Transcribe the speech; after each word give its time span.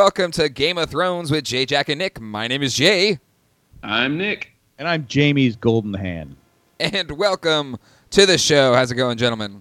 and 0.00 0.04
welcome 0.06 0.30
to 0.30 0.48
Game 0.48 0.78
of 0.78 0.88
Thrones 0.88 1.30
with 1.30 1.44
Jay, 1.44 1.66
Jack, 1.66 1.90
and 1.90 1.98
Nick. 1.98 2.18
My 2.18 2.48
name 2.48 2.62
is 2.62 2.72
Jay, 2.72 3.18
I'm 3.82 4.16
Nick. 4.16 4.50
And 4.78 4.88
I'm 4.88 5.06
Jaime's 5.12 5.56
golden 5.56 5.92
hand. 5.92 6.36
and 6.80 7.10
welcome 7.12 7.76
to 8.08 8.24
the 8.24 8.38
show. 8.38 8.72
How's 8.72 8.90
it 8.90 8.94
going, 8.94 9.18
gentlemen? 9.18 9.60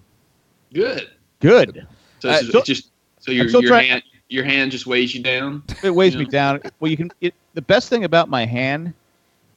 Good. 0.73 1.09
Good. 1.41 1.85
So, 2.19 2.29
Uh, 2.29 2.41
so- 2.43 2.61
just 2.61 2.89
so 3.19 3.33
your 3.33 3.47
your 3.47 3.61
trying- 3.63 3.89
hand 3.89 4.03
your 4.29 4.45
hand 4.45 4.71
just 4.71 4.87
weighs 4.87 5.13
you 5.13 5.21
down. 5.21 5.61
It 5.83 5.93
weighs 5.93 6.15
me 6.15 6.23
down. 6.23 6.61
Well, 6.79 6.89
you 6.89 6.95
can. 6.95 7.11
It, 7.19 7.33
the 7.55 7.61
best 7.61 7.89
thing 7.89 8.05
about 8.05 8.29
my 8.29 8.45
hand 8.45 8.93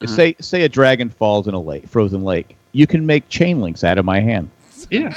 is 0.01 0.11
Uh-huh. 0.11 0.17
say 0.17 0.37
say 0.41 0.63
a 0.63 0.69
dragon 0.69 1.11
falls 1.11 1.47
in 1.47 1.55
a 1.55 1.61
lake, 1.61 1.87
frozen 1.87 2.25
lake. 2.25 2.57
You 2.73 2.89
can 2.89 3.07
make 3.07 3.29
chain 3.29 3.61
links 3.61 3.85
out 3.85 3.99
of 3.99 4.05
my 4.05 4.19
hand. 4.19 4.51
Yeah. 4.91 5.17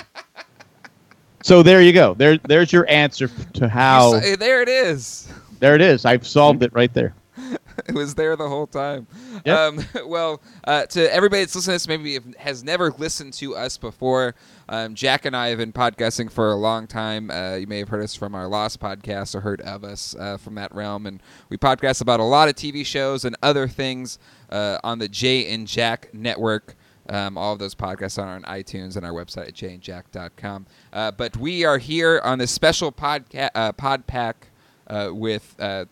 So 1.43 1.63
there 1.63 1.81
you 1.81 1.91
go. 1.93 2.13
There 2.13 2.37
there's 2.39 2.71
your 2.71 2.87
answer 2.89 3.29
to 3.53 3.67
how. 3.67 4.15
You 4.21 4.35
there 4.35 4.61
it 4.61 4.69
is. 4.69 5.27
There 5.59 5.75
it 5.75 5.81
is. 5.81 6.05
I've 6.05 6.25
solved 6.25 6.63
it 6.63 6.73
right 6.73 6.93
there. 6.93 7.13
It 7.87 7.93
was 7.93 8.15
there 8.15 8.35
the 8.35 8.47
whole 8.47 8.67
time. 8.67 9.05
Yep. 9.45 9.57
Um, 9.57 9.85
well, 10.07 10.41
uh, 10.63 10.85
to 10.87 11.13
everybody 11.13 11.41
that's 11.41 11.55
listening 11.55 11.73
to 11.73 11.75
this, 11.75 11.87
maybe 11.87 12.19
has 12.37 12.63
never 12.63 12.91
listened 12.91 13.33
to 13.33 13.55
us 13.55 13.77
before, 13.77 14.33
um, 14.69 14.95
Jack 14.95 15.25
and 15.25 15.35
I 15.35 15.49
have 15.49 15.57
been 15.57 15.73
podcasting 15.73 16.31
for 16.31 16.51
a 16.51 16.55
long 16.55 16.87
time. 16.87 17.29
Uh, 17.29 17.55
you 17.55 17.67
may 17.67 17.79
have 17.79 17.89
heard 17.89 18.03
us 18.03 18.15
from 18.15 18.33
our 18.33 18.47
Lost 18.47 18.79
podcast 18.79 19.35
or 19.35 19.41
heard 19.41 19.61
of 19.61 19.83
us 19.83 20.15
uh, 20.17 20.37
from 20.37 20.55
that 20.55 20.73
realm. 20.73 21.05
And 21.05 21.21
we 21.49 21.57
podcast 21.57 22.01
about 22.01 22.19
a 22.19 22.23
lot 22.23 22.47
of 22.47 22.55
TV 22.55 22.85
shows 22.85 23.25
and 23.25 23.35
other 23.43 23.67
things 23.67 24.19
uh, 24.49 24.79
on 24.83 24.99
the 24.99 25.09
Jay 25.09 25.53
and 25.53 25.67
Jack 25.67 26.09
network. 26.13 26.75
Um, 27.07 27.37
all 27.37 27.53
of 27.53 27.59
those 27.59 27.75
podcasts 27.75 28.17
are 28.17 28.27
on 28.27 28.43
iTunes 28.43 28.95
and 28.95 29.05
our 29.05 29.11
website 29.11 29.49
at 29.49 29.53
jayandjack.com. 29.53 30.65
Uh, 30.91 31.11
but 31.11 31.37
we 31.37 31.63
are 31.65 31.77
here 31.77 32.19
on 32.23 32.39
this 32.39 32.51
special 32.51 32.91
podca- 32.91 33.51
uh, 33.53 33.73
pod 33.73 34.07
pack 34.07 34.47
uh, 34.87 35.09
with 35.11 35.55
uh, 35.59 35.85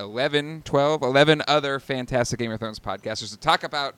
11, 0.00 0.62
12, 0.64 1.02
11 1.02 1.42
other 1.48 1.80
fantastic 1.80 2.38
Game 2.38 2.52
of 2.52 2.60
Thrones 2.60 2.78
podcasters 2.78 3.30
to 3.30 3.36
talk 3.36 3.62
about 3.64 3.94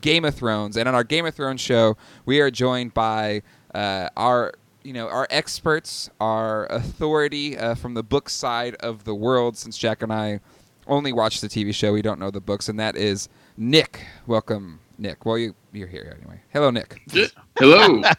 Game 0.00 0.24
of 0.24 0.34
Thrones. 0.34 0.76
And 0.76 0.88
on 0.88 0.94
our 0.94 1.04
Game 1.04 1.26
of 1.26 1.34
Thrones 1.34 1.60
show, 1.60 1.96
we 2.26 2.40
are 2.40 2.50
joined 2.50 2.94
by 2.94 3.42
uh, 3.74 4.08
our 4.16 4.54
you 4.82 4.92
know 4.92 5.08
our 5.08 5.26
experts, 5.30 6.10
our 6.20 6.66
authority 6.66 7.56
uh, 7.56 7.74
from 7.74 7.94
the 7.94 8.02
book 8.02 8.28
side 8.28 8.74
of 8.76 9.04
the 9.04 9.14
world. 9.14 9.56
Since 9.56 9.78
Jack 9.78 10.02
and 10.02 10.12
I 10.12 10.40
only 10.86 11.12
watch 11.12 11.40
the 11.40 11.48
TV 11.48 11.74
show, 11.74 11.92
we 11.92 12.02
don't 12.02 12.20
know 12.20 12.30
the 12.30 12.40
books, 12.40 12.68
and 12.68 12.78
that 12.78 12.96
is 12.96 13.28
Nick. 13.56 14.04
Welcome, 14.26 14.80
Nick. 14.98 15.24
Well, 15.24 15.38
you 15.38 15.54
you're 15.72 15.88
here 15.88 16.16
anyway. 16.20 16.40
Hello, 16.52 16.70
Nick. 16.70 17.00
Yeah. 17.12 17.26
Hello. 17.58 18.02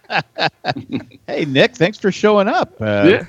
Hey 1.28 1.46
Nick, 1.46 1.76
thanks 1.76 1.98
for 1.98 2.12
showing 2.12 2.48
up. 2.48 2.74
Uh, 2.80 3.08
yeah. 3.08 3.26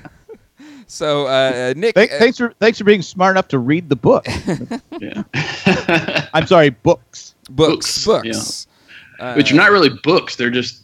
So, 0.87 1.27
uh, 1.27 1.73
Nick, 1.75 1.95
th- 1.95 2.09
uh, 2.11 2.17
thanks 2.17 2.37
for 2.37 2.53
thanks 2.59 2.77
for 2.77 2.83
being 2.85 3.01
smart 3.01 3.33
enough 3.35 3.49
to 3.49 3.59
read 3.59 3.89
the 3.89 3.95
book. 3.95 4.25
Yeah. 4.99 5.23
I'm 6.33 6.47
sorry, 6.47 6.69
books. 6.71 7.35
books, 7.51 8.03
books, 8.05 8.05
books. 8.05 8.67
Uh, 9.19 9.33
Which 9.35 9.51
are 9.51 9.55
not 9.55 9.69
really 9.71 9.89
books. 10.03 10.35
They're 10.35 10.49
just 10.49 10.83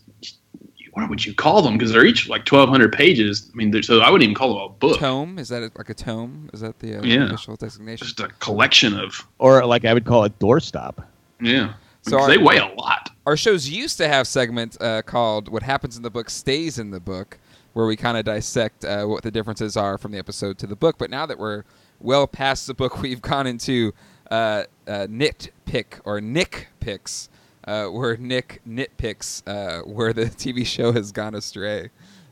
what 0.93 1.09
would 1.09 1.25
you 1.25 1.33
call 1.33 1.63
them? 1.63 1.75
Because 1.75 1.91
they're 1.91 2.05
each 2.05 2.29
like 2.29 2.41
1,200 2.41 2.93
pages. 2.93 3.49
I 3.51 3.55
mean, 3.57 3.81
so 3.81 4.01
I 4.01 4.11
wouldn't 4.11 4.23
even 4.23 4.35
call 4.35 4.53
them 4.53 4.61
a 4.65 4.69
book. 4.69 4.99
tome. 4.99 5.39
Is 5.39 5.49
that 5.49 5.63
a, 5.63 5.71
like 5.75 5.89
a 5.89 5.93
tome? 5.95 6.51
Is 6.53 6.59
that 6.59 6.77
the 6.79 6.97
uh, 6.99 7.03
Yeah. 7.03 7.25
official 7.25 7.55
designation? 7.55 8.05
Just 8.05 8.19
a 8.19 8.27
collection 8.39 8.93
of 8.99 9.25
Or 9.39 9.65
like 9.65 9.85
I 9.85 9.93
would 9.95 10.05
call 10.05 10.23
it 10.25 10.37
doorstop. 10.37 11.03
yeah. 11.41 11.73
So 12.03 12.19
our- 12.19 12.27
they 12.27 12.37
weigh 12.37 12.57
a 12.57 12.67
lot. 12.77 13.09
our 13.25 13.35
shows 13.37 13.67
used 13.69 13.97
to 13.97 14.07
have 14.07 14.27
segment 14.27 14.77
uh, 14.81 15.01
called 15.01 15.47
"What 15.49 15.63
Happens 15.63 15.95
in 15.97 16.03
the 16.03 16.11
Book 16.11 16.29
Stays 16.29 16.77
in 16.77 16.91
the 16.91 16.99
Book," 16.99 17.39
where 17.73 17.85
we 17.85 17.95
kind 17.95 18.17
of 18.17 18.25
dissect 18.25 18.85
uh, 18.85 19.05
what 19.05 19.23
the 19.23 19.31
differences 19.31 19.75
are 19.75 19.97
from 19.97 20.11
the 20.11 20.17
episode 20.19 20.57
to 20.59 20.67
the 20.67 20.75
book. 20.75 20.97
But 20.97 21.09
now 21.09 21.25
that 21.25 21.37
we're 21.39 21.63
well 21.99 22.27
past 22.27 22.67
the 22.67 22.73
book, 22.73 23.01
we've 23.01 23.21
gone 23.21 23.47
into 23.47 23.93
uh, 24.31 24.63
uh, 24.87 25.07
nitpick 25.09 25.99
or 26.05 26.21
Nick 26.21 26.67
picks, 26.79 27.29
uh, 27.65 27.85
where 27.87 28.15
Nick 28.17 28.61
nitpicks 28.67 29.41
uh, 29.47 29.81
where 29.87 30.13
the 30.13 30.25
TV 30.43 30.65
show 30.65 30.91
has 30.91 31.11
gone 31.11 31.33
astray, 31.35 31.89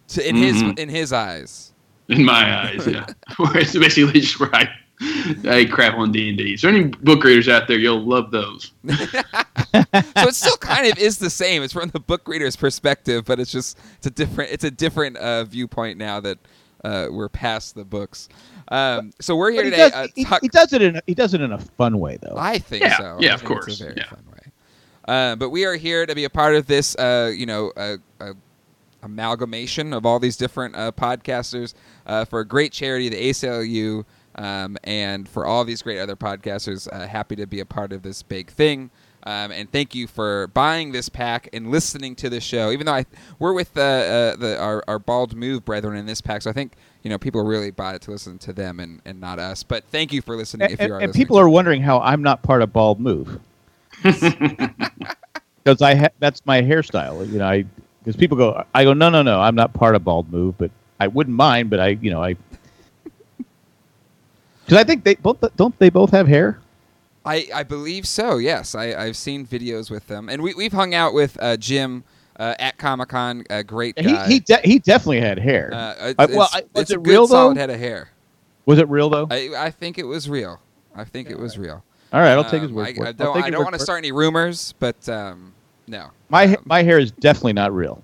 to, 0.10 0.28
in 0.28 0.36
his 0.36 0.62
Mhm. 0.62 0.80
in 0.80 0.90
his 0.90 1.12
eyes. 1.14 1.74
in 2.10 2.26
my 2.26 2.68
eyes. 2.68 2.86
Yeah, 2.88 3.06
where 3.38 3.58
it's 3.58 3.74
basically 3.78 4.20
just 4.20 4.40
where 4.40 4.54
I, 4.56 4.68
I 5.46 5.66
crap 5.72 5.96
on 5.98 6.12
D 6.12 6.30
and 6.30 6.38
D. 6.38 6.58
So 6.58 6.70
any 6.70 6.84
book 6.86 7.24
readers 7.24 7.50
out 7.50 7.68
there, 7.68 7.78
you'll 7.78 8.06
love 8.06 8.32
those. 8.32 8.72
so 8.88 8.94
it 9.74 10.36
still 10.36 10.58
kind 10.58 10.92
of 10.92 10.98
is 11.00 11.18
the 11.18 11.30
same. 11.30 11.64
It's 11.64 11.74
from 11.74 11.90
the 11.90 12.00
book 12.00 12.28
reader's 12.28 12.56
perspective, 12.56 13.26
but 13.26 13.40
it's 13.40 13.52
just 13.52 13.80
it's 13.98 14.08
a 14.08 14.12
different 14.12 14.52
it's 14.52 14.64
a 14.64 14.72
different 14.72 15.18
uh, 15.18 15.44
viewpoint 15.46 15.98
now 15.98 16.20
that 16.20 16.38
uh, 16.84 17.08
we're 17.10 17.30
past 17.30 17.76
the 17.76 17.86
books. 17.86 18.30
Um, 18.68 19.12
so 19.20 19.36
we're 19.36 19.52
here 19.52 19.62
But 19.64 19.66
he, 19.66 19.72
today. 19.72 19.90
does, 19.90 19.94
uh, 19.94 20.08
he, 20.16 20.26
he 20.44 20.48
does 20.48 20.74
it 20.74 20.82
in 20.82 20.96
a, 20.98 21.02
he 21.08 21.14
does 21.14 21.34
it 21.34 21.42
in 21.42 21.52
a 21.52 21.60
fun 21.60 22.00
way 22.00 22.18
though. 22.22 22.36
I 22.38 22.58
think 22.60 22.84
Yeah, 22.84 22.98
so. 22.98 23.18
yeah, 23.20 23.32
I 23.32 23.34
of 23.36 23.42
think 23.42 23.52
It's 23.58 23.66
course, 23.66 23.82
a 23.82 23.84
very 23.84 23.96
yeah. 23.98 24.06
fun 24.10 24.24
way. 24.32 24.52
Uh, 25.08 25.36
but 25.36 25.50
we 25.50 25.66
are 25.66 25.76
here 25.76 26.06
to 26.06 26.16
be 26.16 26.24
a 26.26 26.30
part 26.30 26.56
of 26.56 26.68
this. 26.68 26.96
Uh, 26.96 27.32
you 27.36 27.46
know. 27.46 27.72
Uh, 27.76 27.98
uh, 28.20 28.34
amalgamation 29.04 29.94
of 29.94 30.06
all 30.06 30.20
these 30.20 30.38
different 30.38 30.76
uh, 30.76 30.92
podcasters 30.92 31.74
uh, 32.06 32.24
for 32.24 32.40
a 32.42 32.46
great 32.46 32.72
charity, 32.72 33.10
the 33.10 33.30
ACLU, 33.32 34.06
um, 34.36 34.78
and 34.84 35.28
for 35.28 35.46
all 35.46 35.66
these 35.66 35.82
great 35.82 36.00
other 36.00 36.16
podcasters. 36.16 36.88
Uh, 36.92 37.08
happy 37.08 37.36
to 37.36 37.46
be 37.46 37.60
a 37.60 37.66
part 37.66 37.92
of 37.92 38.04
this 38.04 38.24
big 38.24 38.50
thing. 38.50 38.90
Um, 39.24 39.52
and 39.52 39.72
thank 39.72 39.94
you 39.94 40.08
for 40.08 40.48
buying 40.48 40.94
this 40.94 41.08
pack 41.08 41.48
and 41.54 41.70
listening 41.70 42.16
to 42.16 42.30
the 42.30 42.42
show. 42.42 42.72
Even 42.72 42.88
though 42.88 42.94
I, 42.94 43.06
we're 43.38 43.54
with 43.54 43.78
uh, 43.78 43.82
uh, 43.82 44.36
the, 44.36 44.60
our, 44.60 44.84
our 44.88 44.98
bald 44.98 45.36
move 45.36 45.64
brethren 45.64 45.96
in 45.96 46.08
this 46.08 46.22
pack, 46.22 46.42
so 46.42 46.50
I 46.50 46.54
think 46.54 46.74
you 47.04 47.10
know 47.10 47.20
people 47.20 47.44
really 47.44 47.70
bought 47.70 47.94
it 47.94 48.02
to 48.04 48.12
listen 48.12 48.40
to 48.40 48.54
them 48.54 48.80
and, 48.80 49.02
and 49.06 49.20
not 49.20 49.38
us. 49.38 49.62
But 49.62 49.84
thank 49.86 50.12
you 50.12 50.22
for 50.24 50.36
listening. 50.36 50.72
and, 50.72 50.74
if 50.74 50.88
you 50.88 50.94
are, 50.94 50.98
and 50.98 51.08
listening 51.10 51.22
people 51.22 51.38
to 51.38 51.44
are 51.44 51.50
wondering 51.50 51.84
how 51.84 52.00
I'm 52.00 52.24
not 52.24 52.42
part 52.42 52.64
of 52.64 52.74
Bald 52.74 53.00
Move 53.00 53.40
because 54.04 55.82
I 55.82 55.96
ha- 55.96 56.10
that's 56.18 56.44
my 56.48 56.62
hairstyle. 56.64 57.32
You 57.32 57.38
know, 57.38 57.48
I 57.48 57.66
because 58.04 58.16
people 58.16 58.38
go, 58.38 58.66
I 58.74 58.84
go, 58.84 58.94
no, 58.94 59.10
no, 59.10 59.22
no, 59.22 59.40
I'm 59.40 59.56
not 59.56 59.74
part 59.74 59.96
of 59.96 60.04
Bald 60.04 60.32
Move, 60.32 60.58
but 60.58 60.72
I 61.00 61.08
wouldn't 61.08 61.36
mind, 61.36 61.70
but 61.70 61.80
I, 61.80 61.90
you 61.90 62.10
know, 62.10 62.24
I 62.24 62.36
because 64.72 64.82
I 64.82 64.88
think 64.88 65.04
they 65.04 65.16
both 65.16 65.44
don't 65.58 65.78
they 65.80 65.90
both 65.90 66.12
have 66.12 66.30
hair. 66.30 66.58
I, 67.26 67.48
I 67.54 67.64
believe 67.64 68.08
so. 68.08 68.38
Yes, 68.38 68.74
I, 68.74 68.94
I've 68.94 69.18
seen 69.18 69.46
videos 69.46 69.92
with 69.92 70.08
them, 70.08 70.30
and 70.30 70.42
we 70.42 70.54
we've 70.54 70.72
hung 70.72 70.94
out 70.96 71.14
with 71.14 71.38
uh, 71.42 71.58
Jim 71.58 72.06
uh, 72.40 72.56
at 72.58 72.78
Comic 72.78 73.10
Con. 73.10 73.44
A 73.50 73.64
great 73.66 74.00
He 74.00 74.14
guy. 74.14 74.28
he 74.30 74.40
de- 74.40 74.62
he 74.64 74.80
definitely 74.80 75.20
had 75.20 75.38
hair. 75.40 75.72
uh, 75.74 76.14
I- 76.18 76.26
well, 76.28 76.48
I- 76.54 76.64
was 76.74 76.90
it 76.90 77.02
real, 77.02 77.28
though? 77.28 77.34
solid 77.34 77.58
head 77.58 77.70
of 77.70 77.80
hair. 77.80 78.10
Was 78.66 78.80
it 78.80 78.88
real 78.88 79.10
though? 79.10 79.28
I, 79.30 79.50
I 79.58 79.72
think 79.72 79.98
it 79.98 80.06
was 80.06 80.30
real. 80.30 80.62
I 80.96 81.04
think 81.04 81.30
it 81.30 81.38
was 81.38 81.58
real. 81.58 81.84
All 82.14 82.20
right, 82.22 82.32
I'll 82.32 82.44
take 82.50 82.62
his 82.62 82.72
Um, 82.72 82.76
word 82.78 82.88
I, 82.88 82.94
for 82.94 83.06
it. 83.06 83.08
I 83.10 83.12
don't, 83.12 83.44
I 83.44 83.50
don't 83.50 83.64
want 83.64 83.74
to 83.76 83.80
start 83.82 83.98
any 83.98 84.12
rumors, 84.14 84.74
but 84.80 85.08
um, 85.10 85.54
no. 85.88 86.12
My 86.30 86.46
Um, 86.46 86.58
my 86.66 86.82
hair 86.82 86.98
is 86.98 87.12
definitely 87.12 87.54
not 87.54 87.74
real. 87.74 88.02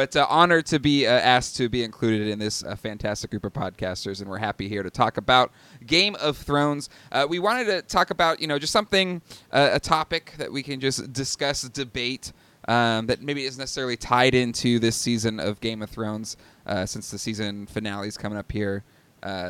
But 0.00 0.16
uh, 0.16 0.26
honored 0.30 0.64
to 0.68 0.78
be 0.78 1.06
uh, 1.06 1.10
asked 1.10 1.56
to 1.56 1.68
be 1.68 1.84
included 1.84 2.28
in 2.28 2.38
this 2.38 2.64
uh, 2.64 2.74
fantastic 2.74 3.30
group 3.30 3.44
of 3.44 3.52
podcasters, 3.52 4.22
and 4.22 4.30
we're 4.30 4.38
happy 4.38 4.66
here 4.66 4.82
to 4.82 4.88
talk 4.88 5.18
about 5.18 5.52
Game 5.84 6.16
of 6.22 6.38
Thrones. 6.38 6.88
Uh, 7.12 7.26
we 7.28 7.38
wanted 7.38 7.66
to 7.66 7.82
talk 7.82 8.08
about, 8.08 8.40
you 8.40 8.46
know, 8.46 8.58
just 8.58 8.72
something, 8.72 9.20
uh, 9.52 9.68
a 9.74 9.78
topic 9.78 10.32
that 10.38 10.50
we 10.50 10.62
can 10.62 10.80
just 10.80 11.12
discuss, 11.12 11.68
debate, 11.68 12.32
um, 12.66 13.08
that 13.08 13.20
maybe 13.20 13.44
isn't 13.44 13.60
necessarily 13.60 13.98
tied 13.98 14.34
into 14.34 14.78
this 14.78 14.96
season 14.96 15.38
of 15.38 15.60
Game 15.60 15.82
of 15.82 15.90
Thrones, 15.90 16.38
uh, 16.64 16.86
since 16.86 17.10
the 17.10 17.18
season 17.18 17.66
finale 17.66 18.08
is 18.08 18.16
coming 18.16 18.38
up 18.38 18.50
here 18.50 18.82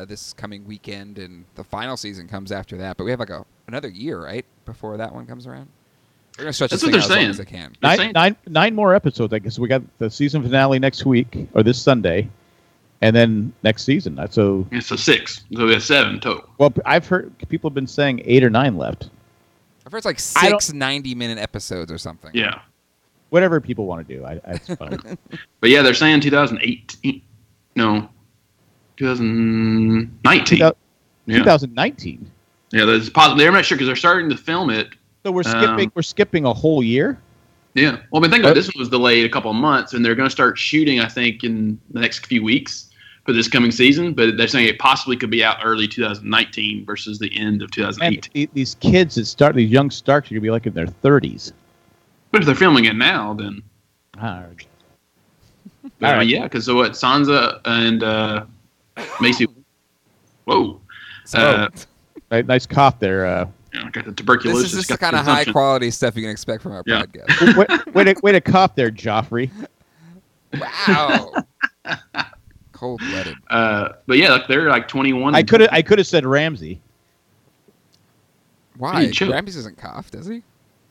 this 0.05 0.33
coming 0.33 0.65
weekend, 0.65 1.17
and 1.17 1.45
the 1.55 1.63
final 1.63 1.95
season 1.95 2.27
comes 2.27 2.51
after 2.51 2.75
that. 2.75 2.97
But 2.97 3.05
we 3.05 3.11
have 3.11 3.21
like 3.21 3.29
a 3.29 3.45
another 3.67 3.87
year, 3.87 4.21
right, 4.21 4.45
before 4.65 4.97
that 4.97 5.15
one 5.15 5.25
comes 5.25 5.47
around. 5.47 5.69
We're 6.41 6.45
gonna 6.45 6.53
stretch 6.53 6.71
That's 6.71 6.81
what 6.81 6.91
they're 6.91 6.99
out 7.01 7.03
as 7.03 7.09
long 7.11 7.17
saying. 7.19 7.29
as 7.29 7.37
they 7.37 7.45
can. 7.45 7.73
Nine, 7.83 7.97
saying- 7.97 8.11
nine, 8.15 8.35
nine 8.47 8.73
more 8.73 8.95
episodes. 8.95 9.31
I 9.31 9.37
guess 9.37 9.59
we 9.59 9.67
got 9.67 9.83
the 9.99 10.09
season 10.09 10.41
finale 10.41 10.79
next 10.79 11.05
week 11.05 11.47
or 11.53 11.61
this 11.61 11.79
Sunday, 11.79 12.27
and 13.01 13.15
then 13.15 13.53
next 13.61 13.83
season. 13.83 14.19
So, 14.31 14.65
It's 14.71 14.89
a 14.89 14.97
six. 14.97 15.43
So 15.55 15.67
we 15.67 15.73
have 15.73 15.83
seven 15.83 16.19
total. 16.19 16.49
well, 16.57 16.73
I've 16.83 17.05
heard 17.07 17.31
people 17.49 17.69
have 17.69 17.75
been 17.75 17.85
saying 17.85 18.23
eight 18.25 18.43
or 18.43 18.49
nine 18.49 18.75
left. 18.75 19.11
I've 19.85 19.91
heard 19.91 19.99
it's 19.99 20.05
like 20.07 20.19
six 20.19 20.73
90 20.73 21.13
minute 21.13 21.37
episodes 21.37 21.91
or 21.91 21.99
something. 21.99 22.31
Yeah. 22.33 22.61
Whatever 23.29 23.61
people 23.61 23.85
want 23.85 24.07
to 24.07 24.15
do, 24.17 24.25
I, 24.25 24.39
that's 24.43 24.67
fine. 24.75 24.97
But 25.59 25.69
yeah, 25.69 25.83
they're 25.83 25.93
saying 25.93 26.21
2018. 26.21 27.21
No, 27.75 28.09
2019. 28.97 30.45
Two 30.45 30.55
yeah. 31.27 31.37
2019. 31.37 32.31
yeah, 32.71 32.85
that's 32.85 33.09
possible. 33.09 33.37
They're 33.37 33.51
not 33.51 33.63
sure 33.65 33.77
because 33.77 33.87
they're 33.87 33.95
starting 33.95 34.29
to 34.31 34.37
film 34.37 34.69
it. 34.71 34.89
So 35.23 35.31
we're 35.31 35.43
Um, 35.45 35.63
skipping. 35.63 35.91
we're 35.95 36.01
skipping 36.01 36.45
a 36.45 36.53
whole 36.53 36.81
year. 36.83 37.19
Yeah. 37.73 37.97
Well, 38.11 38.21
but 38.21 38.31
think 38.31 38.43
about 38.43 38.51
Uh, 38.51 38.55
this 38.55 38.67
one 38.67 38.79
was 38.79 38.89
delayed 38.89 39.25
a 39.25 39.29
couple 39.29 39.51
of 39.51 39.57
months, 39.57 39.93
and 39.93 40.03
they're 40.03 40.15
going 40.15 40.27
to 40.27 40.31
start 40.31 40.57
shooting, 40.57 40.99
I 40.99 41.07
think, 41.07 41.43
in 41.43 41.79
the 41.91 42.01
next 42.01 42.25
few 42.25 42.43
weeks 42.43 42.87
for 43.25 43.31
this 43.33 43.47
coming 43.47 43.71
season. 43.71 44.13
But 44.13 44.35
they're 44.35 44.47
saying 44.47 44.67
it 44.67 44.79
possibly 44.79 45.15
could 45.15 45.29
be 45.29 45.43
out 45.43 45.57
early 45.63 45.87
2019 45.87 46.85
versus 46.85 47.19
the 47.19 47.31
end 47.37 47.61
of 47.61 47.67
And 47.67 47.73
2008. 47.73 48.49
these 48.53 48.75
kids 48.81 49.15
that 49.15 49.25
start, 49.25 49.55
these 49.55 49.69
young 49.69 49.89
Starks, 49.91 50.29
are 50.31 50.33
gonna 50.35 50.41
be 50.41 50.49
like 50.51 50.65
in 50.65 50.73
their 50.73 50.87
30s. 50.87 51.53
But 52.31 52.41
if 52.41 52.45
they're 52.47 52.55
filming 52.55 52.85
it 52.85 52.95
now, 52.95 53.33
then 53.33 53.61
Ah, 54.19 54.43
but, 55.99 56.13
All 56.13 56.19
uh, 56.19 56.21
yeah, 56.21 56.43
because 56.43 56.65
so 56.65 56.75
what? 56.75 56.91
Sansa 56.93 57.59
and 57.65 58.03
uh, 58.03 58.45
Maisie. 59.21 59.47
Whoa. 60.45 60.81
So 61.25 61.39
Uh, 62.31 62.41
Nice 62.43 62.65
cough 62.65 62.99
there. 62.99 63.47
You 63.95 64.01
know, 64.01 64.11
got 64.11 64.17
the 64.43 64.49
this 64.51 64.57
is 64.63 64.71
just 64.73 64.89
the 64.89 64.97
kind 64.97 65.15
of 65.15 65.25
high 65.25 65.45
quality 65.45 65.91
stuff 65.91 66.15
you 66.15 66.21
can 66.21 66.31
expect 66.31 66.61
from 66.63 66.71
our 66.73 66.83
Yeah. 66.85 67.03
podcast. 67.03 67.57
way, 67.85 67.91
way, 67.93 68.13
to, 68.13 68.19
way 68.21 68.31
to 68.31 68.41
cough 68.41 68.75
there, 68.75 68.91
Joffrey. 68.91 69.49
Wow. 70.87 71.33
Cold 72.73 72.99
blooded. 72.99 73.35
Uh, 73.49 73.89
but 74.07 74.17
yeah, 74.17 74.31
like 74.31 74.47
they're 74.47 74.69
like 74.69 74.87
21. 74.87 75.35
I 75.35 75.43
could 75.43 75.61
have 75.61 75.69
I 75.71 75.81
could 75.81 75.99
have 75.99 76.07
said 76.07 76.25
Ramsay. 76.25 76.81
Why? 78.77 79.05
He 79.05 79.11
choked. 79.11 79.31
Ramsay 79.31 79.53
doesn't 79.59 79.77
cough, 79.77 80.09
does 80.11 80.25
he? 80.27 80.41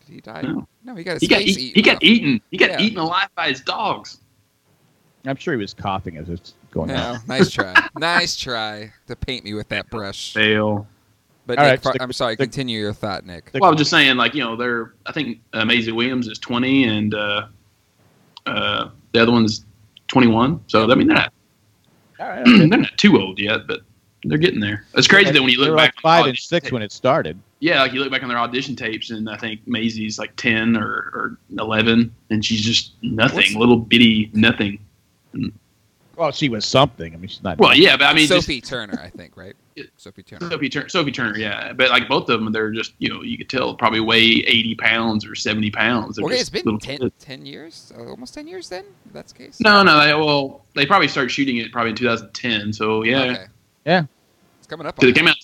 Did 0.07 0.15
he 0.15 0.21
die? 0.21 0.43
No. 0.85 0.95
he 0.95 1.03
got 1.03 1.15
his 1.15 1.23
He 1.23 1.29
got 1.29 1.39
face 1.39 1.57
eat, 1.59 1.61
eaten. 1.61 1.75
he 1.75 1.83
got 1.83 2.03
eaten. 2.03 2.41
He 2.51 2.57
got 2.57 2.71
Yeah. 2.71 2.81
eaten 2.81 2.99
alive 2.99 3.29
by 3.35 3.49
his 3.49 3.61
dogs. 3.61 4.19
I'm 5.27 5.37
sure 5.37 5.53
he 5.55 5.61
was 5.61 5.75
coughing 5.75 6.17
as 6.17 6.29
it's 6.29 6.55
going 6.71 6.91
on. 6.93 6.97
No, 7.15 7.19
nice 7.27 7.51
try. 7.51 7.75
nice 7.99 8.37
try 8.37 8.93
to 9.09 9.17
paint 9.17 9.45
me 9.45 9.55
with 9.55 9.69
that 9.69 9.91
brush. 9.91 10.33
Fail. 10.33 10.87
But 11.51 11.59
All 11.59 11.65
Nick, 11.65 11.71
right, 11.73 11.83
fr- 11.83 11.89
stick- 11.91 12.03
I'm 12.03 12.13
sorry. 12.13 12.35
stick- 12.35 12.45
Continue 12.53 12.79
your 12.81 12.93
thought, 12.93 13.27
Nick. 13.27 13.51
Well, 13.55 13.65
I 13.65 13.71
was 13.71 13.79
just 13.79 13.91
saying, 13.91 14.17
like 14.17 14.35
you 14.35 14.45
know, 14.45 14.55
they're. 14.55 14.95
I 15.07 15.11
think 15.13 15.41
uh, 15.53 15.65
Maisie 15.65 15.91
Williams 15.91 16.29
is 16.29 16.39
20, 16.39 16.85
and 16.85 17.13
uh, 17.15 17.47
uh, 18.47 18.91
the 19.13 19.21
other 19.23 19.33
one's 19.33 19.65
21. 20.09 20.63
So 20.69 20.89
I 20.89 20.95
mean, 20.95 21.09
they're 21.09 21.17
not 21.17 21.33
All 22.21 22.29
right, 22.29 22.41
okay. 22.47 22.69
they're 22.69 22.79
not 22.79 22.97
too 22.97 23.21
old 23.21 23.41
yet, 23.41 23.67
but 23.67 23.81
they're 24.25 24.39
getting 24.39 24.61
there. 24.61 24.85
It's 24.95 25.09
crazy 25.09 25.33
that 25.33 25.41
when 25.43 25.51
you 25.51 25.59
look 25.59 25.77
back, 25.77 25.95
like 25.97 26.01
five 26.03 26.27
and 26.27 26.39
six 26.39 26.65
tape- 26.67 26.73
when 26.73 26.83
it 26.83 26.93
started. 26.93 27.37
yeah, 27.59 27.83
like 27.83 27.93
you 27.93 27.99
look 28.01 28.13
back 28.13 28.23
on 28.23 28.29
their 28.29 28.39
audition 28.39 28.77
tapes, 28.77 29.11
and 29.11 29.29
I 29.29 29.37
think 29.37 29.67
Maisie's 29.67 30.19
like 30.21 30.37
10 30.37 30.77
or, 30.77 30.85
or 30.85 31.39
11, 31.59 32.15
and 32.31 32.45
she's 32.45 32.61
just 32.63 32.93
nothing, 33.03 33.37
What's- 33.39 33.55
little 33.57 33.77
bitty 33.77 34.31
nothing. 34.35 34.79
Well, 36.17 36.33
she 36.33 36.49
was 36.51 36.67
something. 36.67 37.15
I 37.15 37.17
mean, 37.17 37.29
she's 37.29 37.43
not. 37.43 37.59
Well, 37.59 37.75
yeah, 37.75 37.97
but 37.97 38.05
I 38.07 38.13
mean, 38.15 38.27
just, 38.29 38.47
Sophie 38.47 38.61
Turner, 38.61 39.01
I 39.03 39.09
think, 39.09 39.37
right? 39.39 39.57
Yeah. 39.85 39.91
Sophie 39.97 40.23
Turner. 40.23 40.51
Sophie 40.51 40.69
Turner, 40.69 40.89
Sophie 40.89 41.13
Turner, 41.13 41.39
yeah, 41.39 41.73
but 41.73 41.91
like 41.91 42.09
both 42.09 42.29
of 42.29 42.41
them, 42.41 42.53
they're 42.53 42.71
just 42.71 42.93
you 42.99 43.09
know 43.09 43.23
you 43.23 43.39
could 43.39 43.49
tell 43.49 43.75
probably 43.75 44.01
weigh 44.01 44.19
80 44.19 44.75
pounds 44.77 45.27
or 45.27 45.35
70 45.35 45.71
pounds. 45.71 46.17
They're 46.17 46.25
Okay, 46.25 46.37
it's 46.37 46.51
been 46.51 46.79
10, 46.79 47.13
10 47.19 47.47
years, 47.47 47.93
uh, 47.97 48.05
almost 48.09 48.35
ten 48.35 48.47
years. 48.47 48.69
Then, 48.69 48.85
if 49.07 49.13
that's 49.13 49.33
the 49.33 49.39
case. 49.39 49.61
No, 49.61 49.83
no, 49.83 50.01
they, 50.01 50.15
well, 50.15 50.65
they 50.75 50.87
probably 50.87 51.09
started 51.09 51.31
shooting 51.31 51.57
it 51.59 51.73
probably 51.73 51.91
in 51.91 51.97
2010. 51.97 52.73
So 52.73 53.03
yeah, 53.05 53.23
Okay. 53.23 53.45
Yeah. 53.85 54.05
It's 54.59 54.67
coming 54.67 54.87
up. 54.87 54.99
On 54.99 55.09
it 55.09 55.15
came 55.15 55.29
out. 55.29 55.37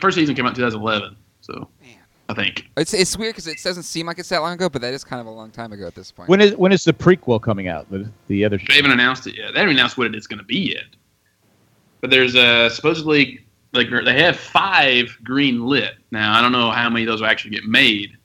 First 0.00 0.16
season 0.16 0.34
came 0.34 0.46
out 0.46 0.50
in 0.50 0.54
2011. 0.56 1.16
So 1.40 1.68
Man. 1.82 1.96
I 2.28 2.34
think 2.34 2.70
It's 2.76 2.94
it's 2.94 3.16
weird 3.18 3.34
because 3.34 3.46
it 3.46 3.58
doesn't 3.62 3.82
seem 3.82 4.06
like 4.06 4.18
it's 4.18 4.30
that 4.30 4.40
long 4.40 4.54
ago, 4.54 4.68
but 4.68 4.80
that 4.82 4.94
is 4.94 5.04
kind 5.04 5.20
of 5.20 5.26
a 5.26 5.30
long 5.30 5.50
time 5.50 5.72
ago 5.72 5.86
at 5.86 5.94
this 5.94 6.10
point. 6.10 6.28
When 6.28 6.40
is 6.40 6.56
when 6.56 6.72
is 6.72 6.84
the 6.84 6.92
prequel 6.92 7.40
coming 7.40 7.68
out? 7.68 7.90
The, 7.90 8.08
the 8.28 8.44
other 8.44 8.58
they 8.68 8.76
haven't 8.76 8.92
announced 8.92 9.26
it 9.26 9.36
yet. 9.36 9.52
They 9.52 9.60
haven't 9.60 9.74
announced 9.76 9.98
what 9.98 10.06
it 10.06 10.14
is 10.14 10.26
going 10.26 10.38
to 10.38 10.44
be 10.44 10.72
yet. 10.72 10.84
But 12.00 12.10
there's 12.10 12.36
uh, 12.36 12.68
supposedly 12.70 13.43
like 13.74 13.88
they 14.04 14.22
have 14.22 14.36
five 14.36 15.16
green 15.22 15.66
lit. 15.66 15.94
Now 16.10 16.38
I 16.38 16.42
don't 16.42 16.52
know 16.52 16.70
how 16.70 16.88
many 16.88 17.04
of 17.04 17.08
those 17.08 17.20
will 17.20 17.28
actually 17.28 17.50
get 17.50 17.64
made, 17.64 18.16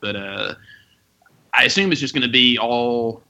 but 0.00 0.16
uh, 0.16 0.54
I 1.52 1.64
assume 1.64 1.90
it's 1.90 2.00
just 2.00 2.14
going 2.14 2.22
to 2.22 2.32
be 2.32 2.58
all 2.58 3.22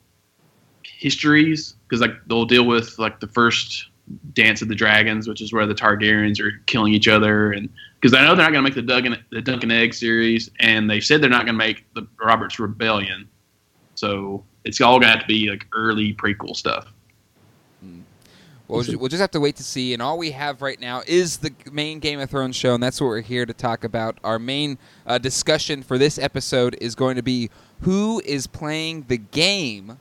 histories 0.82 1.74
because 1.88 2.00
like 2.00 2.12
they'll 2.26 2.44
deal 2.44 2.66
with 2.66 2.98
like 2.98 3.20
the 3.20 3.28
first 3.28 3.88
Dance 4.34 4.60
of 4.60 4.68
the 4.68 4.74
Dragons, 4.74 5.26
which 5.26 5.40
is 5.40 5.52
where 5.52 5.66
the 5.66 5.74
Targaryens 5.74 6.38
are 6.38 6.60
killing 6.66 6.92
each 6.92 7.08
other, 7.08 7.52
and 7.52 7.70
because 8.00 8.14
I 8.14 8.20
know 8.22 8.34
they're 8.34 8.44
not 8.44 8.52
going 8.52 8.62
to 8.64 8.70
make 8.70 8.74
the 8.74 8.82
Duncan 8.82 9.24
the 9.30 9.40
Dunk 9.40 9.62
and 9.62 9.72
Egg 9.72 9.94
series, 9.94 10.50
and 10.60 10.90
they 10.90 11.00
said 11.00 11.22
they're 11.22 11.30
not 11.30 11.46
going 11.46 11.54
to 11.54 11.64
make 11.64 11.86
the 11.94 12.06
Robert's 12.22 12.58
Rebellion, 12.58 13.26
so 13.94 14.44
it's 14.64 14.80
all 14.80 14.98
going 14.98 15.08
to 15.08 15.08
have 15.08 15.20
to 15.20 15.26
be 15.26 15.48
like 15.48 15.66
early 15.72 16.12
prequel 16.14 16.54
stuff. 16.54 16.92
We'll, 18.66 18.82
ju- 18.82 18.98
we'll 18.98 19.10
just 19.10 19.20
have 19.20 19.30
to 19.32 19.40
wait 19.40 19.56
to 19.56 19.62
see. 19.62 19.92
And 19.92 20.00
all 20.00 20.16
we 20.16 20.30
have 20.30 20.62
right 20.62 20.80
now 20.80 21.02
is 21.06 21.38
the 21.38 21.52
main 21.70 21.98
Game 21.98 22.18
of 22.18 22.30
Thrones 22.30 22.56
show, 22.56 22.74
and 22.74 22.82
that's 22.82 23.00
what 23.00 23.08
we're 23.08 23.20
here 23.20 23.44
to 23.44 23.52
talk 23.52 23.84
about. 23.84 24.18
Our 24.24 24.38
main 24.38 24.78
uh, 25.06 25.18
discussion 25.18 25.82
for 25.82 25.98
this 25.98 26.18
episode 26.18 26.76
is 26.80 26.94
going 26.94 27.16
to 27.16 27.22
be 27.22 27.50
who 27.80 28.22
is 28.24 28.46
playing 28.46 29.04
the 29.08 29.18
game 29.18 29.98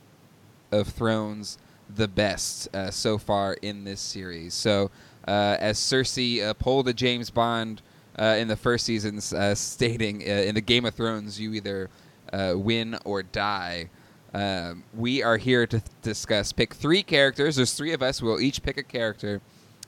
of 0.72 0.88
Thrones 0.88 1.58
the 1.94 2.08
best 2.08 2.74
uh, 2.74 2.90
so 2.90 3.18
far 3.18 3.54
in 3.60 3.84
this 3.84 4.00
series. 4.00 4.54
So, 4.54 4.90
uh, 5.28 5.56
as 5.60 5.78
Cersei 5.78 6.42
uh, 6.42 6.54
pulled 6.54 6.88
a 6.88 6.92
James 6.92 7.30
Bond 7.30 7.82
uh, 8.18 8.36
in 8.38 8.48
the 8.48 8.56
first 8.56 8.86
seasons, 8.86 9.32
uh, 9.32 9.54
stating 9.54 10.22
uh, 10.22 10.26
in 10.26 10.54
the 10.54 10.60
Game 10.60 10.84
of 10.84 10.94
Thrones, 10.94 11.38
you 11.38 11.52
either 11.54 11.90
uh, 12.32 12.54
win 12.56 12.96
or 13.04 13.22
die. 13.22 13.90
Um, 14.34 14.82
we 14.92 15.22
are 15.22 15.36
here 15.36 15.64
to 15.64 15.78
th- 15.78 15.90
discuss. 16.02 16.52
Pick 16.52 16.74
three 16.74 17.04
characters. 17.04 17.54
There's 17.54 17.74
three 17.74 17.92
of 17.92 18.02
us. 18.02 18.20
We'll 18.20 18.40
each 18.40 18.64
pick 18.64 18.76
a 18.76 18.82
character 18.82 19.40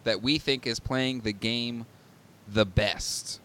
that 0.04 0.22
we 0.22 0.38
think 0.38 0.68
is 0.68 0.78
playing 0.78 1.22
the 1.22 1.32
game 1.32 1.84
the 2.46 2.64
best, 2.64 3.40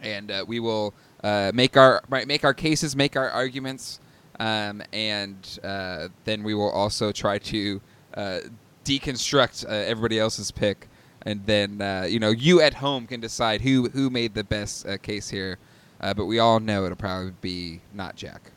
and 0.00 0.30
uh, 0.30 0.44
we 0.48 0.58
will 0.58 0.94
uh, 1.22 1.52
make 1.54 1.76
our 1.76 2.02
make 2.08 2.44
our 2.44 2.54
cases, 2.54 2.96
make 2.96 3.14
our 3.14 3.28
arguments, 3.28 4.00
um, 4.40 4.82
and 4.90 5.58
uh, 5.62 6.08
then 6.24 6.42
we 6.42 6.54
will 6.54 6.70
also 6.70 7.12
try 7.12 7.36
to 7.38 7.82
uh, 8.14 8.38
deconstruct 8.86 9.66
uh, 9.66 9.68
everybody 9.68 10.18
else's 10.18 10.50
pick, 10.50 10.88
and 11.26 11.44
then 11.44 11.82
uh, 11.82 12.06
you 12.08 12.18
know 12.18 12.30
you 12.30 12.62
at 12.62 12.72
home 12.72 13.06
can 13.06 13.20
decide 13.20 13.60
who 13.60 13.90
who 13.90 14.08
made 14.08 14.32
the 14.32 14.44
best 14.44 14.86
case 15.02 15.28
here. 15.28 15.58
But 16.00 16.24
we 16.24 16.38
all 16.38 16.60
know 16.60 16.86
it'll 16.86 16.96
probably 16.96 17.32
be 17.42 17.82
not 17.92 18.16
Jack. 18.16 18.52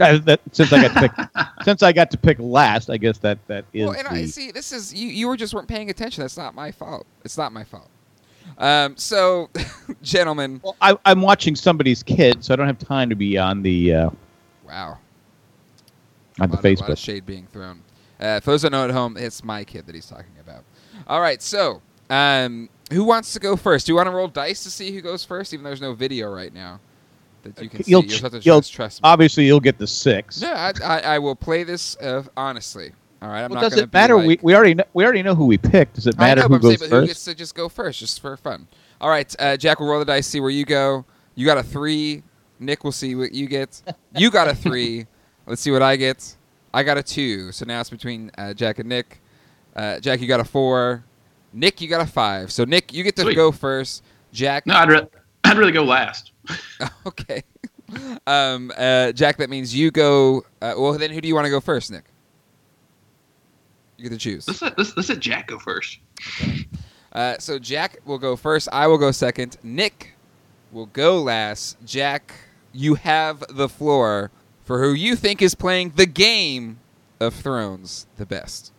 Uh, 0.00 0.18
that, 0.18 0.40
since 0.52 0.72
I 0.72 0.82
got 0.82 0.94
to 0.94 1.08
pick, 1.08 1.46
since 1.64 1.82
I 1.82 1.92
got 1.92 2.10
to 2.12 2.16
pick 2.16 2.38
last, 2.38 2.88
I 2.88 2.96
guess 2.98 3.18
that 3.18 3.38
that 3.48 3.64
is 3.72 3.86
Well, 3.86 3.96
and 3.96 4.06
I 4.06 4.26
see 4.26 4.50
this 4.52 4.70
is 4.72 4.94
you. 4.94 5.08
You 5.08 5.28
were 5.28 5.36
just 5.36 5.54
weren't 5.54 5.68
paying 5.68 5.90
attention. 5.90 6.22
That's 6.22 6.36
not 6.36 6.54
my 6.54 6.70
fault. 6.70 7.06
It's 7.24 7.36
not 7.36 7.52
my 7.52 7.64
fault. 7.64 7.88
Um, 8.58 8.96
so, 8.96 9.50
gentlemen, 10.02 10.60
Well, 10.62 10.76
I, 10.80 10.96
I'm 11.04 11.20
watching 11.20 11.54
somebody's 11.54 12.02
kid, 12.02 12.44
so 12.44 12.52
I 12.52 12.56
don't 12.56 12.66
have 12.66 12.78
time 12.78 13.08
to 13.10 13.14
be 13.16 13.36
on 13.38 13.62
the 13.62 13.94
uh, 13.94 14.10
wow, 14.66 14.98
on 16.40 16.50
the 16.50 16.56
lot, 16.56 16.64
of- 16.64 16.80
lot 16.80 16.90
of 16.90 16.96
Facebook. 16.96 16.98
shade 16.98 17.26
being 17.26 17.46
thrown. 17.46 17.82
Uh, 18.20 18.40
for 18.40 18.50
those 18.52 18.62
that 18.62 18.70
know 18.70 18.84
at 18.84 18.90
home, 18.90 19.16
it's 19.16 19.44
my 19.44 19.62
kid 19.62 19.86
that 19.86 19.94
he's 19.94 20.06
talking 20.06 20.32
about. 20.40 20.64
All 21.06 21.20
right, 21.20 21.40
so 21.40 21.82
um, 22.10 22.68
who 22.92 23.04
wants 23.04 23.32
to 23.34 23.40
go 23.40 23.54
first? 23.56 23.86
Do 23.86 23.92
you 23.92 23.96
want 23.96 24.06
to 24.06 24.10
roll 24.12 24.28
dice 24.28 24.64
to 24.64 24.70
see 24.70 24.90
who 24.92 25.00
goes 25.00 25.24
first? 25.24 25.52
Even 25.54 25.62
though 25.64 25.70
there's 25.70 25.80
no 25.80 25.94
video 25.94 26.32
right 26.32 26.52
now 26.52 26.80
that 27.42 27.60
you 27.62 27.68
can 27.68 27.82
see. 27.84 27.90
You'll 27.90 28.04
You'll 28.04 28.30
you'll- 28.40 28.60
just 28.60 28.72
trust 28.72 29.02
me. 29.02 29.08
Obviously, 29.08 29.44
you'll 29.46 29.60
get 29.60 29.78
the 29.78 29.86
six. 29.86 30.40
No, 30.42 30.52
I, 30.52 30.72
I, 30.84 31.00
I 31.00 31.18
will 31.18 31.36
play 31.36 31.64
this 31.64 31.96
uh, 31.98 32.22
honestly. 32.36 32.92
All 33.20 33.28
right, 33.28 33.42
I'm 33.42 33.50
well, 33.50 33.62
not 33.62 33.70
does 33.70 33.80
it 33.80 33.92
matter? 33.92 34.16
Like, 34.16 34.26
we, 34.26 34.38
we 34.42 34.54
already 34.54 34.74
know, 34.74 34.84
we 34.94 35.02
already 35.04 35.22
know 35.22 35.34
who 35.34 35.46
we 35.46 35.58
picked. 35.58 35.94
Does 35.94 36.06
it 36.06 36.16
matter 36.18 36.42
know, 36.42 36.48
who 36.48 36.48
but 36.50 36.56
I'm 36.56 36.62
saying, 36.62 36.72
goes 36.78 36.80
but 36.80 36.94
who 36.94 37.00
first? 37.02 37.08
gets 37.08 37.24
to 37.24 37.34
just 37.34 37.54
go 37.56 37.68
first, 37.68 37.98
just 37.98 38.20
for 38.20 38.36
fun? 38.36 38.68
All 39.00 39.10
right, 39.10 39.34
uh, 39.40 39.56
Jack 39.56 39.80
will 39.80 39.88
roll 39.88 39.98
the 39.98 40.04
dice, 40.04 40.26
see 40.26 40.38
where 40.40 40.50
you 40.50 40.64
go. 40.64 41.04
You 41.34 41.44
got 41.46 41.58
a 41.58 41.62
three. 41.64 42.22
Nick 42.60 42.84
will 42.84 42.92
see 42.92 43.14
what 43.16 43.32
you 43.32 43.46
get. 43.46 43.80
You 44.16 44.30
got 44.30 44.46
a 44.48 44.54
three. 44.54 45.06
Let's 45.46 45.62
see 45.62 45.70
what 45.70 45.82
I 45.82 45.96
get. 45.96 46.36
I 46.74 46.82
got 46.82 46.96
a 46.98 47.02
two. 47.02 47.50
So 47.52 47.64
now 47.64 47.80
it's 47.80 47.90
between 47.90 48.30
uh, 48.38 48.54
Jack 48.54 48.78
and 48.78 48.88
Nick. 48.88 49.20
Uh, 49.74 49.98
Jack, 50.00 50.20
you 50.20 50.26
got 50.28 50.40
a 50.40 50.44
four. 50.44 51.04
Nick, 51.52 51.80
you 51.80 51.88
got 51.88 52.00
a 52.00 52.06
five. 52.06 52.52
So 52.52 52.64
Nick, 52.64 52.92
you 52.92 53.02
get 53.02 53.16
to 53.16 53.22
Sweet. 53.22 53.34
go 53.36 53.50
first. 53.50 54.04
Jack, 54.32 54.66
No, 54.66 54.74
I'd, 54.74 54.88
re- 54.90 55.06
I'd 55.44 55.56
really 55.56 55.72
go 55.72 55.82
last. 55.84 56.32
okay. 57.06 57.42
Um, 58.26 58.70
uh, 58.76 59.12
Jack, 59.12 59.38
that 59.38 59.48
means 59.50 59.74
you 59.74 59.90
go. 59.90 60.44
Uh, 60.60 60.74
well, 60.76 60.92
then 60.98 61.10
who 61.10 61.20
do 61.20 61.28
you 61.28 61.34
want 61.34 61.46
to 61.46 61.50
go 61.50 61.60
first, 61.60 61.90
Nick? 61.90 62.04
You 63.96 64.04
get 64.04 64.10
to 64.12 64.18
choose. 64.18 64.46
Let's 64.46 64.62
let, 64.62 64.78
let's, 64.78 64.96
let's 64.96 65.08
let 65.08 65.18
Jack 65.20 65.48
go 65.48 65.58
first. 65.58 65.98
Uh, 67.12 67.36
so 67.38 67.58
Jack 67.58 67.98
will 68.04 68.18
go 68.18 68.36
first. 68.36 68.68
I 68.70 68.86
will 68.86 68.98
go 68.98 69.10
second. 69.10 69.56
Nick 69.62 70.14
will 70.70 70.86
go 70.86 71.20
last. 71.22 71.76
Jack, 71.84 72.32
you 72.72 72.94
have 72.94 73.42
the 73.48 73.68
floor 73.68 74.30
for 74.64 74.80
who 74.82 74.92
you 74.92 75.16
think 75.16 75.40
is 75.42 75.54
playing 75.54 75.92
the 75.96 76.06
game 76.06 76.78
of 77.18 77.34
Thrones 77.34 78.06
the 78.18 78.26
best. 78.26 78.72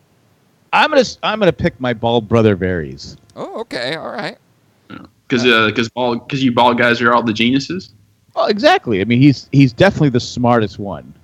I'm 0.72 0.88
gonna 0.90 1.00
s- 1.00 1.18
I'm 1.22 1.40
gonna 1.40 1.52
pick 1.52 1.80
my 1.80 1.92
bald 1.92 2.28
brother 2.28 2.56
Varys. 2.56 3.16
Oh, 3.34 3.60
okay, 3.62 3.96
all 3.96 4.10
right. 4.12 4.38
Because 5.30 5.68
because 5.70 5.88
ball 5.88 6.16
because 6.16 6.42
you 6.42 6.52
ball 6.52 6.74
guys 6.74 7.00
are 7.00 7.12
all 7.14 7.22
the 7.22 7.32
geniuses. 7.32 7.94
Oh, 8.36 8.46
exactly. 8.46 9.00
I 9.00 9.04
mean, 9.04 9.20
he's 9.20 9.48
he's 9.52 9.72
definitely 9.72 10.10
the 10.10 10.20
smartest 10.20 10.78
one. 10.78 11.14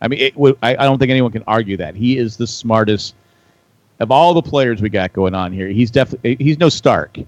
I 0.00 0.08
mean, 0.08 0.20
it, 0.20 0.34
w- 0.34 0.56
I, 0.62 0.72
I 0.76 0.84
don't 0.84 0.98
think 0.98 1.10
anyone 1.10 1.32
can 1.32 1.42
argue 1.46 1.76
that 1.78 1.94
he 1.94 2.18
is 2.18 2.36
the 2.36 2.46
smartest 2.46 3.14
of 4.00 4.10
all 4.10 4.34
the 4.34 4.42
players 4.42 4.82
we 4.82 4.88
got 4.90 5.12
going 5.12 5.34
on 5.34 5.52
here. 5.52 5.68
He's 5.68 5.90
definitely 5.90 6.36
he's 6.38 6.58
no 6.58 6.68
Stark. 6.68 7.18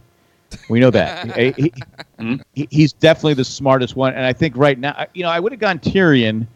We 0.69 0.81
know 0.81 0.91
that. 0.91 1.35
He- 1.37 1.53
he- 1.63 1.73
Mhm. 2.19 2.43
he- 2.55 2.69
he's 2.71 2.93
definitely 2.93 3.35
the 3.35 3.45
smartest 3.45 3.95
one, 3.97 4.13
and 4.15 4.25
I 4.25 4.33
think 4.33 4.57
right 4.57 4.79
now, 4.79 5.07
you 5.15 5.23
know, 5.23 5.31
I 5.31 5.39
would 5.41 5.53
have 5.53 5.61
gone 5.61 5.79
Tyrion, 5.79 6.47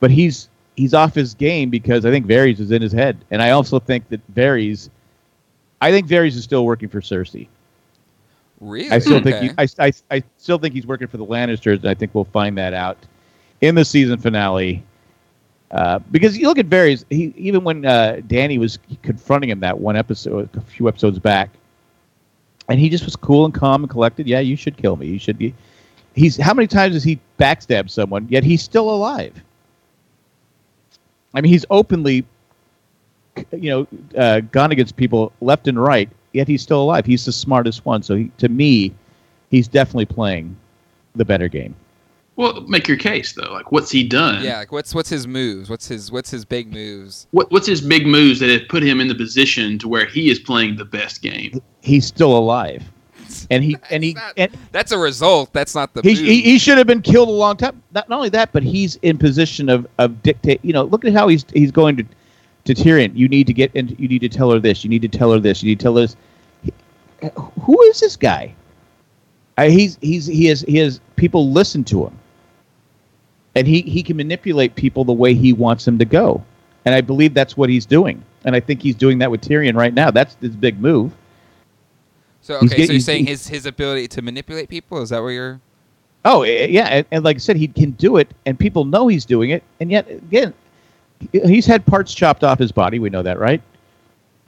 but 0.00 0.10
he's 0.10 0.48
he's 0.76 0.92
off 0.94 1.14
his 1.14 1.34
game 1.34 1.70
because 1.70 2.04
I 2.06 2.10
think 2.10 2.26
Varys 2.26 2.60
is 2.60 2.70
in 2.70 2.80
his 2.82 2.92
head, 2.92 3.24
and 3.30 3.42
I 3.42 3.50
also 3.50 3.78
think 3.80 4.08
that 4.10 4.20
Varys, 4.34 4.90
I 5.80 5.90
think 5.90 6.06
Varys 6.08 6.36
is 6.36 6.44
still 6.44 6.64
working 6.64 6.88
for 6.88 7.00
Cersei. 7.00 7.48
Really? 8.60 8.90
I 8.90 8.98
still 8.98 9.16
okay. 9.16 9.32
think 9.32 9.58
he, 9.58 9.66
I, 9.80 9.86
I, 9.86 9.92
I 10.10 10.22
still 10.36 10.58
think 10.58 10.74
he's 10.74 10.86
working 10.86 11.06
for 11.06 11.16
the 11.16 11.26
Lannisters, 11.26 11.76
and 11.76 11.86
I 11.86 11.94
think 11.94 12.14
we'll 12.14 12.24
find 12.24 12.58
that 12.58 12.74
out 12.74 12.98
in 13.60 13.74
the 13.74 13.84
season 13.84 14.18
finale. 14.18 14.82
Uh, 15.70 15.98
because 16.10 16.36
you 16.36 16.48
look 16.48 16.58
at 16.58 16.68
Varys, 16.68 17.04
he 17.10 17.32
even 17.36 17.62
when 17.62 17.84
uh, 17.84 18.20
Danny 18.26 18.58
was 18.58 18.78
confronting 19.02 19.50
him 19.50 19.60
that 19.60 19.78
one 19.78 19.96
episode, 19.96 20.48
a 20.56 20.60
few 20.62 20.88
episodes 20.88 21.18
back, 21.18 21.50
and 22.68 22.80
he 22.80 22.88
just 22.88 23.04
was 23.04 23.16
cool 23.16 23.44
and 23.44 23.54
calm 23.54 23.84
and 23.84 23.90
collected. 23.90 24.26
Yeah, 24.26 24.40
you 24.40 24.56
should 24.56 24.76
kill 24.76 24.96
me. 24.96 25.06
You 25.06 25.18
should 25.18 25.38
be. 25.38 25.54
He's 26.14 26.36
how 26.36 26.54
many 26.54 26.66
times 26.66 26.94
has 26.94 27.04
he 27.04 27.20
backstabbed 27.38 27.90
someone? 27.90 28.26
Yet 28.28 28.44
he's 28.44 28.62
still 28.62 28.90
alive. 28.90 29.40
I 31.34 31.42
mean, 31.42 31.52
he's 31.52 31.66
openly, 31.70 32.24
you 33.52 33.70
know, 33.70 33.86
uh, 34.16 34.40
gone 34.40 34.72
against 34.72 34.96
people 34.96 35.32
left 35.40 35.68
and 35.68 35.80
right. 35.80 36.08
Yet 36.38 36.46
he's 36.46 36.62
still 36.62 36.80
alive. 36.80 37.04
He's 37.04 37.24
the 37.24 37.32
smartest 37.32 37.84
one. 37.84 38.00
So 38.00 38.14
he, 38.14 38.30
to 38.38 38.48
me, 38.48 38.94
he's 39.50 39.66
definitely 39.66 40.06
playing 40.06 40.56
the 41.16 41.24
better 41.24 41.48
game. 41.48 41.74
Well, 42.36 42.60
make 42.60 42.86
your 42.86 42.96
case 42.96 43.32
though. 43.32 43.52
Like, 43.52 43.72
what's 43.72 43.90
he 43.90 44.04
done? 44.04 44.44
Yeah, 44.44 44.58
like 44.58 44.70
what's 44.70 44.94
what's 44.94 45.08
his 45.08 45.26
moves? 45.26 45.68
What's 45.68 45.88
his 45.88 46.12
what's 46.12 46.30
his 46.30 46.44
big 46.44 46.72
moves? 46.72 47.26
What, 47.32 47.50
what's 47.50 47.66
his 47.66 47.80
big 47.80 48.06
moves 48.06 48.38
that 48.38 48.50
have 48.50 48.68
put 48.68 48.84
him 48.84 49.00
in 49.00 49.08
the 49.08 49.16
position 49.16 49.80
to 49.80 49.88
where 49.88 50.06
he 50.06 50.30
is 50.30 50.38
playing 50.38 50.76
the 50.76 50.84
best 50.84 51.22
game? 51.22 51.60
He's 51.80 52.06
still 52.06 52.38
alive, 52.38 52.84
and 53.50 53.64
he 53.64 53.76
and 53.90 54.04
he 54.04 54.12
That's 54.14 54.24
not- 54.26 54.32
and 54.36 54.58
That's 54.70 54.92
a 54.92 54.98
result. 54.98 55.52
That's 55.52 55.74
not 55.74 55.92
the 55.92 56.02
he, 56.02 56.14
move. 56.14 56.24
he, 56.24 56.42
he 56.42 56.58
should 56.60 56.78
have 56.78 56.86
been 56.86 57.02
killed 57.02 57.30
a 57.30 57.32
long 57.32 57.56
time. 57.56 57.82
Not, 57.92 58.08
not 58.08 58.14
only 58.14 58.28
that, 58.28 58.52
but 58.52 58.62
he's 58.62 58.94
in 59.02 59.18
position 59.18 59.68
of 59.68 59.88
of 59.98 60.22
dictate. 60.22 60.60
You 60.64 60.72
know, 60.72 60.84
look 60.84 61.04
at 61.04 61.12
how 61.12 61.26
he's 61.26 61.44
he's 61.52 61.72
going 61.72 61.96
to 61.96 62.04
to 62.66 62.74
Tyrion. 62.74 63.16
You 63.16 63.26
need 63.28 63.48
to 63.48 63.52
get 63.52 63.72
and 63.74 63.98
you 63.98 64.06
need 64.06 64.20
to 64.20 64.28
tell 64.28 64.52
her 64.52 64.60
this. 64.60 64.84
You 64.84 64.90
need 64.90 65.02
to 65.02 65.08
tell 65.08 65.32
her 65.32 65.40
this. 65.40 65.62
You 65.62 65.70
need 65.70 65.80
to 65.80 65.82
tell 65.82 65.96
her 65.96 66.02
this. 66.02 66.16
Who 67.62 67.80
is 67.82 68.00
this 68.00 68.16
guy? 68.16 68.54
Uh, 69.56 69.68
he's 69.68 69.98
he's 70.00 70.26
he 70.26 70.46
has 70.46 70.60
he 70.62 70.76
has 70.76 71.00
people 71.16 71.50
listen 71.50 71.82
to 71.84 72.06
him, 72.06 72.16
and 73.56 73.66
he 73.66 73.82
he 73.82 74.02
can 74.02 74.16
manipulate 74.16 74.76
people 74.76 75.04
the 75.04 75.12
way 75.12 75.34
he 75.34 75.52
wants 75.52 75.84
them 75.84 75.98
to 75.98 76.04
go. 76.04 76.44
And 76.84 76.94
I 76.94 77.00
believe 77.00 77.34
that's 77.34 77.56
what 77.56 77.68
he's 77.68 77.84
doing. 77.84 78.22
And 78.44 78.54
I 78.54 78.60
think 78.60 78.80
he's 78.80 78.94
doing 78.94 79.18
that 79.18 79.30
with 79.30 79.40
Tyrion 79.40 79.74
right 79.74 79.92
now. 79.92 80.10
That's 80.12 80.36
his 80.40 80.54
big 80.54 80.80
move. 80.80 81.12
so 82.40 82.58
okay, 82.58 82.86
so 82.86 82.92
you're 82.92 83.00
saying 83.00 83.26
his 83.26 83.48
his 83.48 83.66
ability 83.66 84.06
to 84.08 84.22
manipulate 84.22 84.68
people 84.68 85.02
is 85.02 85.10
that 85.10 85.20
where 85.22 85.32
you're? 85.32 85.60
Oh 86.24 86.42
eh, 86.42 86.66
yeah, 86.66 86.86
and, 86.86 87.06
and 87.10 87.24
like 87.24 87.36
I 87.36 87.40
said, 87.40 87.56
he 87.56 87.66
can 87.66 87.90
do 87.92 88.16
it, 88.16 88.32
and 88.46 88.56
people 88.56 88.84
know 88.84 89.08
he's 89.08 89.24
doing 89.24 89.50
it, 89.50 89.64
and 89.80 89.90
yet 89.90 90.08
again, 90.08 90.54
he's 91.32 91.66
had 91.66 91.84
parts 91.84 92.14
chopped 92.14 92.44
off 92.44 92.60
his 92.60 92.70
body. 92.70 93.00
We 93.00 93.10
know 93.10 93.22
that, 93.24 93.40
right? 93.40 93.60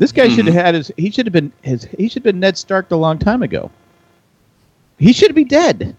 This 0.00 0.12
guy 0.12 0.28
should 0.28 0.46
have 0.46 0.54
mm-hmm. 0.54 0.64
had 0.64 0.74
his. 0.74 0.90
He 0.96 1.10
should 1.10 1.26
have 1.26 1.32
been 1.34 1.52
his. 1.60 1.84
He 1.84 2.08
should 2.08 2.24
have 2.24 2.32
been 2.32 2.40
Ned 2.40 2.56
Stark 2.56 2.90
a 2.90 2.96
long 2.96 3.18
time 3.18 3.42
ago. 3.42 3.70
He 4.98 5.12
should 5.12 5.34
be 5.34 5.44
dead. 5.44 5.94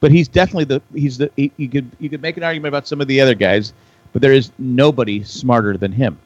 But 0.00 0.10
he's 0.10 0.28
definitely 0.28 0.64
the. 0.64 0.82
He's 0.94 1.16
the. 1.16 1.30
He, 1.34 1.50
you 1.56 1.70
could 1.70 1.90
you 1.98 2.10
could 2.10 2.20
make 2.20 2.36
an 2.36 2.42
argument 2.42 2.68
about 2.68 2.86
some 2.86 3.00
of 3.00 3.08
the 3.08 3.22
other 3.22 3.34
guys, 3.34 3.72
but 4.12 4.20
there 4.20 4.34
is 4.34 4.52
nobody 4.58 5.24
smarter 5.24 5.78
than 5.78 5.92
him. 5.92 6.18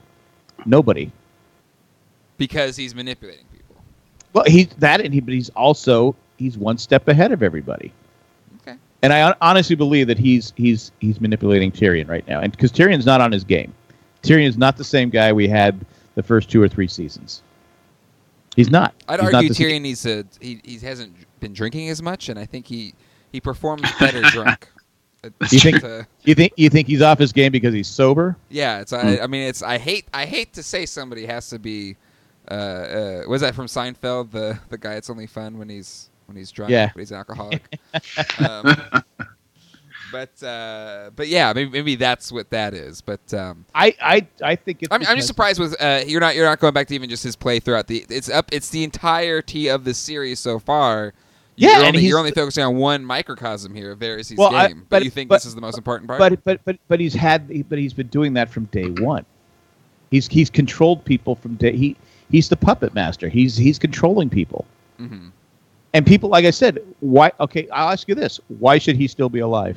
Nobody. 0.66 1.12
Because 2.38 2.74
he's 2.74 2.92
manipulating 2.92 3.46
people. 3.52 3.76
Well, 4.32 4.44
he's 4.48 4.66
that, 4.78 5.00
and 5.00 5.14
he. 5.14 5.20
But 5.20 5.34
he's 5.34 5.50
also 5.50 6.16
he's 6.38 6.58
one 6.58 6.76
step 6.76 7.06
ahead 7.06 7.30
of 7.30 7.44
everybody. 7.44 7.92
Okay. 8.62 8.76
And 9.02 9.12
I 9.12 9.32
honestly 9.40 9.76
believe 9.76 10.08
that 10.08 10.18
he's 10.18 10.52
he's 10.56 10.90
he's 10.98 11.20
manipulating 11.20 11.70
Tyrion 11.70 12.08
right 12.08 12.26
now, 12.26 12.40
and 12.40 12.50
because 12.50 12.72
Tyrion's 12.72 13.06
not 13.06 13.20
on 13.20 13.30
his 13.30 13.44
game. 13.44 13.72
Tyrion 14.24 14.48
is 14.48 14.58
not 14.58 14.76
the 14.76 14.84
same 14.84 15.08
guy 15.08 15.32
we 15.32 15.46
had 15.46 15.84
the 16.14 16.22
first 16.22 16.50
two 16.50 16.62
or 16.62 16.68
three 16.68 16.88
seasons. 16.88 17.42
He's 18.56 18.70
not. 18.70 18.94
I'd 19.08 19.18
He's 19.20 19.24
not 19.24 19.34
argue 19.36 19.48
the 19.48 19.54
same- 19.54 19.66
Tyrion 19.68 19.80
needs 19.82 20.02
to. 20.02 20.26
He 20.40 20.60
he 20.64 20.78
hasn't 20.78 21.14
been 21.40 21.52
drinking 21.54 21.88
as 21.88 22.02
much, 22.02 22.28
and 22.28 22.38
I 22.38 22.44
think 22.44 22.66
he 22.66 22.94
he 23.32 23.40
performs 23.40 23.82
better 24.00 24.22
drunk. 24.22 24.68
You 25.52 25.58
think- 25.60 25.84
Uh, 25.84 26.02
You 26.24 26.34
think 26.34 26.52
you 26.56 26.68
think 26.68 26.88
he's 26.88 27.00
off 27.00 27.18
his 27.18 27.32
game 27.32 27.52
because 27.52 27.72
he's 27.72 27.86
sober? 27.86 28.36
yeah, 28.50 28.80
it's. 28.80 28.92
I, 28.92 29.18
I 29.20 29.26
mean, 29.28 29.46
it's. 29.48 29.62
I 29.62 29.78
hate. 29.78 30.06
I 30.12 30.26
hate 30.26 30.52
to 30.54 30.62
say 30.64 30.84
somebody 30.84 31.26
has 31.26 31.48
to 31.50 31.58
be. 31.60 31.96
Uh, 32.50 32.54
uh, 32.54 33.22
was 33.28 33.40
that 33.42 33.54
from 33.54 33.66
Seinfeld? 33.66 34.32
The 34.32 34.58
the 34.68 34.76
guy. 34.78 34.94
It's 34.94 35.08
only 35.08 35.28
fun 35.28 35.58
when 35.58 35.68
he's 35.68 36.10
when 36.26 36.36
he's 36.36 36.50
drunk. 36.50 36.72
Yeah. 36.72 36.90
but 36.92 36.98
he's 36.98 37.12
an 37.12 37.18
alcoholic. 37.18 37.78
um, 38.40 38.74
but 40.12 40.42
uh, 40.46 41.10
but 41.16 41.26
yeah, 41.28 41.52
maybe, 41.52 41.70
maybe 41.70 41.94
that's 41.96 42.30
what 42.30 42.50
that 42.50 42.74
is. 42.74 43.00
But 43.00 43.32
um, 43.34 43.64
I 43.74 43.96
I 44.00 44.26
I 44.42 44.54
think 44.56 44.82
it's. 44.82 44.92
I'm, 44.92 45.04
I'm 45.06 45.16
just 45.16 45.26
surprised 45.28 45.58
with 45.58 45.74
uh, 45.80 46.02
you're 46.06 46.20
not 46.20 46.36
you're 46.36 46.44
not 46.44 46.60
going 46.60 46.74
back 46.74 46.86
to 46.88 46.94
even 46.94 47.08
just 47.10 47.24
his 47.24 47.34
play 47.34 47.58
throughout 47.58 47.86
the 47.88 48.04
it's 48.08 48.28
up 48.28 48.50
it's 48.52 48.68
the 48.70 48.84
entirety 48.84 49.68
of 49.68 49.84
the 49.84 49.94
series 49.94 50.38
so 50.38 50.58
far. 50.58 51.14
Yeah, 51.56 51.68
you're 51.68 51.76
and 51.78 51.86
only, 51.88 52.00
he's- 52.00 52.08
you're 52.10 52.18
only 52.18 52.30
focusing 52.30 52.64
on 52.64 52.76
one 52.76 53.04
microcosm 53.04 53.74
here 53.74 53.92
of 53.92 53.98
Varys' 53.98 54.36
Well, 54.36 54.50
game, 54.50 54.58
I- 54.58 54.68
but, 54.68 54.88
but- 54.88 55.04
you 55.04 55.10
think 55.10 55.28
but- 55.28 55.36
this 55.36 55.46
is 55.46 55.54
the 55.54 55.60
most 55.60 55.76
important 55.78 56.08
part. 56.08 56.18
But 56.18 56.44
but 56.44 56.60
but 56.64 56.76
but 56.88 57.00
he's 57.00 57.14
had 57.14 57.48
but 57.68 57.78
he's 57.78 57.92
been 57.92 58.06
doing 58.08 58.34
that 58.34 58.50
from 58.50 58.66
day 58.66 58.88
one. 58.90 59.24
He's 60.10 60.28
he's 60.28 60.50
controlled 60.50 61.04
people 61.04 61.34
from 61.36 61.54
day 61.56 61.74
he 61.76 61.96
he's 62.30 62.48
the 62.48 62.56
puppet 62.56 62.94
master. 62.94 63.28
He's 63.28 63.56
he's 63.56 63.78
controlling 63.78 64.28
people. 64.30 64.64
hmm 64.98 65.28
And 65.94 66.06
people, 66.06 66.30
like 66.30 66.46
I 66.46 66.50
said, 66.50 66.78
why? 67.00 67.32
Okay, 67.38 67.68
I'll 67.70 67.90
ask 67.90 68.08
you 68.08 68.14
this: 68.14 68.40
Why 68.58 68.78
should 68.78 68.96
he 68.96 69.06
still 69.06 69.28
be 69.28 69.40
alive? 69.40 69.76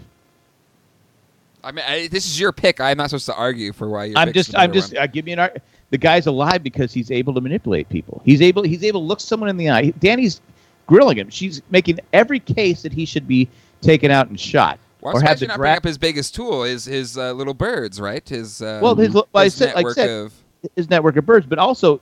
I 1.66 1.72
mean, 1.72 1.84
I, 1.88 2.08
this 2.08 2.26
is 2.26 2.40
your 2.40 2.52
pick. 2.52 2.80
I'm 2.80 2.98
not 2.98 3.10
supposed 3.10 3.26
to 3.26 3.36
argue 3.36 3.74
for 3.74 3.90
why 3.90 4.06
you're. 4.06 4.18
I'm 4.18 4.32
just, 4.32 4.56
I'm 4.56 4.72
just, 4.72 4.96
uh, 4.96 5.08
give 5.08 5.26
me 5.26 5.34
an. 5.34 5.40
ar- 5.40 5.54
The 5.90 5.98
guy's 5.98 6.28
alive 6.28 6.62
because 6.64 6.94
he's 6.94 7.10
able 7.12 7.34
to 7.34 7.42
manipulate 7.42 7.90
people. 7.90 8.22
He's 8.24 8.42
able, 8.42 8.64
he's 8.64 8.84
able 8.84 9.02
to 9.02 9.06
look 9.06 9.20
someone 9.20 9.50
in 9.50 9.58
the 9.58 9.70
eye. 9.70 9.90
Danny's 10.00 10.42
grilling 10.88 11.18
him. 11.18 11.30
She's 11.30 11.62
making 11.72 12.00
every 12.14 12.40
case 12.40 12.84
that 12.84 12.94
he 12.94 13.06
should 13.06 13.28
be 13.28 13.50
taken 13.82 14.12
out 14.12 14.28
and 14.30 14.40
shot, 14.40 14.80
Well, 15.02 15.18
or 15.18 15.22
have 15.22 15.40
the 15.40 15.48
not 15.48 15.58
dra- 15.58 15.74
up 15.74 15.84
his 15.84 15.98
biggest 15.98 16.36
tool 16.36 16.64
is 16.64 16.86
his 16.86 17.18
uh, 17.18 17.34
little 17.34 17.54
birds, 17.56 18.00
right? 18.00 18.28
His 18.28 18.62
uh, 18.62 18.80
Well, 18.82 18.96
his, 18.96 19.14
well, 19.14 19.28
I 19.34 19.46
his 19.46 19.56
said, 19.56 19.74
like 19.76 19.88
I 19.88 19.92
said, 19.92 20.10
of 20.10 20.34
his 20.76 20.90
network 20.90 21.18
of 21.18 21.26
birds, 21.26 21.46
but 21.48 21.58
also 21.60 22.00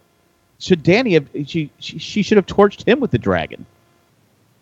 should 0.60 0.84
Danny 0.84 1.14
have? 1.14 1.28
She, 1.46 1.70
she, 1.80 1.98
she 2.00 2.22
should 2.24 2.38
have 2.38 2.46
torched 2.46 2.86
him 2.88 3.00
with 3.00 3.12
the 3.12 3.18
dragon. 3.18 3.66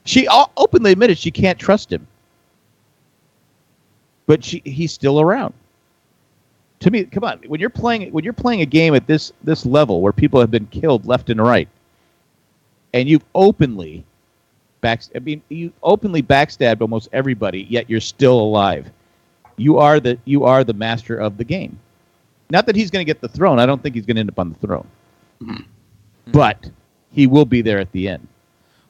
She 0.06 0.28
openly 0.58 0.92
admitted 0.94 1.18
she 1.18 1.30
can't 1.32 1.60
trust 1.60 1.92
him, 1.92 2.08
but 4.26 4.44
she, 4.44 4.62
he's 4.66 4.92
still 4.92 5.20
around. 5.20 5.54
To 6.82 6.90
me, 6.92 7.04
come 7.06 7.24
on, 7.24 7.40
when 7.48 7.60
you're 7.60 7.70
playing 7.70 8.12
when 8.12 8.24
you're 8.24 8.34
playing 8.34 8.62
a 8.62 8.66
game 8.66 8.96
at 8.96 9.06
this 9.06 9.32
this 9.44 9.66
level 9.66 10.02
where 10.02 10.14
people 10.14 10.40
have 10.40 10.50
been 10.50 10.66
killed 10.68 11.06
left 11.06 11.30
and 11.30 11.40
right, 11.40 11.68
and 12.94 13.08
you've 13.08 13.24
openly 13.36 14.04
back, 14.82 15.04
I 15.16 15.20
mean, 15.20 15.44
you 15.50 15.72
openly 15.84 16.24
backstabbed 16.24 16.82
almost 16.82 17.10
everybody, 17.14 17.68
yet 17.70 17.90
you're 17.90 18.00
still 18.00 18.40
alive. 18.40 18.90
You 19.58 19.78
are 19.78 20.00
the 20.00 20.18
you 20.26 20.44
are 20.46 20.64
the 20.64 20.74
master 20.74 21.18
of 21.18 21.38
the 21.38 21.44
game. 21.44 21.78
Not 22.50 22.66
that 22.66 22.76
he's 22.76 22.90
going 22.90 23.06
to 23.06 23.10
get 23.10 23.22
the 23.22 23.30
throne. 23.30 23.60
I 23.60 23.66
don't 23.66 23.82
think 23.82 23.94
he's 23.96 24.06
going 24.06 24.16
to 24.16 24.22
end 24.22 24.30
up 24.30 24.40
on 24.40 24.50
the 24.50 24.68
throne. 24.68 24.88
Mhm. 25.42 25.66
But 26.32 26.70
he 27.12 27.28
will 27.28 27.46
be 27.46 27.62
there 27.62 27.80
at 27.80 27.92
the 27.92 28.08
end. 28.08 28.28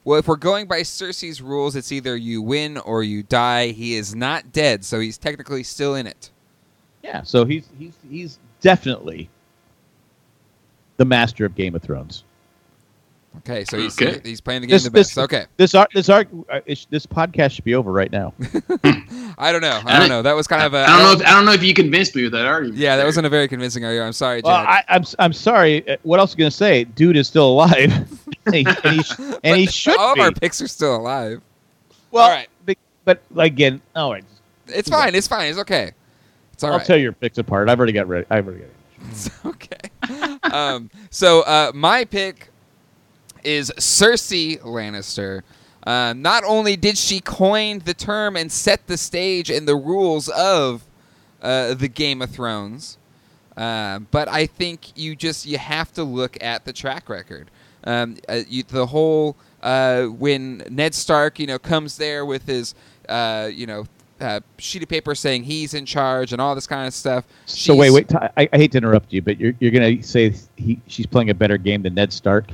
Well, 0.03 0.17
if 0.17 0.27
we're 0.27 0.35
going 0.35 0.65
by 0.67 0.81
Cersei's 0.81 1.41
rules, 1.41 1.75
it's 1.75 1.91
either 1.91 2.15
you 2.15 2.41
win 2.41 2.77
or 2.79 3.03
you 3.03 3.21
die. 3.21 3.67
He 3.67 3.95
is 3.95 4.15
not 4.15 4.51
dead, 4.51 4.83
so 4.83 4.99
he's 4.99 5.17
technically 5.17 5.63
still 5.63 5.95
in 5.95 6.07
it. 6.07 6.31
Yeah. 7.03 7.21
So 7.23 7.45
he's 7.45 7.67
he's 7.77 7.93
he's 8.09 8.39
definitely 8.61 9.29
the 10.97 11.05
master 11.05 11.45
of 11.45 11.55
Game 11.55 11.75
of 11.75 11.81
Thrones. 11.83 12.23
Okay, 13.37 13.63
so 13.63 13.77
he's 13.77 13.99
Okay. 13.99 14.19
he's 14.23 14.41
playing 14.41 14.61
the 14.61 14.67
game 14.67 14.75
This 14.75 14.83
the 14.83 14.89
this 14.89 15.07
best. 15.15 15.17
Okay, 15.19 15.45
this 15.57 15.73
art 15.73 15.89
this 15.93 16.09
art 16.09 16.27
uh, 16.49 16.59
this 16.65 17.05
podcast 17.05 17.51
should 17.51 17.63
be 17.63 17.73
over 17.75 17.91
right 17.91 18.11
now. 18.11 18.33
I 19.37 19.51
don't 19.51 19.61
know. 19.61 19.81
I 19.85 19.95
I- 19.95 19.99
don't 19.99 20.09
know. 20.09 20.21
That 20.21 20.35
was 20.35 20.47
kind 20.47 20.63
of 20.63 20.73
a. 20.73 20.79
I 20.79 20.87
don't 20.87 20.99
know. 20.99 21.11
If, 21.13 21.27
I 21.27 21.31
don't 21.31 21.45
know 21.45 21.53
if 21.53 21.63
you 21.63 21.73
convinced 21.73 22.13
me 22.15 22.23
with 22.23 22.33
that 22.33 22.45
argument. 22.45 22.77
yeah, 22.77 22.97
that 22.97 23.05
wasn't 23.05 23.25
a 23.25 23.29
very 23.29 23.47
convincing 23.47 23.85
argument. 23.85 24.07
I'm 24.07 24.13
sorry, 24.13 24.41
Well, 24.43 24.61
Jack. 24.63 24.85
I, 24.89 24.95
I'm 24.95 25.01
s- 25.01 25.15
I'm 25.17 25.33
sorry. 25.33 25.87
Uh, 25.89 25.95
What 26.03 26.19
else 26.19 26.31
are 26.31 26.35
you 26.35 26.37
going 26.39 26.51
to 26.51 26.57
say? 26.57 26.83
Dude 26.83 27.15
is 27.15 27.27
still 27.27 27.47
alive, 27.47 27.73
and 28.45 28.55
he, 28.55 28.65
and 28.65 29.01
he, 29.01 29.01
and 29.45 29.57
he 29.57 29.65
should 29.65 29.97
all 29.97 30.13
be. 30.13 30.21
of 30.21 30.25
our 30.25 30.31
picks 30.33 30.61
are 30.61 30.67
still 30.67 30.97
alive. 30.97 31.41
well, 32.11 32.25
all 32.25 32.29
right. 32.29 32.49
but, 32.65 32.77
but 33.05 33.21
again, 33.37 33.81
all 33.95 34.11
right. 34.11 34.25
It's 34.67 34.89
fine. 34.89 35.15
It's 35.15 35.27
fine. 35.27 35.49
It's 35.49 35.59
okay. 35.59 35.91
It's 36.53 36.63
all 36.63 36.73
I'll 36.73 36.77
right. 36.79 36.85
tell 36.85 36.97
your 36.97 37.13
picks 37.13 37.37
apart. 37.37 37.69
I've 37.69 37.79
already 37.79 37.93
got 37.93 38.07
ready. 38.09 38.27
I've 38.29 38.45
already 38.45 38.63
got 38.63 38.69
it. 38.69 38.75
It's 39.09 39.29
okay. 39.45 40.39
um, 40.43 40.91
so 41.09 41.41
uh, 41.41 41.71
my 41.73 42.05
pick 42.05 42.49
is 43.43 43.71
Cersei 43.77 44.59
Lannister. 44.61 45.41
Uh, 45.85 46.13
not 46.15 46.43
only 46.43 46.75
did 46.75 46.97
she 46.97 47.19
coin 47.19 47.79
the 47.79 47.93
term 47.93 48.35
and 48.35 48.51
set 48.51 48.85
the 48.87 48.97
stage 48.97 49.49
and 49.49 49.67
the 49.67 49.75
rules 49.75 50.29
of 50.29 50.85
uh, 51.41 51.73
the 51.73 51.87
Game 51.87 52.21
of 52.21 52.29
Thrones, 52.29 52.97
uh, 53.57 53.99
but 54.11 54.27
I 54.27 54.45
think 54.45 54.97
you 54.97 55.15
just 55.15 55.45
you 55.45 55.57
have 55.57 55.91
to 55.93 56.03
look 56.03 56.41
at 56.41 56.65
the 56.65 56.73
track 56.73 57.09
record. 57.09 57.49
Um, 57.83 58.17
uh, 58.29 58.41
you, 58.47 58.63
the 58.63 58.85
whole 58.85 59.35
uh, 59.61 60.05
when 60.05 60.63
Ned 60.69 60.93
Stark, 60.93 61.39
you 61.39 61.47
know, 61.47 61.59
comes 61.59 61.97
there 61.97 62.25
with 62.25 62.45
his, 62.45 62.75
uh, 63.09 63.49
you 63.51 63.65
know, 63.65 63.85
uh, 64.19 64.39
sheet 64.59 64.83
of 64.83 64.89
paper 64.89 65.15
saying 65.15 65.43
he's 65.43 65.73
in 65.73 65.85
charge 65.85 66.31
and 66.31 66.39
all 66.41 66.53
this 66.53 66.67
kind 66.67 66.87
of 66.87 66.93
stuff. 66.93 67.25
So 67.45 67.75
wait, 67.75 67.89
wait. 67.89 68.07
T- 68.07 68.17
I, 68.37 68.47
I 68.53 68.57
hate 68.57 68.71
to 68.73 68.77
interrupt 68.77 69.11
you, 69.11 69.21
but 69.21 69.39
you're 69.39 69.53
you're 69.59 69.71
gonna 69.71 70.01
say 70.03 70.35
he 70.55 70.79
she's 70.87 71.07
playing 71.07 71.31
a 71.31 71.33
better 71.33 71.57
game 71.57 71.81
than 71.81 71.95
Ned 71.95 72.13
Stark. 72.13 72.45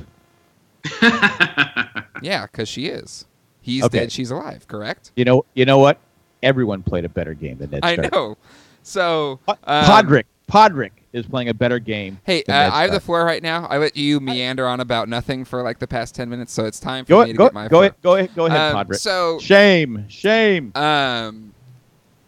Yeah, 2.20 2.46
because 2.46 2.68
she 2.68 2.86
is. 2.86 3.26
He's 3.60 3.84
Okay. 3.84 4.00
dead. 4.00 4.12
She's 4.12 4.30
alive. 4.30 4.66
Correct. 4.66 5.12
You 5.14 5.24
know, 5.24 5.44
you 5.54 5.64
know 5.64 5.78
what? 5.78 5.98
Everyone 6.42 6.82
played 6.82 7.04
a 7.04 7.08
better 7.08 7.34
game 7.34 7.58
than 7.58 7.70
Ned 7.70 7.84
Stark. 7.84 8.12
I 8.12 8.16
know. 8.16 8.36
So 8.82 9.38
um, 9.46 9.56
Podrick, 9.84 10.24
Podrick 10.50 10.90
is 11.12 11.26
playing 11.26 11.48
a 11.48 11.54
better 11.54 11.78
game. 11.78 12.18
Hey, 12.24 12.40
uh, 12.40 12.44
than 12.46 12.56
Ned 12.56 12.72
I 12.72 12.82
have 12.82 12.92
the 12.92 13.00
floor 13.00 13.24
right 13.24 13.42
now. 13.42 13.66
I 13.66 13.78
let 13.78 13.96
you 13.96 14.18
meander 14.20 14.66
on 14.66 14.80
about 14.80 15.08
nothing 15.08 15.44
for 15.44 15.62
like 15.62 15.78
the 15.78 15.86
past 15.86 16.14
ten 16.14 16.28
minutes, 16.28 16.52
so 16.52 16.64
it's 16.64 16.80
time 16.80 17.04
for 17.04 17.10
Go 17.10 17.22
me 17.24 17.32
to 17.32 17.38
go 17.38 17.44
get 17.46 17.54
my 17.54 17.64
go 17.68 17.68
floor. 17.68 17.82
ahead, 17.82 17.94
go 18.02 18.14
ahead, 18.16 18.34
go 18.34 18.46
ahead, 18.46 18.60
Um, 18.60 18.76
Padre. 18.76 18.96
so 18.96 19.38
Shame, 19.40 20.04
shame. 20.08 20.72
Um, 20.74 21.52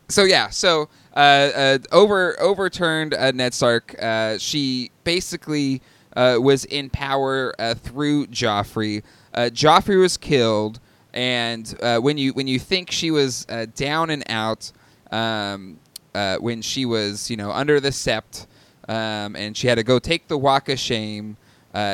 so 0.09 0.25
yeah, 0.25 0.51
so 0.51 0.89
uh, 1.17 1.19
uh, 1.19 1.79
over 1.93 2.41
overturned 2.41 3.15
uh, 3.15 3.31
Ned 3.33 3.55
Stark. 3.55 3.95
Uh, 4.01 4.39
she 4.39 4.91
basically 5.05 5.81
uh, 6.17 6.39
was 6.41 6.65
in 6.65 6.91
power 6.91 7.55
uh, 7.59 7.75
through 7.75 8.27
Joffrey. 8.29 9.03
Uh, 9.33 9.51
Joffrey 9.53 10.01
was 10.01 10.17
killed, 10.17 10.81
and 11.13 11.75
uh, 11.83 11.99
when 11.99 12.19
you 12.19 12.33
when 12.33 12.47
you 12.47 12.59
think 12.59 12.91
she 12.91 13.11
was 13.11 13.47
uh, 13.49 13.67
down 13.75 14.11
and 14.11 14.25
out, 14.29 14.73
um, 15.11 15.79
uh, 16.15 16.37
when 16.37 16.63
she 16.63 16.85
was 16.85 17.31
you 17.31 17.37
know 17.37 17.51
under 17.53 17.81
the 17.81 17.91
sept, 17.91 18.47
um, 18.89 19.37
and 19.37 19.57
she 19.57 19.69
had 19.69 19.77
to 19.77 19.85
go 19.85 19.99
take 19.99 20.29
the 20.29 20.39
walk 20.39 20.69
of 20.69 20.79
shame. 20.79 21.37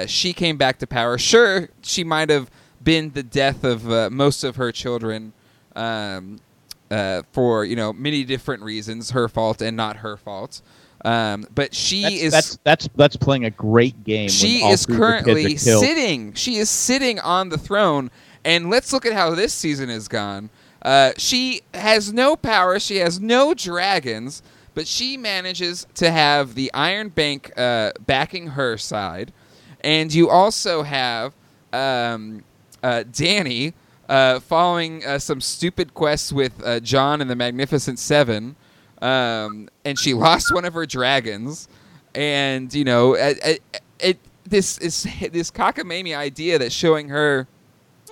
She 0.07 0.33
came 0.33 0.57
back 0.57 0.79
to 0.79 0.87
power. 0.87 1.19
Sure, 1.19 1.69
she 1.83 2.03
might 2.03 2.31
have 2.31 2.51
been 2.83 3.11
the 3.11 3.23
death 3.23 3.65
of 3.65 4.13
most 4.13 4.45
of 4.45 4.57
her 4.57 4.73
children, 4.73 5.35
um, 5.75 6.41
for 7.33 7.65
you 7.67 7.77
know 7.77 7.93
many 7.93 8.25
different 8.25 8.63
reasons, 8.63 9.11
her 9.11 9.29
fault 9.29 9.61
and 9.61 9.77
not 9.77 9.99
her 9.99 10.17
fault. 10.17 10.63
Um, 11.07 11.47
but 11.55 11.73
she 11.73 12.03
That's, 12.03 12.15
is 12.17 12.33
that's 12.33 12.59
that's 12.65 12.89
that's 12.97 13.17
playing 13.17 13.45
a 13.45 13.51
great 13.51 14.03
game. 14.03 14.29
she 14.29 14.65
is 14.65 14.85
three 14.85 14.97
of 14.97 15.01
her 15.01 15.07
kids 15.07 15.25
currently 15.25 15.57
sitting. 15.57 16.33
She 16.35 16.57
is 16.57 16.69
sitting 16.69 17.21
on 17.21 17.49
the 17.49 17.57
throne, 17.57 18.11
and 18.45 18.71
let's 18.71 18.93
look 18.93 19.07
at 19.07 19.13
how 19.13 19.33
this 19.37 19.53
season 19.55 19.89
has 19.89 20.09
gone. 20.09 20.51
Uh, 20.83 21.13
she 21.17 21.61
has 21.75 22.13
no 22.13 22.35
power. 22.35 22.81
She 22.81 22.97
has 22.97 23.21
no 23.21 23.55
dragons, 23.55 24.43
but 24.75 24.89
she 24.89 25.17
manages 25.17 25.87
to 25.95 26.11
have 26.11 26.57
the 26.57 26.73
Iron 26.75 27.11
Bank 27.11 27.53
uh, 27.57 27.93
backing 28.05 28.49
her 28.49 28.77
side, 28.77 29.33
and 29.83 30.13
you 30.13 30.29
also 30.29 30.83
have 30.83 31.33
um, 31.73 32.43
uh, 32.83 33.05
Danny 33.13 33.75
uh, 34.09 34.41
following 34.41 35.07
uh, 35.07 35.21
some 35.21 35.41
stupid 35.41 35.95
quests 35.95 36.33
with 36.33 36.61
uh, 36.65 36.81
Jon 36.81 37.21
and 37.21 37.31
the 37.31 37.37
Magnificent 37.37 38.01
Seven, 38.01 38.57
um, 39.03 39.69
and 39.85 39.99
she 39.99 40.15
lost 40.27 40.53
one 40.53 40.65
of 40.65 40.75
her 40.75 40.87
dragons, 40.87 41.69
and 42.15 42.73
you 42.73 42.85
know, 42.85 43.15
it, 43.15 43.39
it, 43.45 43.83
it 43.99 44.19
this 44.45 44.79
is 44.79 45.03
this 45.33 45.51
cockamamie 45.51 46.17
idea 46.17 46.59
that 46.59 46.73
showing 46.73 47.09
her 47.09 47.47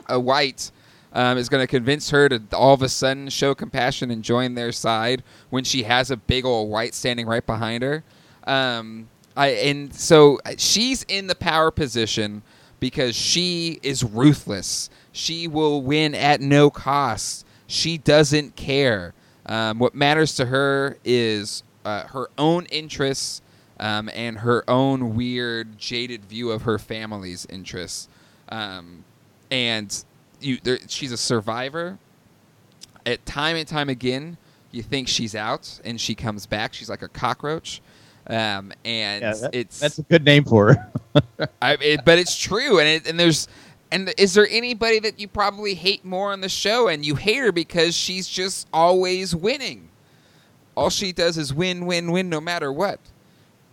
a 0.09 0.19
wight 0.19 0.71
um, 1.13 1.39
is 1.39 1.49
going 1.49 1.63
to 1.63 1.67
convince 1.67 2.11
her 2.11 2.29
to 2.29 2.43
all 2.53 2.75
of 2.75 2.83
a 2.83 2.89
sudden 2.89 3.29
show 3.29 3.55
compassion 3.55 4.11
and 4.11 4.23
join 4.23 4.55
their 4.55 4.73
side 4.73 5.23
when 5.51 5.65
she 5.65 5.85
has 5.85 6.11
a 6.11 6.17
big 6.17 6.45
old 6.45 6.69
wight 6.69 6.95
standing 6.95 7.27
right 7.27 7.47
behind 7.47 7.83
her. 7.83 8.03
Um, 8.47 9.09
I 9.37 9.49
and 9.49 9.95
so 9.95 10.39
she's 10.59 11.05
in 11.05 11.27
the 11.29 11.35
power 11.35 11.71
position 11.71 12.43
because 12.81 13.15
she 13.17 13.79
is 13.83 14.05
ruthless. 14.05 14.91
She 15.13 15.49
will 15.49 15.83
win 15.83 16.15
at 16.15 16.41
no 16.41 16.71
cost. 16.71 17.47
She 17.67 17.97
doesn't 17.97 18.57
care. 18.57 19.15
Um, 19.47 19.79
what 19.79 19.95
matters 19.95 20.35
to 20.37 20.47
her 20.47 20.97
is 21.05 21.63
uh, 21.85 22.05
her 22.09 22.29
own 22.39 22.67
interests 22.67 23.43
um, 23.81 24.09
and 24.15 24.39
her 24.39 24.65
own 24.69 25.15
weird, 25.17 25.79
jaded 25.79 26.25
view 26.25 26.51
of 26.51 26.63
her 26.63 26.79
family's 26.79 27.47
interests. 27.47 28.09
Um, 28.49 29.05
and 29.51 30.05
you, 30.41 30.59
there, 30.63 30.79
she's 30.89 31.13
a 31.13 31.17
survivor. 31.17 31.99
At 33.07 33.25
time 33.27 33.57
and 33.57 33.69
time 33.69 33.89
again, 33.91 34.39
you 34.71 34.83
think 34.83 35.09
she's 35.09 35.35
out, 35.35 35.81
and 35.85 36.01
she 36.01 36.15
comes 36.15 36.47
back. 36.47 36.73
She's 36.73 36.89
like 36.89 37.03
a 37.03 37.09
cockroach, 37.09 37.83
um, 38.29 38.73
and 38.85 39.23
Yeah, 39.23 39.35
that- 39.35 39.55
it's 39.55 39.79
that's 39.79 39.99
a 39.99 40.03
good 40.03 40.25
name 40.25 40.45
for 40.45 40.73
her. 40.75 40.93
I, 41.63 41.75
it, 41.75 42.05
but 42.05 42.19
it's 42.19 42.37
true, 42.37 42.79
and 42.79 42.89
it, 42.89 43.07
and 43.09 43.21
there's 43.21 43.47
and 43.91 44.13
is 44.19 44.35
there 44.35 44.49
anybody 44.51 44.99
that 45.01 45.21
you 45.21 45.29
probably 45.29 45.75
hate 45.75 46.05
more 46.05 46.33
on 46.33 46.41
the 46.41 46.49
show, 46.49 46.89
and 46.89 47.05
you 47.05 47.15
hate 47.15 47.39
her 47.39 47.53
because 47.53 47.97
she's 47.97 48.29
just 48.29 48.69
always 48.73 49.35
winning. 49.35 49.89
All 50.77 50.91
she 50.91 51.13
does 51.13 51.39
is 51.39 51.55
win, 51.55 51.87
win, 51.87 52.11
win, 52.11 52.29
no 52.29 52.41
matter 52.41 52.73
what. 52.73 52.99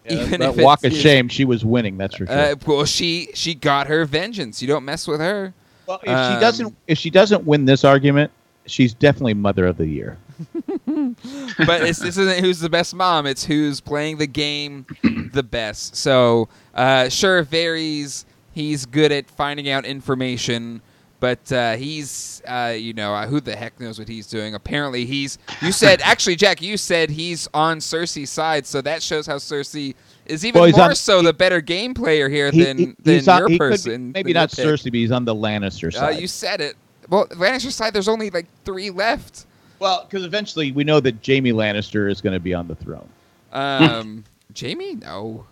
Even 0.05 0.41
that 0.41 0.57
if 0.57 0.63
walk 0.63 0.83
of 0.83 0.93
shame, 0.93 1.27
she 1.27 1.45
was 1.45 1.63
winning. 1.63 1.97
That's 1.97 2.15
for 2.15 2.25
sure. 2.25 2.35
Uh, 2.35 2.55
well, 2.65 2.85
she 2.85 3.29
she 3.33 3.53
got 3.53 3.87
her 3.87 4.05
vengeance. 4.05 4.61
You 4.61 4.67
don't 4.67 4.85
mess 4.85 5.07
with 5.07 5.19
her. 5.19 5.53
well, 5.85 5.99
if 6.03 6.09
um, 6.09 6.33
she 6.33 6.39
doesn't, 6.39 6.75
if 6.87 6.97
she 6.97 7.09
doesn't 7.09 7.45
win 7.45 7.65
this 7.65 7.83
argument, 7.83 8.31
she's 8.65 8.93
definitely 8.93 9.35
mother 9.35 9.67
of 9.67 9.77
the 9.77 9.85
year. 9.85 10.17
but 10.55 11.83
it's, 11.83 11.99
this 11.99 12.17
isn't 12.17 12.39
who's 12.39 12.59
the 12.59 12.69
best 12.69 12.95
mom. 12.95 13.27
It's 13.27 13.45
who's 13.45 13.79
playing 13.79 14.17
the 14.17 14.27
game 14.27 14.87
the 15.33 15.43
best. 15.43 15.95
So 15.95 16.49
uh, 16.73 17.09
sure, 17.09 17.45
Varys. 17.45 18.25
He's 18.53 18.85
good 18.85 19.11
at 19.11 19.29
finding 19.29 19.69
out 19.69 19.85
information, 19.85 20.81
but 21.19 21.51
uh, 21.51 21.75
he's 21.75 22.41
uh, 22.47 22.75
you 22.77 22.93
know 22.93 23.13
uh, 23.13 23.25
who 23.27 23.39
the 23.39 23.55
heck 23.55 23.79
knows 23.79 23.97
what 23.99 24.07
he's 24.07 24.27
doing. 24.27 24.55
Apparently, 24.55 25.05
he's. 25.05 25.37
You 25.61 25.71
said 25.83 26.01
actually, 26.03 26.35
Jack. 26.35 26.61
You 26.61 26.77
said 26.77 27.09
he's 27.09 27.47
on 27.53 27.77
Cersei's 27.79 28.29
side, 28.29 28.65
so 28.65 28.81
that 28.81 29.01
shows 29.01 29.25
how 29.25 29.35
Cersei 29.37 29.95
is 30.25 30.45
even 30.45 30.61
Well, 30.61 30.71
more 30.71 30.81
on- 30.89 30.95
so 30.95 31.21
the 31.21 31.33
better 31.33 31.61
game 31.61 31.93
player 31.93 32.27
here 32.29 32.51
He- 32.51 32.63
than 32.63 32.77
he- 32.77 32.95
than 33.03 33.29
on- 33.29 33.39
your 33.39 33.47
he 33.49 33.53
be- 33.55 33.57
person. 33.57 34.11
maybe 34.11 34.33
not. 34.33 34.49
Cersei, 34.49 34.85
but 34.85 34.93
he's 34.95 35.11
on 35.11 35.23
the 35.25 35.35
Lannister 35.35 35.87
Uh, 35.89 35.91
side. 35.99 36.19
you 36.19 36.27
said 36.27 36.59
it. 36.61 36.75
Well, 37.09 37.27
Lannister 37.27 37.71
side. 37.71 37.93
There's 37.93 38.07
only 38.09 38.29
like 38.29 38.45
three 38.65 38.89
left. 38.89 39.45
well, 39.79 40.05
because 40.09 40.25
eventually 40.25 40.71
we 40.71 40.83
know 40.83 40.99
that 40.99 41.25
Jaime 41.25 41.51
Lannister 41.53 42.09
is 42.11 42.21
going 42.21 42.33
to 42.33 42.39
be 42.39 42.53
on 42.53 42.67
the 42.67 42.75
throne. 42.75 43.07
Um, 43.53 44.23
Jaime, 44.59 44.95
no. 44.95 45.45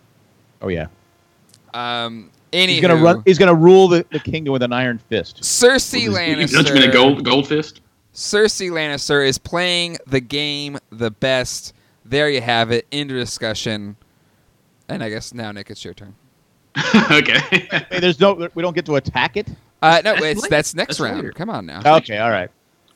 Oh 0.62 0.68
yeah, 0.68 0.88
Um, 1.74 2.30
he's 2.52 2.82
going 2.82 2.96
to 2.98 3.04
run. 3.04 3.24
He's 3.26 3.38
going 3.38 3.50
to 3.50 3.56
rule 3.56 3.88
the, 3.88 4.06
the 4.12 4.20
kingdom 4.20 4.52
with 4.54 4.64
an 4.64 4.74
iron 4.74 4.98
fist. 4.98 5.42
Cersei 5.42 6.08
Lannister. 6.10 6.52
Don't 6.54 6.66
Lannister. 6.66 6.68
you 6.70 6.74
mean 6.76 6.90
a 6.90 6.94
gold 6.94 7.24
gold 7.26 7.48
fist? 7.48 7.82
Cersei 8.14 8.72
Lannister 8.72 9.26
is 9.26 9.38
playing 9.38 9.98
the 10.08 10.20
game 10.20 10.78
the 10.92 11.12
best. 11.12 11.74
There 12.06 12.30
you 12.30 12.42
have 12.42 12.72
it. 12.72 12.88
End 12.92 13.12
of 13.12 13.18
discussion. 13.18 13.96
And 14.88 15.04
I 15.04 15.10
guess 15.10 15.34
now, 15.34 15.52
Nick, 15.52 15.70
it's 15.70 15.86
your 15.86 15.94
turn. 15.94 16.16
okay. 17.12 17.40
Hey, 17.50 18.00
there's 18.00 18.20
no. 18.20 18.50
We 18.56 18.62
don't 18.64 18.74
get 18.76 18.86
to 18.88 18.96
attack 18.96 19.38
it. 19.38 19.48
Uh, 19.82 20.02
no, 20.04 20.14
That's 20.14 20.26
it's 20.26 20.42
late. 20.44 20.50
that's 20.50 20.76
next 20.76 20.88
That's 20.98 21.00
round. 21.00 21.18
later. 21.18 21.32
Come 21.32 21.50
on 21.50 21.66
now. 21.66 21.98
Okay, 21.98 22.18
all 22.18 22.32
right. 22.32 22.50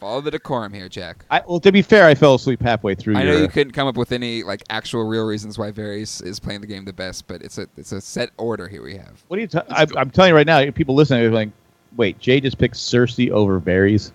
Follow 0.03 0.19
the 0.19 0.31
decorum 0.31 0.73
here, 0.73 0.89
Jack. 0.89 1.23
I, 1.31 1.41
well, 1.47 1.61
to 1.61 1.71
be 1.71 1.81
fair, 1.81 2.05
I 2.05 2.13
fell 2.13 2.35
asleep 2.35 2.61
halfway 2.61 2.93
through. 2.93 3.15
I 3.15 3.23
know 3.23 3.31
your, 3.31 3.43
you 3.43 3.47
couldn't 3.47 3.71
come 3.71 3.87
up 3.87 3.95
with 3.95 4.11
any 4.11 4.43
like 4.43 4.61
actual 4.69 5.05
real 5.05 5.25
reasons 5.25 5.57
why 5.57 5.71
Varys 5.71 6.21
is 6.21 6.41
playing 6.41 6.59
the 6.59 6.67
game 6.67 6.83
the 6.83 6.91
best, 6.91 7.25
but 7.25 7.41
it's 7.41 7.57
a 7.57 7.67
it's 7.77 7.93
a 7.93 8.01
set 8.01 8.31
order 8.35 8.67
here 8.67 8.83
we 8.83 8.97
have. 8.97 9.23
What 9.29 9.37
are 9.37 9.41
you? 9.43 9.47
T- 9.47 9.59
I, 9.69 9.87
I'm 9.95 10.09
telling 10.09 10.31
you 10.31 10.35
right 10.35 10.45
now, 10.45 10.69
people 10.71 10.93
listening 10.93 11.23
are 11.23 11.31
like, 11.31 11.47
"Wait, 11.95 12.19
Jay 12.19 12.41
just 12.41 12.57
picked 12.57 12.75
Cersei 12.75 13.29
over 13.29 13.61
Varys." 13.61 14.11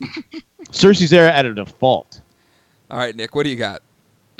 Cersei's 0.72 1.08
there 1.08 1.32
at 1.32 1.46
a 1.46 1.54
default. 1.54 2.20
All 2.90 2.98
right, 2.98 3.16
Nick, 3.16 3.34
what 3.34 3.44
do 3.44 3.48
you 3.48 3.56
got? 3.56 3.80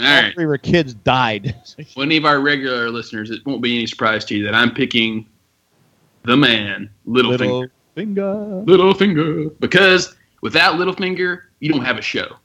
All 0.00 0.06
All 0.06 0.22
right. 0.22 0.34
three 0.34 0.44
of 0.44 0.50
her 0.50 0.58
kids 0.58 0.92
died. 0.92 1.56
Well, 1.96 2.04
any 2.04 2.18
of 2.18 2.26
our 2.26 2.40
regular 2.40 2.90
listeners, 2.90 3.30
it 3.30 3.40
won't 3.46 3.62
be 3.62 3.74
any 3.74 3.86
surprise 3.86 4.26
to 4.26 4.36
you 4.36 4.44
that 4.44 4.54
I'm 4.54 4.74
picking 4.74 5.26
the 6.24 6.36
man, 6.36 6.90
Littlefinger. 7.08 7.38
Little 7.38 7.66
finger. 7.94 8.34
Littlefinger. 8.66 9.58
Because 9.60 10.14
without 10.40 10.76
Littlefinger, 10.76 11.42
you 11.60 11.72
don't 11.72 11.84
have 11.84 11.98
a 11.98 12.02
show. 12.02 12.36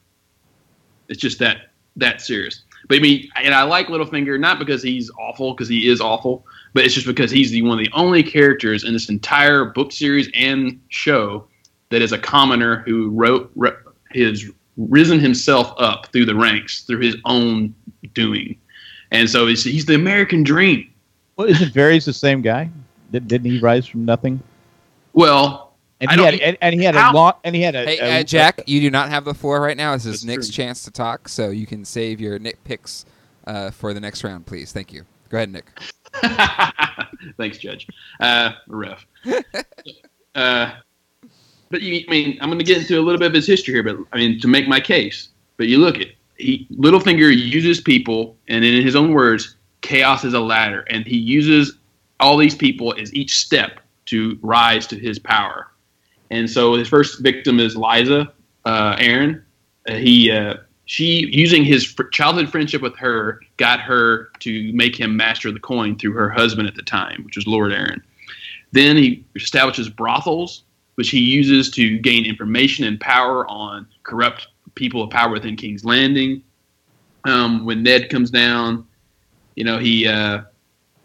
It's 1.08 1.20
just 1.20 1.38
that 1.38 1.70
that 1.96 2.20
serious. 2.20 2.62
But 2.88 2.98
I 2.98 3.00
mean, 3.00 3.28
and 3.36 3.54
I 3.54 3.62
like 3.62 3.88
Littlefinger 3.88 4.38
not 4.38 4.58
because 4.58 4.82
he's 4.82 5.10
awful, 5.18 5.54
because 5.54 5.68
he 5.68 5.88
is 5.88 6.00
awful, 6.00 6.46
but 6.72 6.84
it's 6.84 6.94
just 6.94 7.06
because 7.06 7.30
he's 7.30 7.50
the 7.50 7.62
one 7.62 7.78
of 7.78 7.84
the 7.84 7.90
only 7.92 8.22
characters 8.22 8.84
in 8.84 8.92
this 8.92 9.08
entire 9.08 9.64
book 9.64 9.92
series 9.92 10.28
and 10.34 10.80
show 10.88 11.46
that 11.88 12.02
is 12.02 12.12
a 12.12 12.18
commoner 12.18 12.78
who 12.78 13.10
wrote 13.10 13.50
re, 13.56 13.70
has 14.14 14.44
risen 14.76 15.18
himself 15.18 15.72
up 15.78 16.06
through 16.12 16.26
the 16.26 16.34
ranks 16.34 16.82
through 16.82 17.00
his 17.00 17.16
own 17.24 17.74
doing, 18.14 18.58
and 19.10 19.28
so 19.28 19.46
he's, 19.46 19.64
he's 19.64 19.86
the 19.86 19.94
American 19.94 20.42
dream. 20.42 20.92
Well, 21.36 21.48
isn't 21.48 21.72
Varys 21.72 22.04
the 22.04 22.12
same 22.12 22.42
guy? 22.42 22.68
Didn't 23.10 23.44
he 23.44 23.58
rise 23.58 23.86
from 23.86 24.04
nothing? 24.04 24.42
Well, 25.12 25.65
And 26.00 26.10
he 26.10 26.16
don't- 26.16 26.32
had 26.32 26.40
and, 26.40 26.56
and 26.60 26.74
he 26.74 26.84
had 26.84 26.94
how- 26.94 27.12
a 27.12 27.14
long 27.14 27.32
and 27.44 27.54
he 27.56 27.62
had 27.62 27.74
a, 27.74 27.84
Hey, 27.84 27.98
a- 27.98 28.20
uh, 28.20 28.22
Jack, 28.22 28.62
you 28.66 28.80
do 28.80 28.90
not 28.90 29.08
have 29.08 29.24
the 29.24 29.34
floor 29.34 29.60
right 29.60 29.76
now. 29.76 29.94
This 29.94 30.04
is 30.06 30.24
Nick's 30.24 30.48
true. 30.48 30.64
chance 30.64 30.82
to 30.84 30.90
talk, 30.90 31.28
so 31.28 31.50
you 31.50 31.66
can 31.66 31.84
save 31.84 32.20
your 32.20 32.38
Nick 32.38 32.62
picks 32.64 33.06
uh, 33.46 33.70
for 33.70 33.94
the 33.94 34.00
next 34.00 34.22
round, 34.24 34.44
please. 34.46 34.72
Thank 34.72 34.92
you. 34.92 35.04
Go 35.30 35.38
ahead, 35.38 35.50
Nick. 35.52 35.66
Thanks, 37.36 37.58
Judge. 37.58 37.86
Uh, 38.20 38.52
ref. 38.68 39.06
uh, 40.34 40.72
but 41.70 41.82
you, 41.82 42.04
I 42.06 42.10
mean, 42.10 42.38
I'm 42.40 42.48
going 42.48 42.58
to 42.58 42.64
get 42.64 42.78
into 42.78 42.98
a 42.98 43.02
little 43.02 43.18
bit 43.18 43.28
of 43.28 43.34
his 43.34 43.46
history 43.46 43.74
here, 43.74 43.82
but 43.82 43.96
I 44.12 44.16
mean, 44.18 44.38
to 44.40 44.48
make 44.48 44.68
my 44.68 44.80
case. 44.80 45.28
But 45.56 45.68
you 45.68 45.78
look 45.78 45.98
at 45.98 46.08
he 46.36 46.66
Littlefinger 46.72 47.34
uses 47.34 47.80
people, 47.80 48.36
and 48.48 48.64
in 48.64 48.82
his 48.84 48.94
own 48.94 49.12
words, 49.12 49.56
chaos 49.80 50.22
is 50.24 50.34
a 50.34 50.40
ladder, 50.40 50.82
and 50.88 51.06
he 51.06 51.16
uses 51.16 51.78
all 52.20 52.36
these 52.36 52.54
people 52.54 52.94
as 52.98 53.12
each 53.14 53.36
step 53.38 53.80
to 54.06 54.38
rise 54.42 54.86
to 54.88 54.98
his 54.98 55.18
power. 55.18 55.68
And 56.30 56.50
so 56.50 56.74
his 56.74 56.88
first 56.88 57.20
victim 57.20 57.60
is 57.60 57.76
Lysa, 57.76 58.30
uh, 58.64 58.96
Arryn. 58.96 59.42
Uh, 59.88 59.94
he 59.94 60.30
uh, 60.30 60.56
she 60.86 61.28
using 61.32 61.64
his 61.64 61.94
childhood 62.12 62.50
friendship 62.50 62.82
with 62.82 62.96
her 62.96 63.40
got 63.56 63.80
her 63.80 64.30
to 64.40 64.72
make 64.72 64.98
him 64.98 65.16
master 65.16 65.52
the 65.52 65.60
coin 65.60 65.96
through 65.98 66.12
her 66.12 66.30
husband 66.30 66.68
at 66.68 66.74
the 66.74 66.82
time, 66.82 67.22
which 67.24 67.36
was 67.36 67.46
Lord 67.46 67.72
Arryn. 67.72 68.00
Then 68.72 68.96
he 68.96 69.24
establishes 69.34 69.88
brothels, 69.88 70.64
which 70.96 71.10
he 71.10 71.18
uses 71.18 71.70
to 71.72 71.98
gain 71.98 72.24
information 72.24 72.84
and 72.84 73.00
power 73.00 73.46
on 73.48 73.86
corrupt 74.02 74.48
people 74.74 75.02
of 75.02 75.10
power 75.10 75.30
within 75.30 75.56
King's 75.56 75.84
Landing. 75.84 76.42
Um, 77.24 77.64
when 77.64 77.82
Ned 77.82 78.08
comes 78.08 78.30
down, 78.30 78.86
you 79.54 79.64
know 79.64 79.78
he. 79.78 80.06
Uh, 80.06 80.42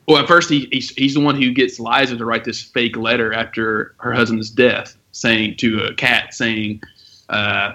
well, 0.07 0.21
at 0.21 0.27
first 0.27 0.49
he, 0.49 0.67
he's, 0.71 0.89
he's 0.91 1.13
the 1.13 1.19
one 1.19 1.41
who 1.41 1.53
gets 1.53 1.79
Liza 1.79 2.17
to 2.17 2.25
write 2.25 2.43
this 2.43 2.61
fake 2.61 2.97
letter 2.97 3.31
after 3.33 3.95
her 3.99 4.11
husband's 4.11 4.49
death, 4.49 4.97
saying 5.11 5.57
to 5.57 5.83
a 5.83 5.93
cat, 5.93 6.33
saying, 6.33 6.81
uh, 7.29 7.73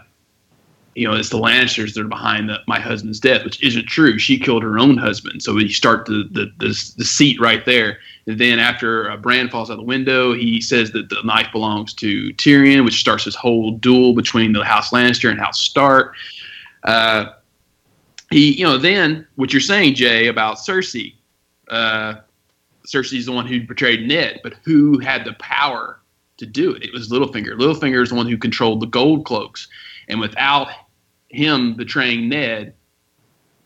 you 0.95 1.07
know, 1.07 1.15
it's 1.15 1.29
the 1.29 1.39
Lannisters 1.39 1.93
that 1.93 2.01
are 2.01 2.09
behind 2.09 2.49
the, 2.49 2.59
my 2.67 2.81
husband's 2.81 3.21
death, 3.21 3.45
which 3.45 3.63
isn't 3.63 3.87
true. 3.87 4.19
She 4.19 4.39
killed 4.39 4.63
her 4.63 4.79
own 4.79 4.97
husband. 4.97 5.43
So 5.43 5.53
we 5.53 5.69
start 5.69 6.07
the 6.07 6.27
the, 6.33 6.51
the, 6.59 6.69
the 6.97 7.05
seat 7.05 7.39
right 7.39 7.65
there. 7.67 7.99
And 8.27 8.41
then 8.41 8.59
after 8.59 9.11
uh, 9.11 9.19
Bran 9.19 9.51
falls 9.51 9.71
out 9.71 9.77
the 9.77 9.83
window, 9.83 10.33
he 10.33 10.61
says 10.61 10.93
that 10.93 11.11
the 11.11 11.23
knife 11.23 11.49
belongs 11.53 11.93
to 11.95 12.31
Tyrion, 12.35 12.85
which 12.85 12.99
starts 12.99 13.27
this 13.27 13.35
whole 13.35 13.73
duel 13.73 14.15
between 14.15 14.53
the 14.53 14.65
House 14.65 14.91
Lannister 14.91 15.31
and 15.31 15.39
House 15.39 15.61
Stark. 15.61 16.15
Uh, 16.85 17.27
he, 18.31 18.55
you 18.59 18.65
know, 18.65 18.79
then 18.79 19.27
what 19.37 19.53
you're 19.53 19.61
saying, 19.61 19.95
Jay, 19.95 20.29
about 20.29 20.57
Cersei. 20.57 21.15
Uh, 21.69 22.15
Cersei's 22.87 23.27
the 23.27 23.33
one 23.33 23.47
who 23.47 23.67
betrayed 23.67 24.09
Ned, 24.09 24.41
but 24.43 24.55
who 24.65 24.99
had 24.99 25.25
the 25.25 25.35
power 25.35 26.01
to 26.39 26.47
do 26.47 26.73
it? 26.73 26.83
It 26.83 26.93
was 26.93 27.11
Littlefinger. 27.11 27.59
Littlefinger 27.59 28.03
is 28.03 28.11
the 28.11 28.15
one 28.15 28.29
who 28.29 28.39
controlled 28.39 28.81
the 28.81 28.87
gold 28.87 29.25
cloaks, 29.25 29.69
and 30.09 30.21
without 30.21 30.69
him 31.29 31.75
betraying 31.75 32.29
Ned, 32.29 32.75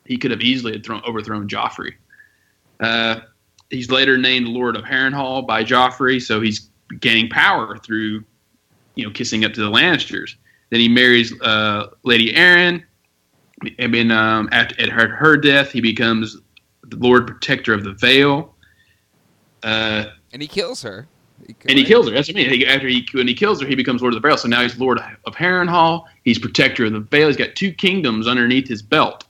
he 0.07 0.17
could 0.17 0.31
have 0.31 0.41
easily 0.41 0.73
had 0.73 0.85
thrown, 0.85 1.03
overthrown 1.07 1.49
Joffrey. 1.49 1.95
Uh, 2.81 3.21
he's 3.71 3.91
later 3.91 4.19
named 4.19 4.49
Lord 4.49 4.77
of 4.77 4.85
Harrenhal 4.85 5.47
by 5.47 5.63
Joffrey, 5.63 6.21
so 6.21 6.41
he's 6.41 6.71
gaining 6.99 7.29
power 7.29 7.79
through, 7.79 8.25
you 8.95 9.05
know, 9.05 9.11
kissing 9.13 9.45
up 9.45 9.53
to 9.53 9.61
the 9.61 9.71
Lannisters. 9.71 10.35
Then 10.71 10.81
he 10.81 10.89
marries 10.89 11.39
uh, 11.43 11.89
Lady 12.03 12.33
Arryn, 12.33 12.83
and 13.79 13.95
then 13.95 14.11
um, 14.11 14.49
at, 14.53 14.79
at 14.81 14.89
her, 14.89 15.09
her 15.09 15.37
death, 15.37 15.71
he 15.71 15.81
becomes 15.81 16.37
the 16.85 16.97
Lord 16.97 17.27
Protector 17.27 17.75
of 17.75 17.85
the 17.85 17.93
Vale. 17.93 18.55
Uh, 19.63 20.07
and 20.33 20.41
he 20.41 20.49
kills 20.49 20.83
her. 20.83 21.07
He 21.47 21.55
and 21.69 21.79
he 21.79 21.85
kills 21.85 22.09
her. 22.09 22.15
That's 22.15 22.29
what 22.29 22.37
I 22.37 22.41
mean. 22.41 22.51
He, 22.51 22.67
after 22.67 22.89
he 22.89 23.07
when 23.13 23.27
he 23.27 23.35
kills 23.35 23.61
her, 23.61 23.67
he 23.67 23.75
becomes 23.75 24.03
Lord 24.03 24.15
of 24.15 24.23
the 24.23 24.29
Vale. 24.29 24.37
So 24.37 24.49
now 24.49 24.63
he's 24.63 24.79
Lord 24.79 24.99
of 25.25 25.35
Harrenhal. 25.35 26.05
He's 26.25 26.39
Protector 26.39 26.85
of 26.85 26.93
the 26.93 27.01
Vale. 27.01 27.29
He's 27.29 27.37
got 27.37 27.55
two 27.55 27.73
kingdoms 27.73 28.27
underneath 28.27 28.69
his 28.69 28.83
belt. 28.83 29.25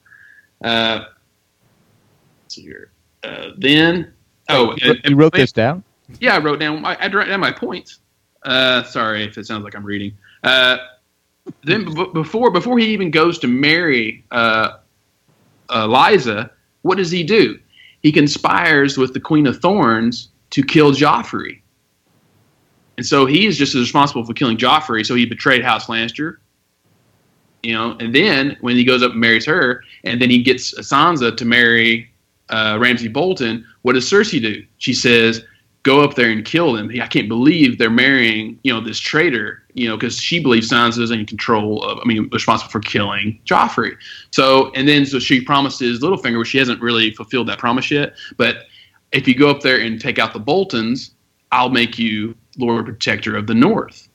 Uh, 0.62 1.05
let's 2.42 2.55
see 2.55 2.62
here. 2.62 2.90
Uh, 3.23 3.51
then, 3.57 4.12
oh, 4.49 4.75
you, 4.77 4.90
and, 4.90 5.01
and 5.05 5.18
wrote 5.18 5.33
this 5.33 5.53
down. 5.53 5.83
Yeah, 6.18 6.35
I 6.35 6.38
wrote 6.38 6.61
down. 6.61 6.85
I, 6.85 6.94
I 6.94 7.07
wrote 7.09 7.29
down 7.29 7.40
my 7.40 7.53
points. 7.53 8.01
Uh, 8.42 8.83
sorry 8.85 9.25
if 9.25 9.37
it 9.38 9.46
sounds 9.46 9.64
like 9.64 9.75
I'm 9.75 9.85
reading. 9.85 10.16
Uh, 10.42 10.79
then 11.64 11.85
b- 11.85 12.11
before 12.12 12.51
before 12.51 12.79
he 12.79 12.87
even 12.87 13.11
goes 13.11 13.38
to 13.40 13.46
marry 13.46 14.25
uh, 14.31 14.79
Eliza, 15.73 16.51
what 16.83 16.96
does 16.96 17.11
he 17.11 17.23
do? 17.23 17.59
He 18.03 18.12
conspires 18.12 18.96
with 18.96 19.12
the 19.12 19.20
Queen 19.20 19.46
of 19.46 19.61
Thorns 19.61 20.31
to 20.51 20.62
kill 20.62 20.92
Joffrey. 20.92 21.60
And 23.01 23.07
so 23.07 23.25
he 23.25 23.47
is 23.47 23.57
just 23.57 23.75
as 23.75 23.81
responsible 23.81 24.27
for 24.27 24.35
killing 24.35 24.59
Joffrey. 24.59 25.07
So 25.07 25.15
he 25.15 25.25
betrayed 25.25 25.65
House 25.65 25.87
Lannister, 25.87 26.37
you 27.63 27.73
know. 27.73 27.97
And 27.99 28.15
then 28.15 28.59
when 28.61 28.77
he 28.77 28.85
goes 28.85 29.03
up 29.03 29.13
and 29.13 29.21
marries 29.21 29.47
her, 29.47 29.83
and 30.05 30.21
then 30.21 30.29
he 30.29 30.43
gets 30.43 30.75
Sansa 30.75 31.35
to 31.35 31.45
marry 31.47 32.11
uh, 32.51 32.77
Ramsay 32.79 33.09
Bolton, 33.09 33.67
what 33.81 33.95
does 33.95 34.05
Cersei 34.05 34.39
do? 34.39 34.63
She 34.77 34.93
says, 34.93 35.47
"Go 35.83 36.03
up 36.03 36.15
there 36.15 36.29
and 36.29 36.45
kill 36.45 36.75
them." 36.75 36.91
I 37.01 37.07
can't 37.07 37.27
believe 37.27 37.79
they're 37.79 37.89
marrying, 37.89 38.59
you 38.65 38.71
know, 38.75 38.83
this 38.83 38.99
traitor, 38.99 39.63
you 39.73 39.89
know, 39.89 39.97
because 39.97 40.21
she 40.21 40.39
believes 40.39 40.69
Sansa 40.71 41.01
is 41.01 41.11
in 41.11 41.25
control 41.25 41.83
of, 41.83 42.01
I 42.01 42.05
mean, 42.05 42.29
responsible 42.31 42.71
for 42.71 42.81
killing 42.81 43.41
Joffrey. 43.47 43.97
So, 44.31 44.73
and 44.73 44.87
then 44.87 45.07
so 45.07 45.19
she 45.19 45.41
promises 45.41 46.01
Littlefinger, 46.01 46.39
which 46.39 46.49
she 46.49 46.59
hasn't 46.59 46.83
really 46.83 47.13
fulfilled 47.13 47.49
that 47.49 47.59
promise 47.59 47.91
yet. 47.91 48.15
But 48.37 48.67
if 49.13 49.27
you 49.27 49.35
go 49.35 49.49
up 49.49 49.63
there 49.63 49.81
and 49.81 49.99
take 49.99 50.19
out 50.19 50.35
the 50.35 50.39
Boltons, 50.39 51.13
I'll 51.51 51.71
make 51.71 51.99
you 51.99 52.37
Lord 52.61 52.87
Protector 52.87 53.37
of 53.37 53.46
the 53.46 53.55
North, 53.55 54.09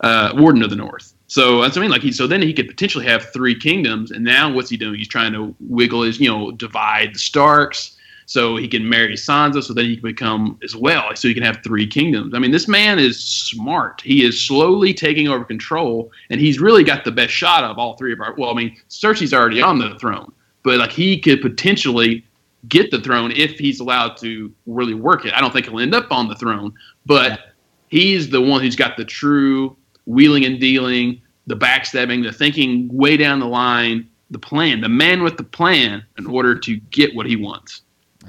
uh, 0.00 0.32
Warden 0.36 0.62
of 0.62 0.70
the 0.70 0.76
North. 0.76 1.14
So 1.26 1.62
that's 1.62 1.76
what 1.76 1.80
I 1.80 1.82
mean. 1.82 1.90
Like 1.90 2.02
he, 2.02 2.12
so 2.12 2.26
then 2.26 2.42
he 2.42 2.52
could 2.52 2.68
potentially 2.68 3.06
have 3.06 3.32
three 3.32 3.58
kingdoms, 3.58 4.10
and 4.10 4.24
now 4.24 4.52
what's 4.52 4.70
he 4.70 4.76
doing? 4.76 4.94
He's 4.94 5.08
trying 5.08 5.32
to 5.32 5.54
wiggle 5.60 6.02
his, 6.02 6.20
you 6.20 6.28
know, 6.28 6.52
divide 6.52 7.14
the 7.14 7.18
Starks, 7.18 7.96
so 8.26 8.56
he 8.56 8.68
can 8.68 8.88
marry 8.88 9.14
Sansa, 9.14 9.62
so 9.62 9.74
then 9.74 9.86
he 9.86 9.96
can 9.96 10.02
become 10.02 10.58
as 10.62 10.74
well, 10.74 11.14
so 11.14 11.28
he 11.28 11.34
can 11.34 11.42
have 11.42 11.62
three 11.62 11.86
kingdoms. 11.86 12.34
I 12.34 12.38
mean, 12.38 12.50
this 12.50 12.68
man 12.68 12.98
is 12.98 13.22
smart. 13.22 14.00
He 14.02 14.24
is 14.24 14.40
slowly 14.40 14.94
taking 14.94 15.28
over 15.28 15.44
control, 15.44 16.10
and 16.30 16.40
he's 16.40 16.60
really 16.60 16.84
got 16.84 17.04
the 17.04 17.12
best 17.12 17.32
shot 17.32 17.64
of 17.64 17.78
all 17.78 17.96
three 17.96 18.12
of 18.12 18.20
our. 18.20 18.34
Well, 18.34 18.50
I 18.50 18.54
mean, 18.54 18.76
Cersei's 18.88 19.34
already 19.34 19.60
on 19.60 19.78
the 19.78 19.98
throne, 19.98 20.32
but 20.62 20.78
like 20.78 20.92
he 20.92 21.18
could 21.18 21.42
potentially 21.42 22.24
get 22.68 22.90
the 22.90 23.00
throne 23.00 23.30
if 23.32 23.58
he's 23.58 23.80
allowed 23.80 24.16
to 24.18 24.52
really 24.66 24.94
work 24.94 25.26
it. 25.26 25.34
I 25.34 25.40
don't 25.40 25.52
think 25.52 25.66
he'll 25.66 25.80
end 25.80 25.94
up 25.94 26.10
on 26.10 26.28
the 26.28 26.34
throne, 26.34 26.72
but 27.04 27.53
he's 27.94 28.28
the 28.28 28.40
one 28.40 28.60
who's 28.60 28.74
got 28.74 28.96
the 28.96 29.04
true 29.04 29.76
wheeling 30.04 30.44
and 30.44 30.58
dealing, 30.58 31.22
the 31.46 31.56
backstabbing, 31.56 32.24
the 32.24 32.32
thinking 32.32 32.88
way 32.92 33.16
down 33.16 33.38
the 33.38 33.46
line, 33.46 34.08
the 34.32 34.38
plan, 34.38 34.80
the 34.80 34.88
man 34.88 35.22
with 35.22 35.36
the 35.36 35.44
plan 35.44 36.04
in 36.18 36.26
order 36.26 36.58
to 36.58 36.76
get 36.90 37.14
what 37.14 37.24
he 37.24 37.36
wants. 37.36 37.82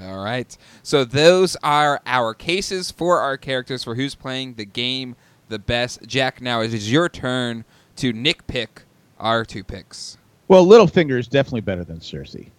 All 0.03 0.23
right. 0.23 0.55
So 0.83 1.03
those 1.03 1.57
are 1.63 1.99
our 2.05 2.35
cases 2.35 2.91
for 2.91 3.19
our 3.19 3.37
characters 3.37 3.83
for 3.83 3.95
who's 3.95 4.13
playing 4.13 4.53
the 4.53 4.65
game 4.65 5.15
the 5.49 5.57
best. 5.57 6.05
Jack, 6.05 6.41
now 6.41 6.61
it 6.61 6.71
is 6.71 6.91
your 6.91 7.09
turn 7.09 7.65
to 7.95 8.13
nick 8.13 8.45
pick 8.45 8.83
our 9.19 9.43
two 9.43 9.63
picks. 9.63 10.19
Well, 10.47 10.63
Littlefinger 10.67 11.17
is 11.17 11.27
definitely 11.27 11.61
better 11.61 11.83
than 11.83 11.97
Cersei. 11.97 12.49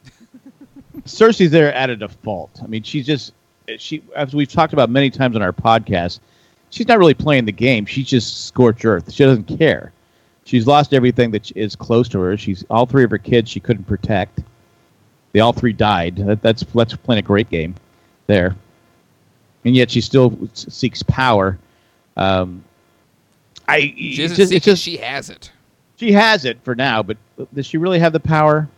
Cersei's 1.03 1.53
there 1.53 1.73
at 1.73 1.88
a 1.88 1.95
default. 1.95 2.59
I 2.64 2.66
mean, 2.66 2.83
she's 2.83 3.07
just 3.07 3.33
she 3.79 4.03
as 4.16 4.35
we've 4.35 4.49
talked 4.49 4.73
about 4.73 4.90
many 4.90 5.09
times 5.09 5.37
on 5.37 5.42
our 5.42 5.53
podcast. 5.53 6.19
She's 6.70 6.88
not 6.88 6.98
really 6.98 7.14
playing 7.14 7.44
the 7.44 7.52
game. 7.52 7.87
She's 7.87 8.07
just 8.07 8.46
scorched 8.46 8.85
earth. 8.85 9.12
She 9.12 9.24
doesn't 9.24 9.44
care. 9.59 9.92
She's 10.44 10.66
lost 10.66 10.94
everything 10.94 11.33
that 11.33 11.50
is 11.57 11.74
close 11.74 12.09
to 12.11 12.20
her. 12.20 12.37
She's 12.37 12.64
all 12.70 12.87
three 12.87 13.05
of 13.05 13.11
her 13.11 13.18
kids 13.18 13.50
she 13.50 13.61
couldn't 13.61 13.85
protect. 13.85 14.40
They 15.33 15.40
all 15.40 15.52
three 15.52 15.72
died. 15.72 16.16
That, 16.16 16.40
that's 16.40 16.62
that's 16.74 16.94
playing 16.96 17.18
a 17.18 17.22
great 17.22 17.50
game 17.50 17.74
there, 18.26 18.57
and 19.64 19.74
yet 19.74 19.90
she 19.90 20.00
still 20.00 20.38
seeks 20.55 21.02
power. 21.02 21.59
Um, 22.16 22.64
I 23.68 23.81
she 23.81 24.14
just, 24.14 24.64
just, 24.64 24.83
she 24.83 24.96
has 24.98 25.29
it. 25.29 25.50
She 25.96 26.12
has 26.12 26.44
it 26.44 26.59
for 26.62 26.74
now, 26.74 27.02
but 27.02 27.16
does 27.52 27.66
she 27.66 27.76
really 27.76 27.98
have 27.98 28.12
the 28.12 28.20
power? 28.20 28.68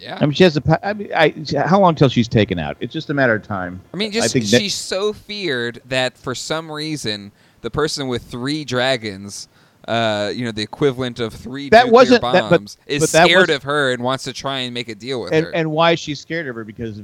Yeah. 0.00 0.16
I 0.18 0.24
mean, 0.24 0.32
she 0.32 0.44
has 0.44 0.56
a. 0.56 0.80
I 0.82 0.94
mean, 0.94 1.12
I, 1.14 1.34
how 1.66 1.78
long 1.78 1.94
till 1.94 2.08
she's 2.08 2.26
taken 2.26 2.58
out? 2.58 2.78
It's 2.80 2.92
just 2.92 3.10
a 3.10 3.14
matter 3.14 3.34
of 3.34 3.42
time. 3.42 3.80
I 3.92 3.98
mean, 3.98 4.12
just 4.12 4.30
I 4.30 4.32
think 4.32 4.46
she's 4.46 4.52
that, 4.52 4.70
so 4.70 5.12
feared 5.12 5.82
that 5.84 6.16
for 6.16 6.34
some 6.34 6.72
reason 6.72 7.32
the 7.60 7.70
person 7.70 8.08
with 8.08 8.22
three 8.22 8.64
dragons, 8.64 9.46
uh, 9.86 10.32
you 10.34 10.46
know, 10.46 10.52
the 10.52 10.62
equivalent 10.62 11.20
of 11.20 11.34
three 11.34 11.68
that 11.68 11.90
wasn't 11.90 12.22
bombs, 12.22 12.76
that, 12.76 12.84
but, 12.86 12.92
is 12.92 13.02
but 13.02 13.24
scared 13.24 13.50
of 13.50 13.62
her 13.64 13.92
and 13.92 14.02
wants 14.02 14.24
to 14.24 14.32
try 14.32 14.60
and 14.60 14.72
make 14.72 14.88
a 14.88 14.94
deal 14.94 15.20
with 15.20 15.34
and, 15.34 15.44
her. 15.44 15.52
And 15.52 15.70
why 15.70 15.96
she's 15.96 16.18
scared 16.18 16.48
of 16.48 16.54
her 16.54 16.64
because 16.64 17.00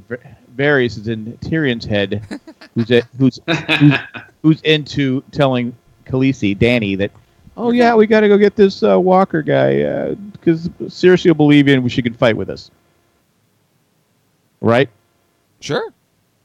Varys 0.57 0.97
is 0.97 1.07
in 1.07 1.37
Tyrion's 1.43 1.85
head, 1.85 2.41
who's 2.75 2.91
a, 2.91 3.03
who's, 3.19 3.41
who's 3.47 3.93
who's 4.43 4.61
into 4.63 5.23
telling 5.33 5.77
Khaleesi, 6.07 6.59
Danny, 6.59 6.95
that 6.95 7.11
oh 7.59 7.73
yeah, 7.73 7.95
we 7.95 8.07
got 8.07 8.21
to 8.21 8.29
go 8.29 8.39
get 8.39 8.57
this 8.57 8.83
uh, 8.83 8.99
Walker 8.99 9.43
guy 9.43 10.15
because 10.33 10.69
uh, 10.69 10.85
Cersei 10.85 11.27
will 11.27 11.35
believe 11.35 11.69
in. 11.69 11.87
She 11.89 12.01
can 12.01 12.15
fight 12.15 12.39
with 12.39 12.49
us 12.49 12.71
right? 14.67 14.89
Sure. 15.61 15.93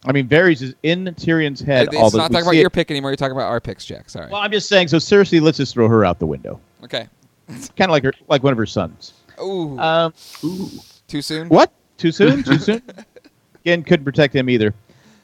I 0.05 0.11
mean, 0.11 0.27
Varys 0.27 0.61
is 0.61 0.73
in 0.83 1.05
Tyrion's 1.05 1.59
head. 1.59 1.87
It's 1.87 1.95
all 1.95 2.09
the, 2.09 2.17
not 2.17 2.31
talking 2.31 2.47
about 2.47 2.55
your 2.55 2.69
pick 2.69 2.89
anymore. 2.89 3.11
You're 3.11 3.17
talking 3.17 3.35
about 3.35 3.49
our 3.49 3.59
picks, 3.59 3.85
Jack. 3.85 4.09
Sorry. 4.09 4.29
Well, 4.31 4.41
I'm 4.41 4.51
just 4.51 4.67
saying. 4.67 4.87
So 4.87 4.97
Cersei, 4.97 5.41
let's 5.41 5.57
just 5.57 5.73
throw 5.73 5.87
her 5.87 6.03
out 6.03 6.17
the 6.17 6.25
window. 6.25 6.59
Okay. 6.83 7.07
kind 7.47 7.81
of 7.81 7.89
like 7.89 8.03
her, 8.03 8.13
like 8.27 8.43
one 8.43 8.51
of 8.51 8.57
her 8.57 8.65
sons. 8.65 9.13
Ooh. 9.39 9.77
Um, 9.79 10.13
Ooh. 10.43 10.69
Too 11.07 11.21
soon. 11.21 11.49
What? 11.49 11.71
Too 11.97 12.11
soon? 12.11 12.43
Too 12.43 12.57
soon? 12.57 12.81
Again, 13.63 13.83
couldn't 13.83 14.05
protect 14.05 14.35
him 14.35 14.49
either. 14.49 14.73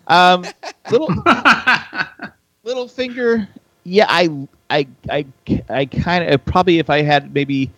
Um, 0.08 0.46
little 0.92 1.08
Littlefinger. 2.66 3.48
Yeah, 3.84 4.06
I, 4.10 4.48
I, 4.70 4.88
I, 5.10 5.26
I 5.70 5.86
kind 5.86 6.32
of 6.32 6.46
probably 6.46 6.78
if 6.78 6.90
I 6.90 7.02
had 7.02 7.34
maybe 7.34 7.72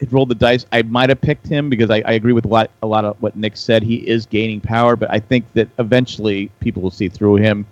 had 0.00 0.12
rolled 0.12 0.28
the 0.28 0.34
dice, 0.34 0.66
I 0.72 0.82
might 0.82 1.08
have 1.08 1.20
picked 1.20 1.46
him 1.46 1.68
because 1.68 1.90
I, 1.90 2.02
I 2.04 2.12
agree 2.12 2.32
with 2.32 2.44
a 2.44 2.48
lot, 2.48 2.70
a 2.82 2.86
lot 2.86 3.04
of 3.04 3.20
what 3.22 3.36
Nick 3.36 3.56
said. 3.56 3.82
He 3.82 3.96
is 3.96 4.26
gaining 4.26 4.60
power, 4.60 4.96
but 4.96 5.10
I 5.10 5.20
think 5.20 5.44
that 5.54 5.68
eventually 5.78 6.50
people 6.60 6.82
will 6.82 6.90
see 6.90 7.08
through 7.08 7.36
him. 7.36 7.66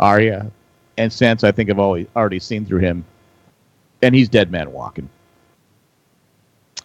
Oh, 0.00 0.04
Arya 0.06 0.50
and 0.96 1.10
Sansa, 1.10 1.44
I 1.44 1.52
think, 1.52 1.68
have 1.68 1.78
always 1.78 2.06
already 2.14 2.40
seen 2.40 2.64
through 2.64 2.80
him, 2.80 3.04
and 4.02 4.14
he's 4.14 4.28
dead 4.28 4.50
man 4.50 4.72
walking. 4.72 5.08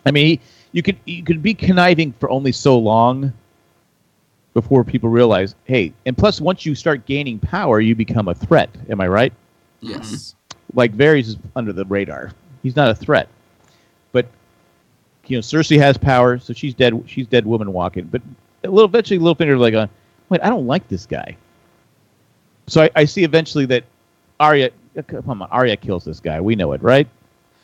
I 0.05 0.11
mean, 0.11 0.25
he, 0.25 0.39
you 0.71 0.83
could 0.83 0.97
you 1.05 1.23
could 1.23 1.41
be 1.41 1.53
conniving 1.53 2.13
for 2.13 2.29
only 2.29 2.51
so 2.51 2.77
long 2.77 3.33
before 4.53 4.83
people 4.83 5.09
realize, 5.09 5.55
hey, 5.65 5.93
and 6.05 6.17
plus 6.17 6.39
once 6.39 6.65
you 6.65 6.75
start 6.75 7.05
gaining 7.05 7.39
power, 7.39 7.79
you 7.79 7.95
become 7.95 8.27
a 8.27 8.35
threat. 8.35 8.69
Am 8.89 9.01
I 9.01 9.07
right? 9.07 9.33
Yes. 9.81 10.35
Like 10.73 10.95
Varys 10.95 11.27
is 11.27 11.37
under 11.55 11.73
the 11.73 11.85
radar. 11.85 12.31
He's 12.61 12.75
not 12.75 12.89
a 12.89 12.95
threat. 12.95 13.29
You 15.27 15.37
know, 15.37 15.41
Cersei 15.41 15.77
has 15.79 15.97
power, 15.97 16.37
so 16.37 16.53
she's 16.53 16.73
dead 16.73 17.01
she's 17.07 17.27
dead 17.27 17.45
woman 17.45 17.71
walking. 17.71 18.05
But 18.05 18.21
a 18.63 18.69
little 18.69 18.89
eventually 18.89 19.19
Littlefinger 19.19 19.57
like 19.57 19.73
uh, 19.73 19.87
wait, 20.29 20.41
I 20.43 20.49
don't 20.49 20.67
like 20.67 20.87
this 20.87 21.05
guy. 21.05 21.37
So 22.67 22.83
I, 22.83 22.89
I 22.95 23.05
see 23.05 23.23
eventually 23.23 23.65
that 23.67 23.83
Arya 24.39 24.71
come 25.07 25.41
on, 25.41 25.49
Arya 25.49 25.77
kills 25.77 26.03
this 26.03 26.19
guy. 26.19 26.39
We 26.41 26.55
know 26.55 26.73
it, 26.73 26.81
right? 26.81 27.07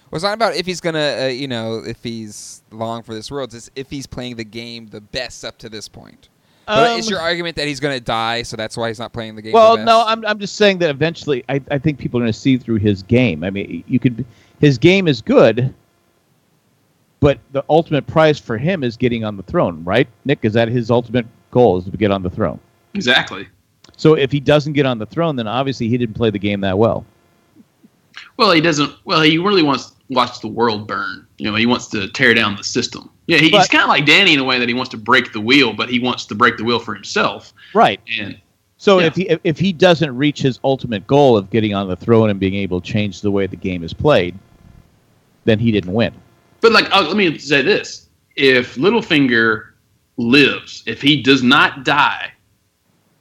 Well, 0.09 0.17
it's 0.17 0.23
not 0.23 0.33
about 0.33 0.55
if 0.55 0.65
he's 0.65 0.81
gonna, 0.81 1.17
uh, 1.21 1.27
you 1.27 1.47
know, 1.47 1.83
if 1.85 2.03
he's 2.03 2.63
long 2.71 3.03
for 3.03 3.13
this 3.13 3.29
world. 3.29 3.53
It's 3.53 3.69
if 3.75 3.89
he's 3.89 4.07
playing 4.07 4.37
the 4.37 4.43
game 4.43 4.87
the 4.87 5.01
best 5.01 5.45
up 5.45 5.57
to 5.59 5.69
this 5.69 5.87
point. 5.87 6.29
But 6.65 6.91
Um, 6.91 6.99
is 6.99 7.09
your 7.09 7.19
argument 7.19 7.55
that 7.57 7.67
he's 7.67 7.79
gonna 7.79 7.99
die, 7.99 8.43
so 8.43 8.55
that's 8.55 8.77
why 8.77 8.87
he's 8.87 8.99
not 8.99 9.13
playing 9.13 9.35
the 9.35 9.41
game? 9.41 9.53
Well, 9.53 9.71
the 9.73 9.77
best? 9.77 9.85
no, 9.85 10.03
I'm, 10.05 10.25
I'm 10.25 10.39
just 10.39 10.55
saying 10.55 10.79
that 10.79 10.89
eventually 10.89 11.43
I, 11.49 11.61
I 11.71 11.77
think 11.77 11.97
people 11.97 12.19
are 12.19 12.23
going 12.23 12.31
to 12.33 12.39
see 12.39 12.57
through 12.57 12.77
his 12.77 13.03
game. 13.03 13.43
I 13.43 13.49
mean, 13.49 13.83
you 13.87 13.99
could 13.99 14.25
his 14.59 14.77
game 14.77 15.07
is 15.07 15.21
good, 15.21 15.73
but 17.19 17.39
the 17.51 17.63
ultimate 17.69 18.07
prize 18.07 18.39
for 18.39 18.57
him 18.57 18.83
is 18.83 18.95
getting 18.97 19.23
on 19.23 19.37
the 19.37 19.43
throne, 19.43 19.83
right? 19.83 20.07
Nick, 20.25 20.39
is 20.43 20.53
that 20.53 20.67
his 20.69 20.89
ultimate 20.89 21.25
goal 21.51 21.77
is 21.77 21.85
to 21.85 21.91
get 21.91 22.11
on 22.11 22.23
the 22.23 22.29
throne? 22.29 22.59
Exactly. 22.93 23.47
So 23.97 24.13
if 24.15 24.31
he 24.31 24.39
doesn't 24.39 24.73
get 24.73 24.85
on 24.85 24.97
the 24.97 25.05
throne, 25.05 25.35
then 25.35 25.47
obviously 25.47 25.89
he 25.89 25.97
didn't 25.97 26.15
play 26.15 26.29
the 26.29 26.39
game 26.39 26.61
that 26.61 26.77
well. 26.77 27.05
Well, 28.37 28.51
he 28.51 28.61
doesn't. 28.61 28.93
Well, 29.05 29.21
he 29.21 29.37
really 29.37 29.63
wants 29.63 29.91
to 29.91 29.95
watch 30.09 30.39
the 30.39 30.47
world 30.47 30.87
burn. 30.87 31.27
You 31.37 31.51
know, 31.51 31.55
he 31.55 31.65
wants 31.65 31.87
to 31.87 32.07
tear 32.09 32.33
down 32.33 32.55
the 32.55 32.63
system. 32.63 33.09
Yeah, 33.27 33.37
he, 33.37 33.49
he's 33.49 33.67
kind 33.67 33.83
of 33.83 33.89
like 33.89 34.05
Danny 34.05 34.33
in 34.33 34.39
a 34.39 34.43
way 34.43 34.57
that 34.57 34.67
he 34.67 34.73
wants 34.73 34.89
to 34.91 34.97
break 34.97 35.33
the 35.33 35.41
wheel, 35.41 35.73
but 35.73 35.89
he 35.89 35.99
wants 35.99 36.25
to 36.25 36.35
break 36.35 36.57
the 36.57 36.63
wheel 36.63 36.79
for 36.79 36.95
himself. 36.95 37.53
Right. 37.73 37.99
And 38.19 38.39
So 38.77 38.99
Yeah. 38.99 39.07
if 39.07 39.15
he 39.15 39.37
if 39.43 39.59
he 39.59 39.71
doesn't 39.73 40.15
reach 40.15 40.41
his 40.41 40.59
ultimate 40.63 41.05
goal 41.05 41.37
of 41.37 41.49
getting 41.49 41.75
on 41.75 41.87
the 41.87 41.95
throne 41.95 42.29
and 42.29 42.39
being 42.39 42.55
able 42.55 42.81
to 42.81 42.91
change 42.91 43.21
the 43.21 43.29
way 43.31 43.45
the 43.45 43.55
game 43.55 43.83
is 43.83 43.93
played, 43.93 44.37
then 45.45 45.59
he 45.59 45.71
didn't 45.71 45.93
win. 45.93 46.13
But 46.61 46.71
like, 46.71 46.87
oh, 46.91 47.01
let 47.01 47.15
me 47.15 47.37
say 47.37 47.61
this: 47.61 48.09
if 48.35 48.75
Littlefinger 48.75 49.69
lives, 50.17 50.83
if 50.85 51.01
he 51.01 51.21
does 51.21 51.43
not 51.43 51.85
die, 51.85 52.31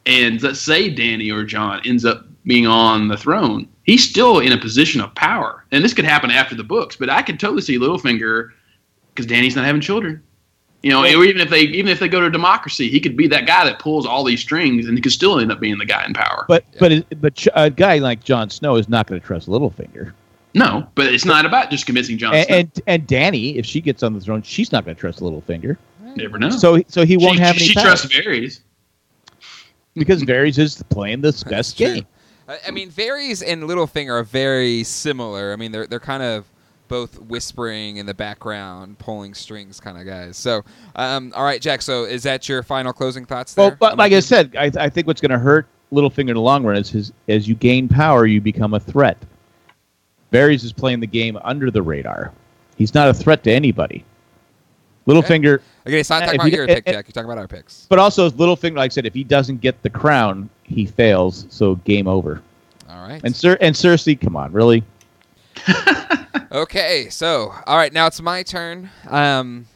and 0.07 0.42
let's 0.42 0.61
say 0.61 0.90
Danny 0.90 1.31
or 1.31 1.44
Jon 1.44 1.81
ends 1.85 2.05
up 2.05 2.27
being 2.44 2.66
on 2.66 3.09
the 3.09 3.16
throne, 3.16 3.68
he's 3.85 4.09
still 4.09 4.40
in 4.40 4.53
a 4.53 4.59
position 4.59 5.01
of 5.01 5.14
power. 5.14 5.64
And 5.70 5.85
this 5.85 5.94
could 5.94 6.05
happen 6.05 6.31
after 6.31 6.55
the 6.55 6.64
books, 6.64 6.96
but 6.96 7.11
I 7.11 7.22
could 7.22 7.38
totally 7.38 7.62
see 7.62 7.79
Littlefinger 7.79 8.51
because 9.14 9.27
Danny's 9.27 9.55
not 9.55 9.64
having 9.64 9.81
children. 9.81 10.22
You 10.83 10.90
know, 10.90 11.03
or 11.03 11.24
even 11.24 11.40
if 11.40 11.51
they 11.51 11.62
even 11.62 11.90
if 11.90 11.98
they 11.98 12.07
go 12.07 12.20
to 12.20 12.31
democracy, 12.31 12.88
he 12.88 13.01
could 13.01 13.16
be 13.16 13.27
that 13.29 13.46
guy 13.46 13.64
that 13.64 13.81
pulls 13.81 14.07
all 14.07 14.22
these 14.22 14.40
strings, 14.40 14.87
and 14.87 14.96
he 14.96 15.03
could 15.03 15.11
still 15.11 15.40
end 15.40 15.51
up 15.51 15.59
being 15.59 15.77
the 15.77 15.85
guy 15.85 16.05
in 16.07 16.14
power. 16.14 16.44
But 16.46 16.64
but 16.79 17.05
but 17.20 17.46
uh, 17.48 17.51
a 17.55 17.70
guy 17.70 17.98
like 17.98 18.22
Jon 18.22 18.48
Snow 18.48 18.77
is 18.77 18.88
not 18.88 19.09
going 19.09 19.20
to 19.20 19.27
trust 19.27 19.48
Littlefinger. 19.48 20.12
No, 20.59 20.87
but 20.94 21.07
it's 21.12 21.25
not 21.25 21.47
about 21.47 21.71
just 21.71 21.87
convincing 21.87 22.18
Jon. 22.18 22.35
and, 22.35 22.47
Snow. 22.47 22.57
and 22.57 22.83
and 22.87 23.07
Danny, 23.07 23.57
if 23.57 23.64
she 23.64 23.81
gets 23.81 24.03
on 24.03 24.12
the 24.12 24.21
throne, 24.21 24.42
she's 24.42 24.73
not 24.73 24.85
going 24.85 24.94
to 24.94 25.01
trust 25.01 25.21
Littlefinger. 25.21 25.77
Never 26.16 26.38
know. 26.38 26.51
So 26.51 26.83
so 26.88 27.05
he 27.05 27.16
won't 27.16 27.37
she, 27.37 27.42
have 27.42 27.57
any 27.57 27.66
she 27.66 27.75
power 27.75 27.85
trusts 27.85 28.07
Varys. 28.07 28.61
because 29.94 30.23
Varys 30.23 30.59
is 30.59 30.83
playing 30.90 31.21
the 31.21 31.33
best 31.49 31.77
game. 31.77 32.07
I 32.49 32.59
I 32.66 32.71
mean, 32.73 32.90
Varys 32.90 33.42
and 33.47 33.64
Littlefinger 33.64 34.21
are 34.21 34.25
very 34.25 34.83
similar. 34.85 35.53
I 35.53 35.57
mean, 35.57 35.71
they're 35.71 35.87
they're 35.87 36.01
kind 36.01 36.23
of 36.23 36.47
both 36.88 37.21
whispering 37.21 37.99
in 37.99 38.07
the 38.07 38.14
background, 38.14 38.99
pulling 38.99 39.35
strings 39.35 39.79
kind 39.79 39.99
of 39.99 40.07
guys. 40.07 40.37
So, 40.37 40.64
um, 40.97 41.33
all 41.37 41.44
right, 41.44 41.61
Jack. 41.61 41.83
So, 41.83 42.05
is 42.05 42.23
that 42.25 42.49
your 42.49 42.62
final 42.62 42.92
closing 42.92 43.27
thoughts? 43.27 43.55
There? 43.55 43.68
Well, 43.68 43.77
but 43.79 43.99
like 43.99 44.12
I 44.12 44.21
said, 44.21 44.57
I, 44.57 44.73
I 44.77 44.88
think 44.88 45.07
what's 45.07 45.21
going 45.21 45.31
to 45.31 45.38
hurt 45.38 45.66
Littlefinger 45.92 46.31
in 46.31 46.35
the 46.35 46.40
long 46.40 46.64
run 46.64 46.77
is 46.77 46.90
his 46.90 47.12
as 47.29 47.47
you 47.47 47.55
gain 47.55 47.88
power, 47.88 48.27
you 48.27 48.40
become 48.40 48.75
a 48.75 48.81
threat. 48.81 49.18
Varys 50.33 50.64
is 50.64 50.73
playing 50.73 51.01
the 51.01 51.07
game 51.07 51.38
under 51.43 51.71
the 51.71 51.83
radar. 51.83 52.33
He's 52.77 52.95
not 52.95 53.09
a 53.09 53.14
threat 53.14 53.43
to 53.45 53.51
anybody. 53.53 54.05
Littlefinger, 55.07 55.61
okay, 55.87 56.01
it's 56.01 56.11
not 56.11 56.23
Uh, 56.23 56.27
talking 56.27 56.41
about 56.41 56.53
your 56.53 56.64
eh, 56.64 56.75
pick, 56.75 56.85
eh, 56.87 56.93
Jack. 56.93 57.07
You're 57.07 57.12
talking 57.12 57.31
about 57.31 57.38
our 57.38 57.49
picks. 57.49 57.87
but 57.88 57.99
also 57.99 58.27
as 58.27 58.35
Littlefinger, 58.35 58.77
like 58.77 58.91
I 58.91 58.95
said, 58.95 59.07
if 59.07 59.14
he 59.14 59.25
doesn't 59.25 59.62
get 59.62 59.83
the 59.83 59.88
crown, 59.88 60.51
he 60.64 60.85
fails. 60.85 61.47
So 61.49 61.77
game 61.77 62.07
over. 62.07 62.43
All 62.91 63.09
right. 63.09 63.21
And 63.25 63.35
Cer- 63.35 63.57
and 63.62 63.75
Cersei, 63.75 64.21
come 64.21 64.37
on, 64.37 64.53
really? 64.53 64.85
Okay, 66.51 67.09
so 67.11 67.53
all 67.67 67.77
right, 67.77 67.93
now 67.93 68.07
it's 68.07 68.23
my 68.23 68.43
turn. 68.43 68.88
Um, 69.09 69.67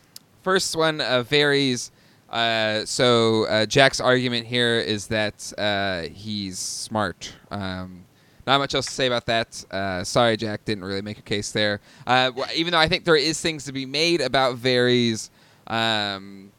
first 0.42 0.74
one 0.74 1.02
uh, 1.02 1.22
Varys. 1.22 1.90
Uh, 2.30 2.86
so 2.86 3.44
uh, 3.46 3.66
Jack's 3.66 4.00
argument 4.00 4.46
here 4.46 4.78
is 4.78 5.06
that 5.08 5.52
uh, 5.58 6.02
he's 6.14 6.58
smart. 6.58 7.34
Um, 7.50 8.04
not 8.46 8.58
much 8.58 8.74
else 8.74 8.86
to 8.86 8.92
say 8.92 9.06
about 9.06 9.26
that. 9.26 9.64
Uh, 9.70 10.04
sorry, 10.04 10.36
Jack 10.36 10.64
didn't 10.64 10.84
really 10.84 11.02
make 11.02 11.18
a 11.18 11.22
case 11.22 11.52
there. 11.52 11.80
Uh, 12.06 12.32
even 12.54 12.72
though 12.72 12.78
I 12.78 12.88
think 12.88 13.04
there 13.04 13.16
is 13.16 13.40
things 13.40 13.64
to 13.64 13.72
be 13.72 13.86
made 13.86 14.20
about 14.20 14.56
Varys, 14.56 15.30
um, 15.66 16.50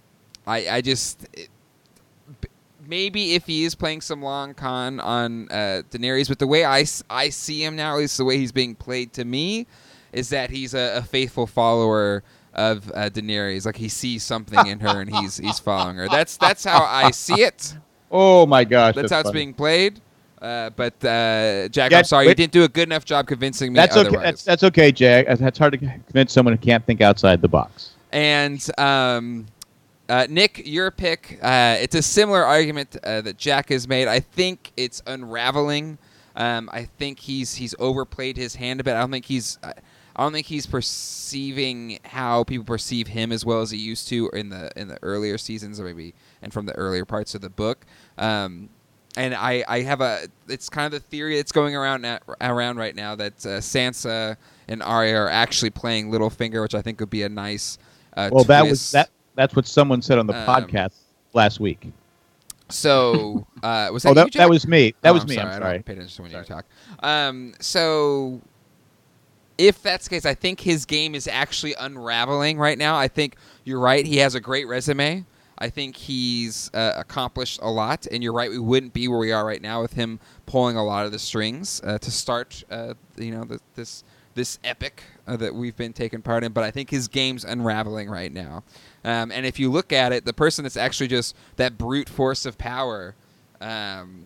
I, 0.47 0.69
I 0.69 0.81
just 0.81 1.27
it, 1.33 1.49
maybe 2.87 3.33
if 3.33 3.45
he 3.45 3.63
is 3.63 3.75
playing 3.75 4.01
some 4.01 4.21
long 4.21 4.53
con 4.53 4.99
on 4.99 5.49
uh, 5.49 5.83
Daenerys, 5.89 6.29
but 6.29 6.39
the 6.39 6.47
way 6.47 6.65
I, 6.65 6.85
I 7.09 7.29
see 7.29 7.63
him 7.63 7.75
now, 7.75 7.93
at 7.93 7.99
least 7.99 8.17
the 8.17 8.25
way 8.25 8.37
he's 8.37 8.51
being 8.51 8.75
played 8.75 9.13
to 9.13 9.25
me, 9.25 9.67
is 10.11 10.29
that 10.29 10.49
he's 10.49 10.73
a, 10.73 10.97
a 10.97 11.01
faithful 11.01 11.47
follower 11.47 12.23
of 12.53 12.91
uh, 12.91 13.09
Daenerys. 13.09 13.65
Like 13.65 13.77
he 13.77 13.89
sees 13.89 14.23
something 14.23 14.67
in 14.67 14.79
her 14.79 15.01
and 15.01 15.13
he's 15.13 15.37
he's 15.37 15.59
following 15.59 15.97
her. 15.97 16.07
That's 16.07 16.37
that's 16.37 16.63
how 16.63 16.83
I 16.83 17.11
see 17.11 17.41
it. 17.41 17.75
Oh 18.15 18.45
my 18.45 18.63
gosh, 18.63 18.93
That's, 18.93 19.11
how 19.11 19.21
it's 19.21 19.31
being 19.31 19.55
played. 19.55 19.99
Uh, 20.43 20.69
but 20.71 20.93
uh, 21.05 21.69
Jack, 21.69 21.91
Yeah, 21.91 21.99
I'm 21.99 22.03
sorry, 22.03 22.27
you 22.27 22.35
didn't 22.35 22.51
do 22.51 22.65
a 22.65 22.67
good 22.67 22.89
enough 22.89 23.05
job 23.05 23.27
convincing 23.27 23.71
me 23.71 23.77
That's 23.77 23.95
okay. 23.95 24.17
That's, 24.17 24.43
that's 24.43 24.63
okay, 24.65 24.91
Jack. 24.91 25.27
That's- 25.27 25.57
hard 25.57 25.71
to 25.71 25.77
convince 25.77 26.33
someone 26.33 26.53
who 26.53 26.57
can't 26.57 26.85
think 26.85 26.99
outside 26.99 27.41
the 27.41 27.47
box. 27.47 27.91
And 28.11 28.61
um, 28.77 29.45
uh, 30.09 30.27
Nick, 30.29 30.61
your 30.65 30.91
pick. 30.91 31.39
Uh, 31.41 31.77
it's 31.79 31.95
a 31.95 32.01
similar 32.01 32.43
argument 32.43 32.97
uh, 33.03 33.21
that 33.21 33.37
Jack 33.37 33.69
has 33.69 33.87
made. 33.87 34.09
I 34.09 34.19
think 34.19 34.73
it's 34.75 35.01
unraveling. 35.07 35.97
Um, 36.35 36.69
I 36.73 36.83
think 36.83 37.19
he's 37.19 37.55
he's 37.55 37.73
overplayed 37.79 38.35
his 38.35 38.55
hand 38.55 38.81
a 38.81 38.83
bit. 38.83 38.95
I 38.95 38.99
don't 38.99 39.11
think 39.11 39.25
he's. 39.25 39.57
I 39.63 40.21
don't 40.21 40.33
think 40.33 40.45
he's 40.45 40.67
perceiving 40.67 41.99
how 42.03 42.43
people 42.43 42.65
perceive 42.65 43.07
him 43.07 43.31
as 43.31 43.45
well 43.45 43.61
as 43.61 43.71
he 43.71 43.77
used 43.77 44.07
to 44.09 44.29
in 44.31 44.49
the 44.49 44.71
in 44.75 44.89
the 44.89 44.99
earlier 45.01 45.37
seasons, 45.37 45.79
or 45.79 45.85
maybe 45.85 46.13
and 46.41 46.51
from 46.51 46.65
the 46.65 46.73
earlier 46.73 47.05
parts 47.05 47.33
of 47.33 47.41
the 47.41 47.49
book. 47.49 47.85
Um, 48.17 48.69
and 49.15 49.33
I, 49.35 49.63
I 49.67 49.81
have 49.81 50.01
a 50.01 50.27
it's 50.47 50.69
kind 50.69 50.85
of 50.85 50.91
the 50.91 51.07
theory 51.07 51.35
that's 51.37 51.51
going 51.51 51.75
around 51.75 52.01
na- 52.01 52.19
around 52.41 52.77
right 52.77 52.95
now 52.95 53.15
that 53.15 53.33
uh, 53.45 53.59
Sansa 53.59 54.37
and 54.67 54.81
Arya 54.81 55.15
are 55.17 55.29
actually 55.29 55.69
playing 55.69 56.09
Littlefinger, 56.11 56.61
which 56.61 56.75
I 56.75 56.81
think 56.81 56.99
would 56.99 57.09
be 57.09 57.23
a 57.23 57.29
nice. 57.29 57.77
Uh, 58.15 58.29
Well, 58.31 58.43
that 58.45 58.65
was 58.65 58.91
that. 58.91 59.09
That's 59.35 59.55
what 59.55 59.65
someone 59.67 60.01
said 60.01 60.19
on 60.19 60.27
the 60.27 60.35
Um, 60.35 60.47
podcast 60.47 60.93
last 61.33 61.59
week. 61.59 61.91
So 62.69 63.45
uh, 63.61 63.89
was 63.91 64.03
that 64.03 64.09
Oh, 64.09 64.11
you, 64.11 64.15
that, 64.15 64.31
Jack? 64.31 64.39
that 64.41 64.49
was 64.49 64.67
me. 64.67 64.93
That 65.01 65.09
Oh, 65.11 65.13
was 65.13 65.23
I'm 65.23 65.29
me. 65.29 65.35
Sorry, 65.35 65.53
I'm 65.53 65.63
I 65.63 65.73
don't 65.73 65.85
pay 65.85 65.93
attention 65.93 66.23
when 66.23 66.31
you 66.31 66.43
talk. 66.43 66.65
Um, 67.01 67.53
so 67.59 68.41
if 69.57 69.81
that's 69.83 70.05
the 70.05 70.09
case, 70.09 70.25
I 70.25 70.33
think 70.33 70.59
his 70.61 70.85
game 70.85 71.13
is 71.13 71.27
actually 71.27 71.75
unraveling 71.79 72.57
right 72.57 72.77
now. 72.77 72.95
I 72.95 73.07
think 73.07 73.35
you're 73.63 73.79
right. 73.79 74.05
He 74.05 74.17
has 74.17 74.33
a 74.35 74.39
great 74.39 74.67
resume. 74.67 75.25
I 75.63 75.69
think 75.69 75.95
he's 75.95 76.69
uh, 76.73 76.91
accomplished 76.97 77.61
a 77.61 77.71
lot, 77.71 78.05
and 78.11 78.21
you're 78.21 78.33
right. 78.33 78.49
We 78.49 78.59
wouldn't 78.59 78.91
be 78.91 79.07
where 79.07 79.17
we 79.17 79.31
are 79.31 79.45
right 79.45 79.61
now 79.61 79.81
with 79.81 79.93
him 79.93 80.19
pulling 80.45 80.75
a 80.75 80.83
lot 80.83 81.05
of 81.05 81.13
the 81.13 81.19
strings 81.19 81.79
uh, 81.85 81.97
to 81.99 82.11
start. 82.11 82.65
Uh, 82.69 82.95
you 83.15 83.31
know, 83.31 83.45
the, 83.45 83.61
this 83.75 84.03
this 84.35 84.59
epic 84.65 85.03
uh, 85.25 85.37
that 85.37 85.55
we've 85.55 85.77
been 85.77 85.93
taking 85.93 86.21
part 86.21 86.43
in. 86.43 86.51
But 86.51 86.65
I 86.65 86.71
think 86.71 86.89
his 86.89 87.07
game's 87.07 87.45
unraveling 87.45 88.09
right 88.09 88.33
now. 88.33 88.63
Um, 89.05 89.31
and 89.31 89.45
if 89.45 89.57
you 89.57 89.71
look 89.71 89.93
at 89.93 90.11
it, 90.11 90.25
the 90.25 90.33
person 90.33 90.63
that's 90.63 90.75
actually 90.75 91.07
just 91.07 91.33
that 91.55 91.77
brute 91.77 92.09
force 92.09 92.45
of 92.45 92.57
power 92.57 93.15
um, 93.61 94.25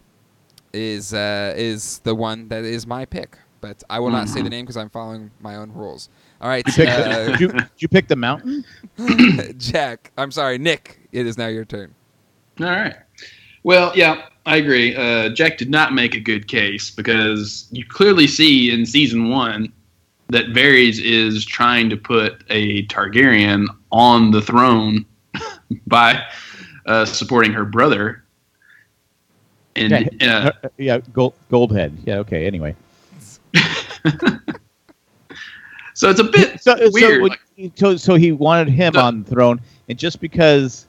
is 0.74 1.14
uh, 1.14 1.54
is 1.56 2.00
the 2.00 2.16
one 2.16 2.48
that 2.48 2.64
is 2.64 2.88
my 2.88 3.06
pick. 3.06 3.38
But 3.62 3.84
I 3.92 4.00
will 4.00 4.12
not 4.12 4.28
say 4.28 4.42
the 4.42 4.50
name 4.50 4.66
because 4.66 4.78
I'm 4.78 4.90
following 4.90 5.30
my 5.40 5.56
own 5.56 5.72
rules. 5.72 6.10
All 6.40 6.50
right, 6.50 6.66
You 6.68 6.74
picked 6.74 6.98
the, 6.98 7.10
uh, 7.10 7.26
did, 7.26 7.40
you, 7.40 7.48
did 7.48 7.70
you 7.80 7.88
pick 7.88 8.08
the 8.08 8.16
mountain? 8.16 8.64
Jack. 9.58 10.12
I'm 10.18 10.32
sorry, 10.32 10.60
Nick. 10.60 11.07
It 11.18 11.26
is 11.26 11.36
now 11.36 11.48
your 11.48 11.66
turn. 11.66 11.96
All 12.60 12.68
right. 12.68 12.96
Well, 13.64 13.92
yeah, 13.96 14.28
I 14.46 14.58
agree. 14.58 14.96
Uh, 14.96 15.30
Jack 15.30 15.58
did 15.58 15.68
not 15.70 15.92
make 15.94 16.14
a 16.14 16.20
good 16.20 16.48
case 16.48 16.92
because 16.92 17.68
you 17.72 17.84
clearly 17.86 18.28
see 18.28 18.70
in 18.72 18.86
season 18.86 19.30
one 19.30 19.74
that 20.30 20.48
Varys 20.48 21.02
is 21.04 21.44
trying 21.44 21.90
to 21.90 21.98
put 21.98 22.44
a 22.52 22.86
Targaryen 22.86 23.66
on 23.92 24.30
the 24.30 24.42
throne 24.44 25.06
by 25.88 26.24
uh, 26.86 27.04
supporting 27.06 27.52
her 27.52 27.66
brother. 27.66 28.24
And 29.76 30.10
Yeah, 30.22 30.52
uh, 30.64 30.70
yeah, 30.78 31.00
gold, 31.14 31.34
Goldhead. 31.52 31.98
Yeah, 32.06 32.18
okay. 32.20 32.46
Anyway, 32.46 32.76
So 35.94 36.10
it's 36.12 36.20
a 36.20 36.24
bit 36.26 36.62
So, 36.62 36.76
so, 36.78 36.90
weird. 36.92 37.22
when- 37.24 37.32
like- 37.32 37.72
so, 37.76 37.96
so 37.98 38.14
he 38.16 38.32
wanted 38.32 38.70
him 38.70 38.94
So- 38.94 39.00
on 39.02 39.24
the 39.24 39.30
throne, 39.32 39.60
and 39.90 39.98
just 39.98 40.20
because 40.22 40.87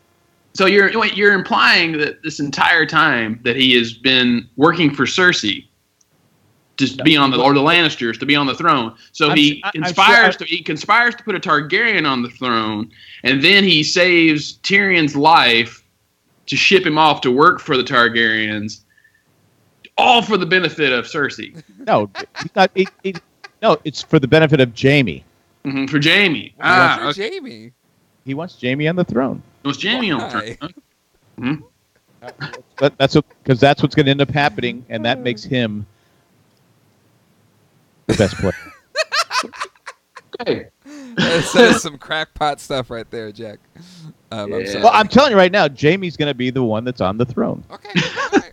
So 0.58 0.66
you're 0.66 0.90
you're 1.14 1.34
implying 1.34 1.92
that 1.98 2.20
this 2.24 2.40
entire 2.40 2.84
time 2.84 3.38
that 3.44 3.54
he 3.54 3.76
has 3.76 3.92
been 3.92 4.48
working 4.56 4.92
for 4.92 5.04
Cersei, 5.04 5.64
just 6.76 6.98
to 6.98 7.04
be 7.04 7.16
on 7.16 7.30
the 7.30 7.40
or 7.40 7.54
the 7.54 7.60
Lannisters 7.60 8.18
to 8.18 8.26
be 8.26 8.34
on 8.34 8.48
the 8.48 8.56
throne. 8.56 8.96
So 9.12 9.30
I'm 9.30 9.36
he 9.36 9.48
su- 9.50 9.60
I- 9.62 9.68
I'm 9.68 9.82
conspires 9.84 10.34
sure 10.34 10.44
to 10.44 10.44
he 10.46 10.60
conspires 10.60 11.14
to 11.14 11.22
put 11.22 11.36
a 11.36 11.38
Targaryen 11.38 12.10
on 12.10 12.22
the 12.22 12.28
throne, 12.30 12.90
and 13.22 13.40
then 13.40 13.62
he 13.62 13.84
saves 13.84 14.54
Tyrion's 14.64 15.14
life 15.14 15.84
to 16.46 16.56
ship 16.56 16.84
him 16.84 16.98
off 16.98 17.20
to 17.20 17.30
work 17.30 17.60
for 17.60 17.76
the 17.76 17.84
Targaryens, 17.84 18.80
all 19.96 20.22
for 20.22 20.36
the 20.36 20.46
benefit 20.46 20.92
of 20.92 21.04
Cersei, 21.04 21.62
no, 21.86 22.10
he's 22.42 22.56
not. 22.56 22.72
He, 22.74 22.88
he, 23.04 23.14
no, 23.62 23.78
it's 23.84 24.02
for 24.02 24.18
the 24.18 24.26
benefit 24.26 24.60
of 24.60 24.72
Jaime. 24.76 25.24
hmm 25.64 25.86
for 25.86 26.00
Jaime. 26.02 26.52
Ah, 26.60 26.98
for 27.00 27.06
okay. 27.10 27.30
Jaime. 27.30 27.70
He 28.24 28.34
wants 28.34 28.60
Jaime 28.60 28.88
on 28.88 28.96
the 28.96 29.04
throne. 29.04 29.40
It 29.64 29.66
was 29.66 29.82
Jaime 29.82 30.12
on 30.12 30.20
the 30.30 30.56
Why? 32.20 32.32
But 32.78 32.96
that's 32.98 33.16
because 33.42 33.60
that's 33.60 33.82
what's 33.82 33.94
going 33.94 34.06
to 34.06 34.10
end 34.10 34.20
up 34.20 34.30
happening, 34.30 34.84
and 34.88 35.04
that 35.04 35.20
makes 35.20 35.42
him 35.44 35.86
the 38.06 38.14
best 38.16 38.36
player. 38.36 38.52
Okay. 40.40 40.68
That's, 41.16 41.52
that's 41.52 41.82
some 41.82 41.98
crackpot 41.98 42.60
stuff 42.60 42.90
right 42.90 43.10
there, 43.10 43.32
Jack. 43.32 43.58
Um, 44.30 44.52
I'm 44.52 44.60
Yeah. 44.60 44.66
sorry. 44.66 44.84
well, 44.84 44.92
I'm 44.94 45.08
telling 45.08 45.32
you 45.32 45.36
right 45.36 45.50
now, 45.50 45.68
Jaime's 45.68 46.16
going 46.16 46.28
to 46.28 46.34
be 46.34 46.50
the 46.50 46.62
one 46.62 46.84
that's 46.84 47.00
on 47.00 47.18
the 47.18 47.24
throne. 47.24 47.64
okay. 47.68 47.90
all 48.32 48.38
right. 48.38 48.52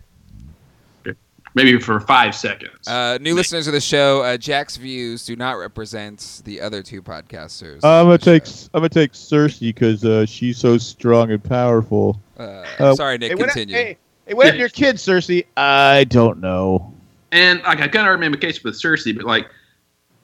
Maybe 1.56 1.80
for 1.80 1.98
five 2.00 2.34
seconds. 2.34 2.86
Uh, 2.86 3.16
new 3.18 3.34
listeners 3.34 3.66
of 3.66 3.72
the 3.72 3.80
show, 3.80 4.20
uh, 4.22 4.36
Jack's 4.36 4.76
views 4.76 5.24
do 5.24 5.36
not 5.36 5.52
represent 5.52 6.42
the 6.44 6.60
other 6.60 6.82
two 6.82 7.00
podcasters. 7.00 7.82
I'm 7.82 8.04
gonna 8.04 8.18
take 8.18 8.44
show. 8.44 8.68
I'm 8.74 8.80
gonna 8.80 8.90
take 8.90 9.12
Cersei 9.12 9.60
because 9.60 10.04
uh, 10.04 10.26
she's 10.26 10.58
so 10.58 10.76
strong 10.76 11.30
and 11.30 11.42
powerful. 11.42 12.20
Uh, 12.38 12.62
Uh, 12.78 12.94
sorry, 12.94 13.16
Nick. 13.16 13.30
Hey, 13.30 13.34
what- 13.36 13.48
continue. 13.48 13.74
Hey, 13.74 13.96
hey, 14.26 14.34
what 14.34 14.44
happened 14.44 14.58
to 14.58 14.60
your 14.60 14.68
kid, 14.68 14.96
Cersei? 14.96 15.46
I 15.56 16.04
don't 16.04 16.40
know. 16.42 16.92
And 17.32 17.62
like 17.62 17.80
I 17.80 17.88
kind 17.88 18.06
of 18.06 18.12
remember 18.12 18.36
the 18.36 18.46
case 18.46 18.62
with 18.62 18.74
Cersei, 18.74 19.16
but 19.16 19.24
like 19.24 19.48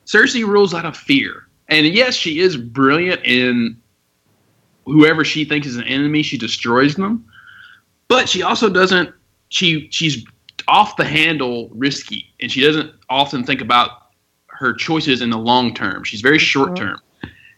Cersei 0.04 0.46
rules 0.46 0.74
out 0.74 0.84
of 0.84 0.94
fear. 0.94 1.46
And 1.68 1.86
yes, 1.86 2.14
she 2.14 2.40
is 2.40 2.58
brilliant 2.58 3.24
in 3.24 3.78
whoever 4.84 5.24
she 5.24 5.46
thinks 5.46 5.66
is 5.66 5.76
an 5.76 5.84
enemy, 5.84 6.22
she 6.22 6.36
destroys 6.36 6.94
them. 6.94 7.24
But 8.08 8.28
she 8.28 8.42
also 8.42 8.68
doesn't. 8.68 9.14
She 9.48 9.88
she's 9.90 10.26
off 10.68 10.96
the 10.96 11.04
handle, 11.04 11.70
risky, 11.72 12.32
and 12.40 12.50
she 12.50 12.60
doesn't 12.60 12.92
often 13.08 13.44
think 13.44 13.60
about 13.60 13.90
her 14.46 14.72
choices 14.72 15.22
in 15.22 15.30
the 15.30 15.38
long 15.38 15.74
term. 15.74 16.04
She's 16.04 16.20
very 16.20 16.38
short 16.38 16.70
mm-hmm. 16.70 16.84
term. 16.84 17.00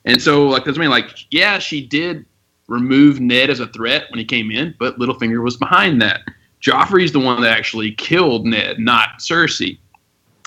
And 0.05 0.21
so, 0.21 0.47
like 0.47 0.65
that's 0.65 0.79
I 0.79 0.81
mean, 0.81 0.91
like 0.91 1.27
yeah, 1.31 1.59
she 1.59 1.87
did 1.87 2.25
remove 2.69 3.21
Ned 3.21 3.51
as 3.51 3.61
a 3.61 3.67
threat 3.69 4.05
when 4.11 4.19
he 4.19 4.25
came 4.25 4.51
in, 4.51 4.75
but 4.79 4.99
Littlefinger 4.99 5.43
was 5.43 5.57
behind 5.57 6.01
that. 6.03 6.21
Joffrey's 6.61 7.13
the 7.13 7.21
one 7.21 7.43
that 7.43 7.57
actually 7.57 7.93
killed 7.93 8.47
Ned, 8.47 8.79
not 8.79 9.19
Cersei. 9.19 9.79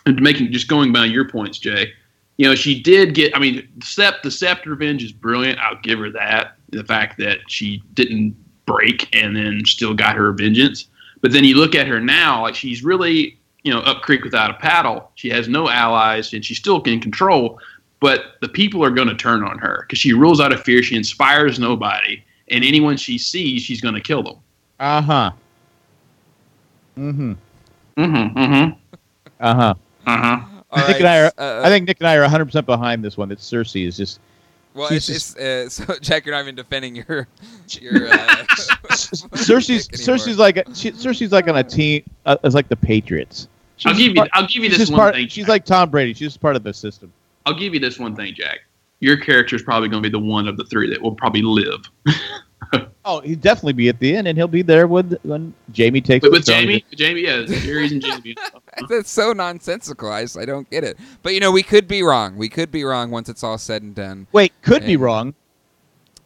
And 0.06 0.22
making 0.22 0.52
just 0.52 0.68
going 0.68 0.94
by 0.94 1.06
your 1.06 1.28
points, 1.28 1.60
Jay. 1.60 1.92
You 2.38 2.48
know, 2.48 2.56
she 2.56 2.82
did 2.82 3.14
get. 3.14 3.36
I 3.36 3.40
mean, 3.40 3.68
Sept 3.80 4.22
the 4.22 4.30
Sept 4.30 4.66
revenge 4.66 5.04
is 5.04 5.12
brilliant. 5.12 5.60
I'll 5.60 5.82
give 5.82 6.00
her 6.00 6.10
that. 6.12 6.56
The 6.70 6.84
fact 6.84 7.18
that 7.20 7.40
she 7.48 7.84
didn't 7.94 8.36
break 8.66 9.14
and 9.14 9.36
then 9.36 9.64
still 9.66 9.94
got 9.94 10.16
her 10.16 10.32
vengeance. 10.32 10.88
But 11.22 11.32
then 11.32 11.44
you 11.44 11.56
look 11.56 11.76
at 11.76 11.88
her 11.88 12.00
now, 12.00 12.44
like 12.44 12.56
she's 12.56 12.84
really, 12.84 13.38
you 13.64 13.74
know, 13.74 13.80
up 13.80 14.02
creek 14.02 14.24
without 14.24 14.52
a 14.52 14.54
paddle. 14.56 15.12
She 15.16 15.30
has 15.30 15.48
no 15.48 15.70
allies 15.70 16.34
and 16.34 16.44
she's 16.46 16.58
still 16.58 16.82
in 16.84 17.00
control. 17.00 17.60
But 18.00 18.36
the 18.42 18.50
people 18.50 18.84
are 18.84 18.92
going 18.92 19.08
to 19.08 19.16
turn 19.16 19.44
on 19.44 19.58
her 19.58 19.84
because 19.88 19.98
she 19.98 20.14
rules 20.14 20.40
out 20.40 20.54
of 20.54 20.62
fear. 20.62 20.84
She 20.84 20.96
inspires 20.96 21.58
nobody, 21.60 22.24
and 22.50 22.64
anyone 22.64 22.96
she 22.96 23.18
sees, 23.18 23.64
she's 23.64 23.82
going 23.82 23.96
to 23.96 24.02
kill 24.02 24.22
them. 24.22 24.36
Uh 24.80 25.02
huh. 25.02 25.32
Mm-hmm. 26.98 27.34
Mm-hmm. 27.98 28.38
Mm-hmm. 28.38 28.96
Uh 29.40 29.56
huh. 29.56 29.74
Uh-huh. 30.06 30.42
All 30.70 30.88
Nick 30.88 31.00
and 31.00 31.08
I 31.08 31.20
are. 31.22 31.32
uh, 31.38 31.62
I 31.66 31.70
think 31.70 31.88
Nick 31.88 31.98
and 32.00 32.08
I 32.08 32.16
are 32.16 32.22
100 32.22 32.46
percent 32.46 32.66
behind 32.66 33.04
this 33.04 33.18
one. 33.18 33.30
That 33.30 33.40
Cersei 33.40 33.88
is 33.88 33.98
just. 33.98 34.20
Well, 34.78 34.90
she's 34.90 35.10
it's, 35.10 35.36
it's 35.36 35.80
uh, 35.82 35.86
so 35.94 36.00
Jack, 36.00 36.26
you're 36.26 36.36
not 36.36 36.42
even 36.42 36.56
defending 36.56 36.96
your 36.96 37.28
your. 37.70 38.08
Uh, 38.08 38.46
Cersei's. 38.98 39.88
Cersei's 39.90 40.38
like 40.38 40.56
she, 40.74 40.92
Cersei's 40.92 41.32
like 41.32 41.48
on 41.48 41.58
a 41.58 41.64
team. 41.64 42.04
Uh, 42.26 42.38
is 42.44 42.56
like 42.56 42.70
the 42.70 42.76
Patriots. 42.76 43.48
I'll 43.86 43.94
give 43.94 44.08
you. 44.10 44.16
part- 44.16 44.30
I'll 44.34 44.48
give 44.48 44.64
you 44.64 44.70
this 44.70 44.90
one 44.90 44.98
part- 45.00 45.16
thing. 45.16 45.28
She's 45.28 45.44
Jack. 45.44 45.50
like 45.50 45.66
Tom 45.66 45.90
Brady. 45.90 46.14
She's 46.14 46.30
just 46.30 46.42
part 46.42 46.56
of 46.56 46.64
the 46.64 46.74
system. 46.74 47.12
I'll 47.46 47.54
give 47.58 47.74
you 47.74 47.80
this 47.80 48.00
one 48.00 48.16
thing, 48.16 48.34
Jack. 48.34 48.60
Your 49.00 49.18
character 49.18 49.56
is 49.56 49.62
probably 49.62 49.90
going 49.90 50.02
to 50.02 50.10
be 50.10 50.12
the 50.12 50.24
one 50.24 50.48
of 50.48 50.58
the 50.58 50.64
three 50.66 50.90
that 50.90 51.02
will 51.02 51.14
probably 51.16 51.42
live. 51.44 51.82
Oh, 53.10 53.22
he'd 53.22 53.40
definitely 53.40 53.72
be 53.72 53.88
at 53.88 54.00
the 54.00 54.14
end, 54.18 54.28
and 54.28 54.38
he'll 54.38 54.50
be 54.50 54.62
there 54.62 54.86
when 54.86 55.18
when 55.24 55.54
Jaime 55.76 56.02
takes. 56.02 56.24
But 56.24 56.32
the 56.32 56.38
with 56.40 56.46
throne. 56.46 56.58
Jaime, 56.66 56.84
Jaime, 57.00 57.22
yeah, 57.22 57.46
Jerry's 57.46 57.94
and 57.94 58.04
Jaime. 58.04 58.36
That's 58.90 59.10
so 59.10 59.32
nonsensical. 59.32 60.12
I, 60.12 60.26
I 60.38 60.44
don't 60.44 60.70
get 60.70 60.84
it. 60.84 60.98
But 61.24 61.34
you 61.34 61.40
know, 61.40 61.50
we 61.50 61.64
could 61.64 61.88
be 61.88 62.04
wrong. 62.04 62.36
We 62.36 62.50
could 62.50 62.70
be 62.70 62.84
wrong 62.84 63.10
once 63.10 63.30
it's 63.30 63.46
all 63.46 63.58
said 63.58 63.82
and 63.82 63.96
done. 63.96 64.28
Wait, 64.34 64.52
could 64.62 64.86
be 64.86 64.98
wrong. 64.98 65.36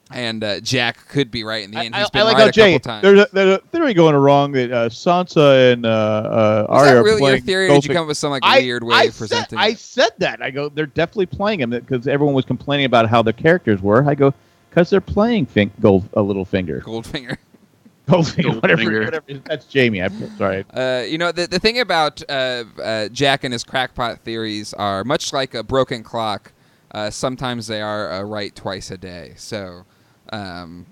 And 0.09 0.43
uh, 0.43 0.59
Jack 0.59 1.07
could 1.07 1.29
be 1.29 1.43
right 1.43 1.63
in 1.63 1.69
the 1.69 1.77
I, 1.77 1.85
end. 1.85 1.95
I, 1.95 1.99
He's 1.99 2.07
I 2.07 2.09
been 2.17 2.23
like 2.25 2.33
right 2.33 2.41
how 2.41 2.47
a 2.47 2.51
Jay. 2.51 2.73
couple 2.73 2.91
times. 2.91 3.01
There's 3.03 3.19
a, 3.19 3.27
there's 3.31 3.57
a 3.57 3.61
theory 3.67 3.93
going 3.93 4.15
wrong 4.15 4.51
that 4.53 4.71
uh, 4.71 4.89
Sansa 4.89 5.73
and 5.73 5.85
uh, 5.85 5.89
uh, 5.89 6.65
Arya 6.67 6.93
that 6.93 6.97
are 6.97 7.03
really 7.03 7.31
your 7.31 7.39
theory? 7.39 7.67
Or 7.69 7.75
did 7.75 7.85
you 7.85 7.93
come 7.93 8.03
up 8.03 8.07
with 8.07 8.17
some 8.17 8.31
like 8.31 8.43
I- 8.43 8.59
weird 8.59 8.83
way 8.83 8.95
I 8.95 9.03
of 9.03 9.13
said, 9.13 9.19
presenting? 9.19 9.59
I 9.59 9.75
said 9.75 10.11
that. 10.17 10.41
I 10.41 10.49
go, 10.49 10.67
they're 10.67 10.87
definitely 10.87 11.27
playing 11.27 11.61
him 11.61 11.69
because 11.69 12.07
everyone 12.07 12.33
was 12.33 12.45
complaining 12.45 12.87
about 12.87 13.07
how 13.07 13.21
the 13.21 13.33
characters 13.33 13.83
were. 13.83 14.03
I 14.09 14.15
go, 14.15 14.33
because 14.71 14.89
they're 14.89 15.01
playing 15.01 15.45
fin- 15.45 15.71
Gold 15.81 16.07
a 16.13 16.21
little 16.21 16.45
finger, 16.45 16.81
Goldfinger. 16.81 17.37
Goldfinger, 18.07 18.61
whatever, 18.61 18.81
Goldfinger. 18.81 19.05
whatever. 19.05 19.41
That's 19.45 19.71
Jaime. 19.71 20.01
I'm 20.01 20.37
sorry. 20.37 20.65
Uh, 20.73 21.03
you 21.07 21.17
know, 21.17 21.31
the, 21.31 21.45
the 21.45 21.59
thing 21.59 21.79
about 21.79 22.21
uh, 22.29 22.63
uh, 22.81 23.09
Jack 23.09 23.43
and 23.43 23.53
his 23.53 23.63
crackpot 23.63 24.19
theories 24.19 24.73
are 24.73 25.03
much 25.03 25.33
like 25.33 25.53
a 25.53 25.63
broken 25.63 26.03
clock. 26.03 26.51
Uh, 26.91 27.09
sometimes 27.09 27.67
they 27.67 27.81
are 27.81 28.11
uh, 28.11 28.23
right 28.23 28.55
twice 28.55 28.91
a 28.91 28.97
day. 28.97 29.33
So, 29.37 29.85
um, 30.33 30.85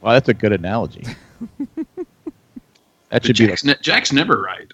Well, 0.00 0.12
that's 0.12 0.28
a 0.28 0.34
good 0.34 0.52
analogy. 0.52 1.04
that 3.10 3.24
should 3.24 3.36
be 3.36 3.44
like, 3.44 3.50
Jack's, 3.50 3.64
ne- 3.64 3.76
Jack's 3.82 4.12
never 4.12 4.40
right. 4.40 4.72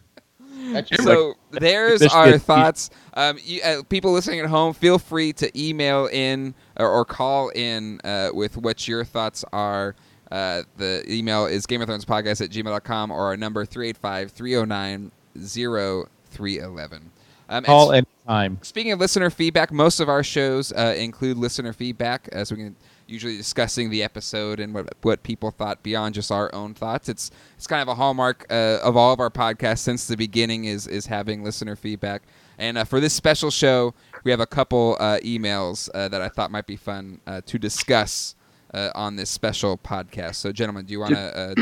that 0.72 0.88
should 0.88 0.98
be 0.98 1.04
so 1.04 1.34
like 1.50 1.60
there's 1.60 2.02
our 2.02 2.38
thoughts. 2.38 2.90
Um, 3.14 3.38
you, 3.42 3.62
uh, 3.62 3.82
people 3.88 4.12
listening 4.12 4.40
at 4.40 4.46
home, 4.46 4.74
feel 4.74 4.98
free 4.98 5.32
to 5.34 5.50
email 5.60 6.06
in 6.12 6.54
or, 6.76 6.88
or 6.88 7.04
call 7.04 7.50
in 7.50 8.00
uh, 8.04 8.30
with 8.32 8.56
what 8.56 8.86
your 8.88 9.04
thoughts 9.04 9.44
are. 9.52 9.94
Uh, 10.30 10.62
the 10.76 11.04
email 11.08 11.46
is 11.46 11.66
Game 11.66 11.80
of 11.80 11.86
Thrones 11.86 12.04
podcast 12.04 12.40
at 12.40 12.50
gmail.com 12.50 13.10
or 13.10 13.26
our 13.26 13.36
number 13.36 13.64
385 13.64 14.32
309 14.32 15.10
0311. 15.36 17.10
Um, 17.48 17.64
call 17.64 17.92
anytime. 17.92 18.58
Speaking 18.62 18.92
of 18.92 19.00
listener 19.00 19.30
feedback, 19.30 19.70
most 19.70 20.00
of 20.00 20.08
our 20.08 20.22
shows 20.22 20.72
uh, 20.72 20.94
include 20.96 21.36
listener 21.36 21.72
feedback, 21.72 22.28
as 22.32 22.50
we 22.50 22.58
can 22.58 22.76
usually 23.06 23.36
discussing 23.36 23.90
the 23.90 24.02
episode 24.02 24.60
and 24.60 24.72
what 24.72 24.94
what 25.02 25.22
people 25.22 25.50
thought 25.50 25.82
beyond 25.82 26.14
just 26.14 26.32
our 26.32 26.52
own 26.54 26.74
thoughts. 26.74 27.08
It's 27.08 27.30
it's 27.56 27.66
kind 27.66 27.82
of 27.82 27.88
a 27.88 27.94
hallmark 27.94 28.46
uh, 28.50 28.78
of 28.82 28.96
all 28.96 29.12
of 29.12 29.20
our 29.20 29.30
podcasts 29.30 29.80
since 29.80 30.06
the 30.06 30.16
beginning 30.16 30.64
is 30.64 30.86
is 30.86 31.06
having 31.06 31.44
listener 31.44 31.76
feedback. 31.76 32.22
And 32.58 32.78
uh, 32.78 32.84
for 32.84 33.00
this 33.00 33.12
special 33.12 33.50
show, 33.50 33.94
we 34.24 34.30
have 34.30 34.40
a 34.40 34.46
couple 34.46 34.96
uh, 34.98 35.18
emails 35.22 35.88
uh, 35.94 36.08
that 36.08 36.20
I 36.20 36.28
thought 36.28 36.50
might 36.50 36.66
be 36.66 36.76
fun 36.76 37.20
uh, 37.26 37.42
to 37.46 37.58
discuss 37.58 38.34
uh, 38.72 38.90
on 38.94 39.16
this 39.16 39.30
special 39.30 39.78
podcast. 39.78 40.36
So, 40.36 40.50
gentlemen, 40.50 40.86
do 40.86 40.92
you 40.92 41.00
want 41.00 41.14
to 41.14 41.18
uh, 41.38 41.54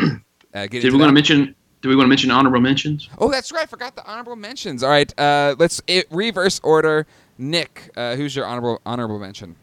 uh, 0.55 0.67
get 0.67 0.83
Did 0.83 0.93
we 0.93 0.99
want 0.99 1.11
to 1.11 1.15
mention? 1.15 1.55
Do 1.83 1.89
we 1.89 1.97
want 1.97 2.07
to 2.07 2.09
mention 2.09 2.31
honorable 2.31 2.61
mentions? 2.61 3.09
Oh, 3.19 3.31
that's 3.31 3.51
right. 3.51 3.65
I 3.65 3.67
forgot 3.67 3.97
the 3.97 4.07
honorable 4.07 4.37
mentions. 4.37 4.85
All 4.85 4.91
right, 4.91 5.13
uh, 5.19 5.57
let's 5.59 5.83
it, 5.89 6.07
reverse 6.11 6.61
order. 6.63 7.07
Nick, 7.39 7.91
uh, 7.97 8.15
who's 8.15 8.37
your 8.37 8.47
honorable 8.47 8.81
honorable 8.87 9.19
mention? 9.19 9.57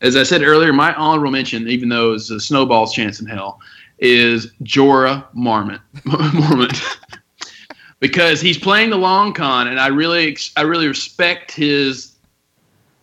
As 0.00 0.16
I 0.16 0.24
said 0.24 0.42
earlier, 0.42 0.72
my 0.72 0.92
honorable 0.94 1.30
mention, 1.30 1.68
even 1.68 1.88
though 1.88 2.14
it's 2.14 2.30
a 2.30 2.40
snowball's 2.40 2.92
chance 2.92 3.20
in 3.20 3.26
hell, 3.26 3.60
is 4.00 4.52
Jorah 4.64 5.24
Marmot. 5.32 5.80
Mormont. 6.04 6.98
because 8.00 8.40
he's 8.40 8.58
playing 8.58 8.90
the 8.90 8.96
long 8.96 9.32
con, 9.32 9.68
and 9.68 9.78
I 9.78 9.86
really, 9.86 10.36
I 10.56 10.62
really 10.62 10.88
respect 10.88 11.52
his 11.52 12.11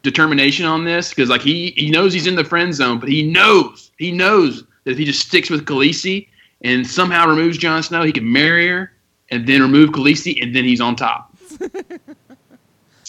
determination 0.02 0.66
on 0.66 0.84
this. 0.84 1.10
Because 1.10 1.30
like 1.30 1.42
he, 1.42 1.72
he 1.72 1.90
knows 1.90 2.14
he's 2.14 2.28
in 2.28 2.36
the 2.36 2.44
friend 2.44 2.74
zone, 2.74 3.00
but 3.00 3.10
he 3.10 3.24
knows, 3.24 3.92
he 3.98 4.12
knows 4.12 4.64
that 4.84 4.92
if 4.92 4.98
he 4.98 5.06
just 5.06 5.28
sticks 5.28 5.50
with 5.50 5.66
Khaleesi 5.66 6.28
and 6.62 6.86
somehow 6.86 7.28
removes 7.28 7.58
Jon 7.58 7.82
Snow, 7.84 8.04
he 8.04 8.12
can 8.12 8.30
marry 8.32 8.68
her 8.68 8.94
and 9.32 9.48
then 9.48 9.62
remove 9.62 9.92
Khaleesi, 9.92 10.42
and 10.42 10.56
then 10.56 10.64
he's 10.64 10.82
on 10.82 10.96
top. 10.96 11.36
He's 11.50 11.60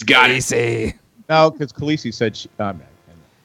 got 0.05 0.29
it. 0.29 0.37
Easy. 0.37 0.93
No, 1.29 1.51
because 1.51 1.71
Khaleesi 1.73 2.13
said 2.13 2.35
she. 2.35 2.49
Um, 2.59 2.81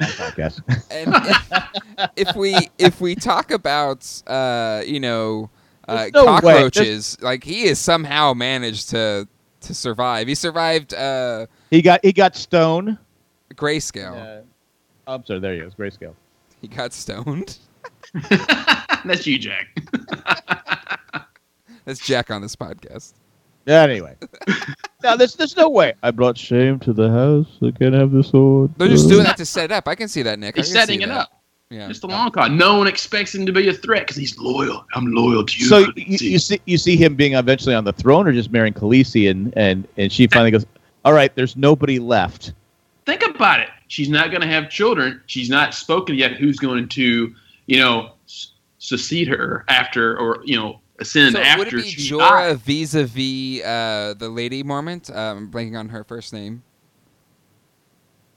I 0.01 0.33
guess. 0.37 0.61
And 0.91 1.15
if, 1.15 2.11
if 2.17 2.37
we 2.37 2.55
if 2.79 3.01
we 3.01 3.15
talk 3.15 3.51
about 3.51 4.23
uh, 4.27 4.83
you 4.85 5.01
know 5.01 5.51
uh, 5.89 6.09
no 6.13 6.25
cockroaches, 6.25 7.17
like 7.23 7.45
he 7.45 7.67
has 7.69 7.79
somehow 7.79 8.35
managed 8.35 8.91
to 8.91 9.27
to 9.63 9.75
survive. 9.75 10.29
He 10.29 10.35
survived 10.35 10.93
uh, 10.95 11.47
he 11.71 11.83
got 11.83 12.01
he 12.05 12.13
got 12.13 12.37
stone. 12.37 12.99
Grayscale. 13.57 14.41
Uh, 14.41 14.43
oh, 15.07 15.15
I'm 15.15 15.25
sorry. 15.25 15.41
There 15.41 15.55
he 15.55 15.61
go. 15.61 15.67
It's 15.67 15.75
grayscale. 15.75 16.15
He 16.61 16.69
got 16.69 16.93
stoned. 16.93 17.59
That's 19.05 19.27
you, 19.27 19.39
Jack. 19.39 19.69
That's 21.85 22.01
Jack 22.01 22.31
on 22.31 22.43
this 22.43 22.57
podcast. 22.57 23.15
Yeah, 23.67 23.83
anyway. 23.83 24.17
no, 25.03 25.17
there's 25.17 25.35
there's 25.35 25.57
no 25.57 25.69
way. 25.69 25.95
I 26.03 26.13
brought 26.13 26.39
shame 26.39 26.79
to 26.81 26.93
the 26.93 27.11
house. 27.11 27.49
I 27.63 27.77
can't 27.77 27.95
have 27.95 28.13
the 28.13 28.23
sword. 28.23 28.73
They're 28.77 28.89
just 28.89 29.09
doing 29.09 29.25
that 29.25 29.37
to 29.39 29.47
set 29.47 29.67
it 29.67 29.73
up. 29.73 29.89
I 29.89 29.95
can 29.97 30.09
see 30.09 30.23
that, 30.23 30.39
Nick. 30.39 30.57
I 30.57 30.61
He's 30.61 30.73
setting 30.73 31.03
it 31.03 31.09
that. 31.09 31.19
up. 31.19 31.43
Yeah. 31.71 31.89
Just 31.89 32.05
a 32.05 32.07
long 32.07 32.31
card. 32.31 32.53
No 32.53 32.79
one 32.79 32.87
expects 32.87 33.35
him 33.35 33.45
to 33.45 33.53
be 33.53 33.69
a 33.69 33.73
threat 33.73 34.03
because 34.03 34.17
he's 34.17 34.39
loyal. 34.39 34.85
I'm 34.95 35.07
loyal 35.07 35.45
to 35.45 35.59
you. 35.59 35.67
So 35.67 35.79
you, 35.97 36.19
you 36.21 36.39
see 36.39 36.61
you 36.65 36.79
see 36.79 36.97
him 36.97 37.17
being 37.17 37.35
eventually 37.35 37.75
on 37.75 37.83
the 37.83 37.93
throne, 37.93 38.29
or 38.29 38.33
just 38.33 38.53
marrying 38.53 38.75
Khaleesi, 38.75 39.29
and 39.29 39.53
and 39.57 39.87
and 39.97 40.13
she 40.13 40.29
finally 40.29 40.53
goes, 40.53 40.65
"All 41.05 41.13
right, 41.13 41.35
there's 41.35 41.57
nobody 41.57 41.99
left." 41.99 42.53
Think 43.07 43.23
about 43.25 43.61
it. 43.61 43.69
She's 43.89 44.09
not 44.09 44.31
going 44.31 44.41
to 44.43 44.49
have 44.49 44.69
children. 44.69 45.23
She's 45.27 45.49
not 45.49 45.73
spoken 45.75 46.17
yet. 46.17 46.33
Who's 46.33 46.59
going 46.59 46.89
to, 46.89 47.33
you 47.67 47.79
know, 47.79 48.13
s- 48.27 48.53
succeed 48.79 49.29
her 49.29 49.65
after, 49.69 50.19
or 50.19 50.39
you 50.45 50.57
know, 50.57 50.81
ascend 50.99 51.35
So 51.37 51.41
after 51.41 51.59
would 51.61 51.69
it 51.69 51.75
be 51.75 51.83
she 51.83 52.11
Jorah 52.13 52.57
vis-a-vis 52.57 53.65
uh, 53.65 54.15
the 54.19 54.29
Lady 54.29 54.65
Mormont? 54.65 55.15
Um, 55.15 55.39
I'm 55.39 55.51
blanking 55.53 55.79
on 55.79 55.89
her 55.91 56.03
first 56.03 56.33
name. 56.33 56.63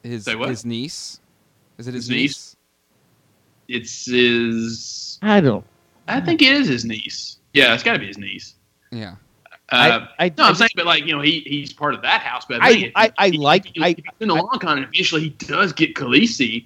His 0.03 0.25
Say 0.25 0.35
what? 0.35 0.49
his 0.49 0.63
niece. 0.65 1.19
Is 1.79 1.87
it 1.87 1.93
his, 1.95 2.05
His 2.05 2.09
niece? 2.09 2.19
niece? 2.19 2.55
It's 3.67 4.05
his. 4.05 5.19
I 5.21 5.41
don't. 5.41 5.65
I 6.07 6.21
think 6.21 6.41
it 6.41 6.51
is 6.53 6.67
his 6.67 6.85
niece. 6.85 7.37
Yeah, 7.53 7.73
it's 7.73 7.83
got 7.83 7.93
to 7.93 7.99
be 7.99 8.07
his 8.07 8.17
niece. 8.17 8.55
Yeah. 8.91 9.15
Uh, 9.71 10.07
I, 10.19 10.25
I, 10.25 10.33
no, 10.37 10.45
I'm 10.45 10.51
I 10.51 10.53
saying, 10.53 10.69
but 10.75 10.85
like 10.85 11.05
you 11.05 11.15
know, 11.15 11.21
he 11.21 11.41
he's 11.41 11.71
part 11.73 11.93
of 11.93 12.01
that 12.01 12.21
house. 12.21 12.45
But 12.47 12.61
I- 12.61 12.73
think 12.73 12.91
I- 12.95 13.11
I 13.17 13.27
if- 13.27 13.35
like- 13.35 13.65
if, 13.75 13.83
I- 13.83 13.87
if 13.89 13.97
he's 13.97 14.05
in 14.19 14.27
the 14.29 14.35
long 14.35 14.59
con, 14.59 14.79
eventually 14.79 15.21
he 15.21 15.29
does 15.29 15.73
get 15.73 15.95
Khaleesi. 15.95 16.65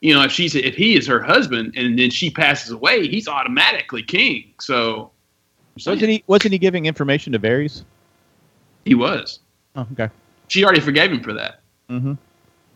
You 0.00 0.14
know, 0.14 0.22
if 0.22 0.32
she's 0.32 0.54
if 0.54 0.74
he 0.74 0.96
is 0.96 1.06
her 1.06 1.22
husband, 1.22 1.74
and 1.76 1.98
then 1.98 2.10
she 2.10 2.30
passes 2.30 2.70
away, 2.72 3.08
he's 3.08 3.26
automatically 3.26 4.02
king. 4.02 4.52
So 4.60 5.10
wasn't 5.86 6.10
he 6.10 6.22
wasn't 6.26 6.52
he 6.52 6.58
giving 6.58 6.86
information 6.86 7.32
to 7.32 7.38
Varys? 7.38 7.84
he 8.84 8.94
was. 8.94 9.40
Oh, 9.76 9.86
okay. 9.92 10.10
She 10.48 10.62
already 10.62 10.80
forgave 10.80 11.10
him 11.10 11.22
for 11.22 11.32
that. 11.32 11.60
Mm-hmm. 11.88 12.12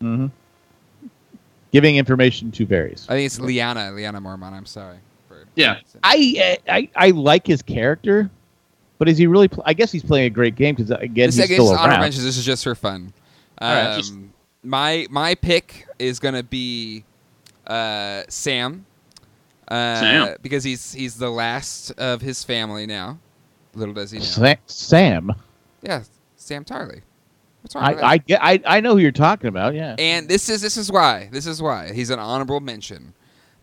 Mm-hmm. 0.02 0.26
Giving 1.70 1.96
information 1.96 2.50
to 2.52 2.66
Varys. 2.66 3.04
I 3.10 3.14
think 3.14 3.26
it's 3.26 3.38
Lyanna. 3.38 3.92
Lyanna 3.92 4.22
Mormont. 4.22 4.52
I'm 4.52 4.64
sorry. 4.64 4.96
For 5.28 5.44
Yeah. 5.54 5.80
I, 6.02 6.58
I 6.66 6.88
I 6.96 7.10
like 7.10 7.46
his 7.46 7.60
character, 7.60 8.30
but 8.98 9.08
is 9.08 9.16
he 9.18 9.26
really? 9.26 9.48
Pl- 9.48 9.62
I 9.66 9.72
guess 9.74 9.90
he's 9.92 10.02
playing 10.02 10.26
a 10.26 10.30
great 10.30 10.54
game 10.56 10.74
because 10.74 10.90
again 10.90 11.28
This, 11.28 11.36
he's 11.36 11.44
still 11.46 11.68
honorable 11.68 11.88
around. 11.90 12.00
mentions. 12.00 12.24
This 12.24 12.36
is 12.36 12.44
just 12.44 12.64
for 12.64 12.74
fun. 12.74 13.12
Um, 13.60 13.68
All 13.68 13.74
right, 13.88 13.96
just- 13.96 14.14
my 14.62 15.06
my 15.10 15.34
pick 15.34 15.86
is 15.98 16.18
gonna 16.18 16.42
be 16.42 17.04
uh, 17.66 18.22
Sam. 18.28 18.84
Uh, 19.68 20.00
Sam. 20.00 20.36
because 20.42 20.64
he's 20.64 20.92
he's 20.94 21.16
the 21.16 21.30
last 21.30 21.90
of 21.92 22.20
his 22.22 22.42
family 22.44 22.86
now. 22.86 23.18
Little 23.74 23.94
does 23.94 24.10
he 24.10 24.18
know. 24.18 24.24
Sa- 24.24 24.54
Sam. 24.66 25.32
Yeah, 25.82 26.02
Sam 26.36 26.64
Tarly. 26.64 27.02
What's 27.62 27.74
wrong 27.74 27.86
with 27.88 27.98
that? 27.98 28.04
I, 28.04 28.14
I. 28.30 28.52
I, 28.52 28.62
I 28.76 28.80
know 28.80 28.92
who 28.94 28.98
you're 28.98 29.12
talking 29.12 29.48
about. 29.48 29.74
Yeah. 29.74 29.94
And 29.98 30.28
this 30.28 30.48
is 30.48 30.62
this 30.62 30.76
is 30.76 30.90
why. 30.90 31.28
This 31.32 31.46
is 31.46 31.60
why 31.60 31.92
he's 31.92 32.08
an 32.10 32.18
honorable 32.18 32.60
mention. 32.60 33.12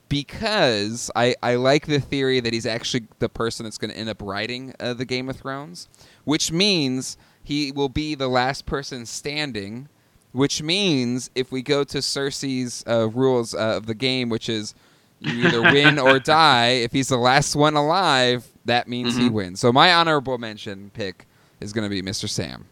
Because 0.10 1.10
I, 1.16 1.36
I 1.42 1.56
like 1.56 1.88
the 1.88 2.00
theory 2.00 2.40
that 2.40 2.54
he's 2.54 2.66
actually 2.66 3.08
the 3.20 3.30
person 3.30 3.64
that's 3.64 3.78
going 3.78 3.92
to 3.92 3.98
end 3.98 4.10
up 4.10 4.22
writing 4.22 4.74
uh, 4.80 4.94
the 4.94 5.06
Game 5.06 5.30
of 5.30 5.38
Thrones, 5.38 5.88
which 6.26 6.52
means 6.52 7.18
he 7.44 7.72
will 7.72 7.90
be 7.90 8.16
the 8.16 8.28
last 8.28 8.66
person 8.66 9.06
standing. 9.06 9.90
Which 10.32 10.62
means 10.62 11.30
if 11.34 11.50
we 11.50 11.62
go 11.62 11.86
to 11.86 12.00
Cersei's 12.00 12.84
uh, 12.86 13.08
rules 13.10 13.54
uh, 13.56 13.78
of 13.78 13.86
the 13.86 13.96
game, 13.96 14.28
which 14.28 14.50
is 14.50 14.76
you 15.22 15.48
either 15.48 15.62
win 15.72 15.98
or 15.98 16.20
die, 16.20 16.72
if 16.72 16.92
he's 16.92 17.08
the 17.08 17.16
last 17.18 17.56
one 17.56 17.76
alive, 17.76 18.46
that 18.66 18.90
means 18.90 19.16
he 19.16 19.30
Mhm. 19.30 19.32
wins. 19.32 19.60
So 19.62 19.72
my 19.72 19.94
honorable 19.94 20.38
mention 20.38 20.92
pick 20.94 21.26
is 21.62 21.72
going 21.72 21.86
to 21.86 21.90
be 21.90 22.02
Mr. 22.02 22.28
Sam. 22.28 22.66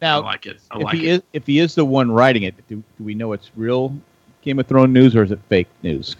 I 0.00 0.06
Now, 0.06 0.22
like 0.22 0.46
it. 0.46 0.60
I 0.70 0.78
if 0.78 0.82
like 0.82 0.94
he 0.96 1.08
it. 1.08 1.10
is 1.10 1.22
if 1.34 1.46
he 1.46 1.58
is 1.58 1.74
the 1.74 1.84
one 1.84 2.10
writing 2.10 2.44
it, 2.44 2.54
do, 2.68 2.76
do 2.76 3.04
we 3.04 3.14
know 3.14 3.34
it's 3.34 3.50
real 3.54 3.94
Game 4.40 4.58
of 4.58 4.66
Thrones 4.66 4.94
news 4.94 5.14
or 5.14 5.22
is 5.22 5.30
it 5.30 5.40
fake 5.50 5.68
news? 5.82 6.16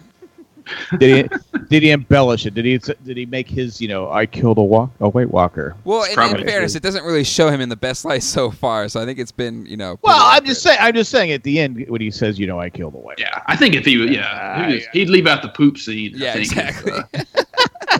Did 0.99 1.31
he 1.31 1.37
did 1.69 1.83
he 1.83 1.91
embellish 1.91 2.45
it? 2.45 2.53
Did 2.53 2.65
he 2.65 2.77
did 2.77 3.17
he 3.17 3.25
make 3.25 3.47
his 3.49 3.79
you 3.81 3.87
know 3.87 4.11
I 4.11 4.25
killed 4.25 4.57
a 4.57 4.63
walk 4.63 4.91
a 4.99 5.09
White 5.09 5.31
Walker? 5.31 5.75
Well, 5.85 6.03
in, 6.03 6.11
in 6.39 6.45
fairness, 6.45 6.75
it 6.75 6.83
doesn't 6.83 7.03
really 7.03 7.23
show 7.23 7.49
him 7.49 7.61
in 7.61 7.69
the 7.69 7.75
best 7.75 8.03
light 8.05 8.23
so 8.23 8.51
far. 8.51 8.87
So 8.89 9.01
I 9.01 9.05
think 9.05 9.19
it's 9.19 9.31
been, 9.31 9.65
you 9.65 9.77
know. 9.77 9.97
Well, 10.01 10.15
pretty 10.15 10.19
I'm 10.21 10.31
accurate. 10.37 10.45
just 10.47 10.61
saying. 10.63 10.77
I'm 10.81 10.93
just 10.93 11.11
saying 11.11 11.31
at 11.31 11.43
the 11.43 11.59
end 11.59 11.85
when 11.87 12.01
he 12.01 12.11
says 12.11 12.37
you 12.39 12.47
know 12.47 12.59
I 12.59 12.69
killed 12.69 12.93
a 12.95 12.97
White. 12.97 13.19
Yeah, 13.19 13.41
I 13.47 13.55
think 13.55 13.75
if 13.75 13.85
he 13.85 13.97
would, 13.97 14.13
yeah, 14.13 14.67
he 14.67 14.73
was, 14.75 14.83
he'd 14.93 15.09
leave 15.09 15.27
out 15.27 15.41
the 15.41 15.49
poop 15.49 15.77
scene. 15.77 16.13
I 16.15 16.17
Yeah, 16.17 16.33
think, 16.33 16.45
if, 16.51 16.57
exactly. 16.57 16.91
uh, 16.91 17.23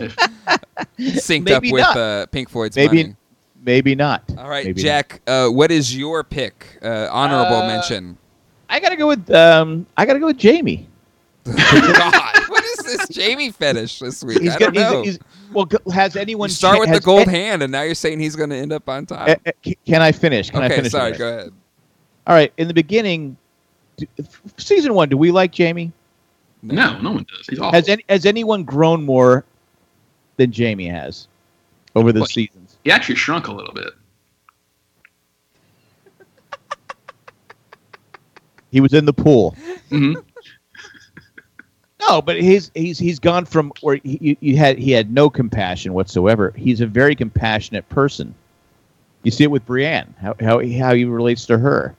if- 0.00 0.16
Synced 0.98 1.44
Maybe 1.44 1.68
up 1.68 1.72
with 1.72 1.96
uh, 1.96 2.26
Pink 2.26 2.48
Floyd's 2.48 2.76
Maybe 2.76 3.02
money. 3.04 3.16
maybe 3.64 3.94
not. 3.94 4.22
All 4.38 4.48
right, 4.48 4.64
Maybe 4.66 4.82
Jack. 4.82 5.20
Uh, 5.26 5.48
what 5.48 5.70
is 5.70 5.96
your 5.96 6.22
pick? 6.24 6.78
Uh, 6.82 7.08
honorable 7.10 7.56
Uh, 7.62 7.66
mention. 7.66 8.16
I 8.68 8.80
gotta 8.80 8.96
go 8.96 9.06
with 9.08 9.30
um 9.30 9.86
I 9.96 10.06
gotta 10.06 10.18
go 10.18 10.26
with 10.26 10.40
Jaime. 10.42 10.86
God, 11.44 11.54
what 11.54 12.40
is 12.40 12.41
this 12.96 13.16
Jaime 13.16 13.50
fetish 13.50 13.98
this 14.00 14.22
week? 14.24 14.42
I 14.42 14.56
don't 14.58 14.74
got- 14.74 14.74
know. 14.74 15.02
he's- 15.02 15.18
well, 15.52 15.68
has 15.92 16.16
anyone 16.16 16.48
you 16.48 16.54
start 16.54 16.76
cha- 16.76 16.80
with 16.80 16.92
the 16.92 17.00
gold 17.00 17.28
a- 17.28 17.30
hand, 17.30 17.62
and 17.62 17.70
now 17.72 17.82
you're 17.82 17.94
saying 17.94 18.20
he's 18.20 18.36
going 18.36 18.50
to 18.50 18.56
end 18.56 18.72
up 18.72 18.88
on 18.88 19.06
top. 19.06 19.28
eh, 19.28 19.36
c- 19.64 19.76
Can 19.86 20.00
I 20.02 20.12
finish? 20.12 20.50
Can 20.50 20.62
I 20.62 20.68
finish? 20.68 20.92
sorry. 20.92 21.12
Go 21.12 21.28
ahead. 21.28 21.52
All 22.26 22.34
right. 22.34 22.52
In 22.56 22.68
the 22.68 22.74
beginning, 22.74 23.36
d- 23.96 24.08
f- 24.18 24.40
season 24.58 24.94
one, 24.94 25.08
do 25.08 25.16
we 25.16 25.30
like 25.30 25.56
Jaime? 25.56 25.92
no, 26.62 26.98
no 27.00 27.10
one 27.12 27.26
does. 27.36 27.46
He's 27.48 27.58
awful. 27.58 27.72
Has 27.72 27.88
any, 27.88 28.04
has 28.08 28.24
anyone 28.24 28.62
grown 28.64 29.04
more 29.04 29.44
than 30.36 30.52
Jaime 30.52 30.86
has 30.86 31.26
over 31.96 32.12
the 32.12 32.20
Well, 32.20 32.28
seasons? 32.28 32.78
he 32.84 32.90
actually 32.92 33.16
shrunk 33.16 33.48
a 33.48 33.52
little 33.52 33.74
bit. 33.74 33.90
He 38.70 38.80
was 38.80 38.94
in 38.94 39.04
the 39.04 39.12
pool. 39.12 39.54
hmm 39.90 40.14
No, 42.08 42.20
but 42.20 42.40
he's 42.40 42.70
he's 42.74 42.98
he's 42.98 43.18
gone 43.18 43.44
from 43.44 43.72
where 43.80 43.98
he, 44.02 44.36
you 44.40 44.56
had 44.56 44.78
he 44.78 44.90
had 44.90 45.12
no 45.12 45.30
compassion 45.30 45.92
whatsoever. 45.94 46.52
He's 46.56 46.80
a 46.80 46.86
very 46.86 47.14
compassionate 47.14 47.88
person. 47.88 48.34
You 49.22 49.30
see 49.30 49.44
it 49.44 49.50
with 49.50 49.64
Brienne, 49.66 50.14
how 50.20 50.34
how 50.40 50.58
he, 50.58 50.76
how 50.76 50.94
he 50.94 51.04
relates 51.04 51.46
to 51.46 51.58
her. 51.58 51.94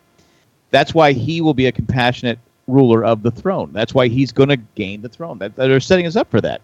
That's 0.72 0.94
why 0.94 1.14
he 1.14 1.40
will 1.42 1.54
be 1.54 1.68
a 1.68 1.72
compassionate 1.72 2.40
ruler 2.68 3.06
of 3.06 3.24
the 3.24 3.32
throne. 3.32 3.72
That's 3.72 3.94
why 3.94 4.08
he's 4.08 4.32
going 4.32 4.50
to 4.50 4.58
gain 4.58 5.02
the 5.02 5.10
throne. 5.10 5.38
That 5.38 5.56
they're 5.56 5.80
setting 5.80 6.06
us 6.08 6.16
up 6.16 6.30
for 6.30 6.42
that. 6.42 6.62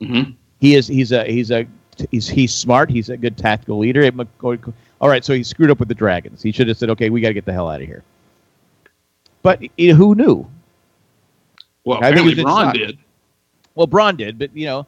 hmm 0.00 0.22
He 0.60 0.74
is 0.74 0.86
he's 0.88 1.12
a 1.12 1.24
he's 1.24 1.50
a 1.50 1.66
he's 2.10 2.28
he's 2.28 2.52
smart. 2.52 2.90
He's 2.90 3.08
a 3.08 3.16
good 3.16 3.36
tactical 3.36 3.78
leader. 3.78 4.00
It 4.00 4.14
might 4.14 4.36
go- 4.38 4.58
All 5.00 5.08
right, 5.08 5.24
so 5.24 5.32
he 5.32 5.44
screwed 5.44 5.70
up 5.70 5.78
with 5.78 5.88
the 5.88 5.94
dragons. 5.94 6.42
He 6.42 6.50
should 6.50 6.66
have 6.68 6.76
said, 6.76 6.90
"Okay, 6.90 7.08
we 7.10 7.20
got 7.20 7.28
to 7.28 7.34
get 7.34 7.44
the 7.44 7.52
hell 7.52 7.68
out 7.68 7.80
of 7.80 7.86
here." 7.86 8.02
But 9.42 9.62
who 9.78 10.14
knew? 10.14 10.46
Well, 11.84 11.98
I 11.98 12.12
think 12.12 12.20
apparently 12.20 12.30
he's 12.32 12.38
in 12.40 12.44
Ron 12.46 12.64
shock. 12.66 12.74
did. 12.74 12.98
Well, 13.74 13.86
Bronn 13.88 14.16
did, 14.16 14.38
but 14.38 14.54
you 14.56 14.66
know, 14.66 14.86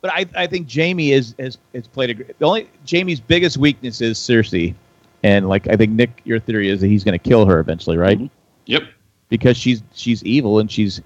but 0.00 0.12
I, 0.12 0.26
I 0.36 0.46
think 0.46 0.72
Jaime 0.72 1.12
is 1.12 1.34
has, 1.38 1.58
has 1.74 1.86
played 1.88 2.10
a 2.10 2.14
great. 2.14 2.38
The 2.38 2.44
only 2.44 2.68
Jaime's 2.88 3.20
biggest 3.20 3.56
weakness 3.56 4.00
is 4.00 4.18
Cersei, 4.18 4.74
and 5.22 5.48
like 5.48 5.66
I 5.68 5.76
think 5.76 5.92
Nick, 5.92 6.20
your 6.24 6.38
theory 6.38 6.68
is 6.68 6.80
that 6.80 6.88
he's 6.88 7.04
going 7.04 7.18
to 7.18 7.28
kill 7.28 7.46
her 7.46 7.58
eventually, 7.58 7.96
right? 7.96 8.18
Mhm. 8.18 8.30
Yep. 8.66 8.82
Because 9.28 9.56
she's 9.56 9.82
she's 9.94 10.22
evil 10.24 10.58
and 10.60 10.70
she's 10.70 11.00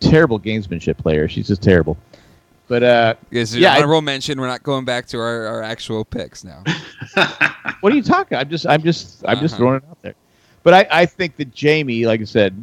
terrible 0.00 0.38
gamesmanship 0.40 0.96
player. 0.98 1.28
She's 1.28 1.48
just 1.48 1.62
terrible. 1.62 1.96
But 2.68 2.82
uh, 2.84 3.14
Yes, 3.30 3.54
Yeah, 3.54 3.72
I- 3.74 3.76
honorable 3.78 4.00
mention. 4.02 4.40
We're 4.40 4.46
not 4.46 4.62
going 4.62 4.84
back 4.84 5.06
to 5.08 5.18
our, 5.18 5.46
our 5.46 5.62
actual 5.62 6.04
picks 6.04 6.44
now. 6.44 6.62
what 7.80 7.92
are 7.92 7.96
you 7.96 8.02
talking? 8.02 8.38
I'm 8.38 8.48
just 8.48 8.66
I'm 8.66 8.82
just 8.82 9.24
I'm 9.26 9.40
just 9.40 9.54
Uh-huh. 9.54 9.58
throwing 9.60 9.76
it 9.78 9.84
out 9.90 10.00
there. 10.02 10.14
But 10.62 10.74
I, 10.74 11.02
I 11.02 11.06
think 11.06 11.36
that 11.36 11.58
Jaime, 11.60 12.06
like 12.06 12.20
I 12.20 12.24
said, 12.24 12.54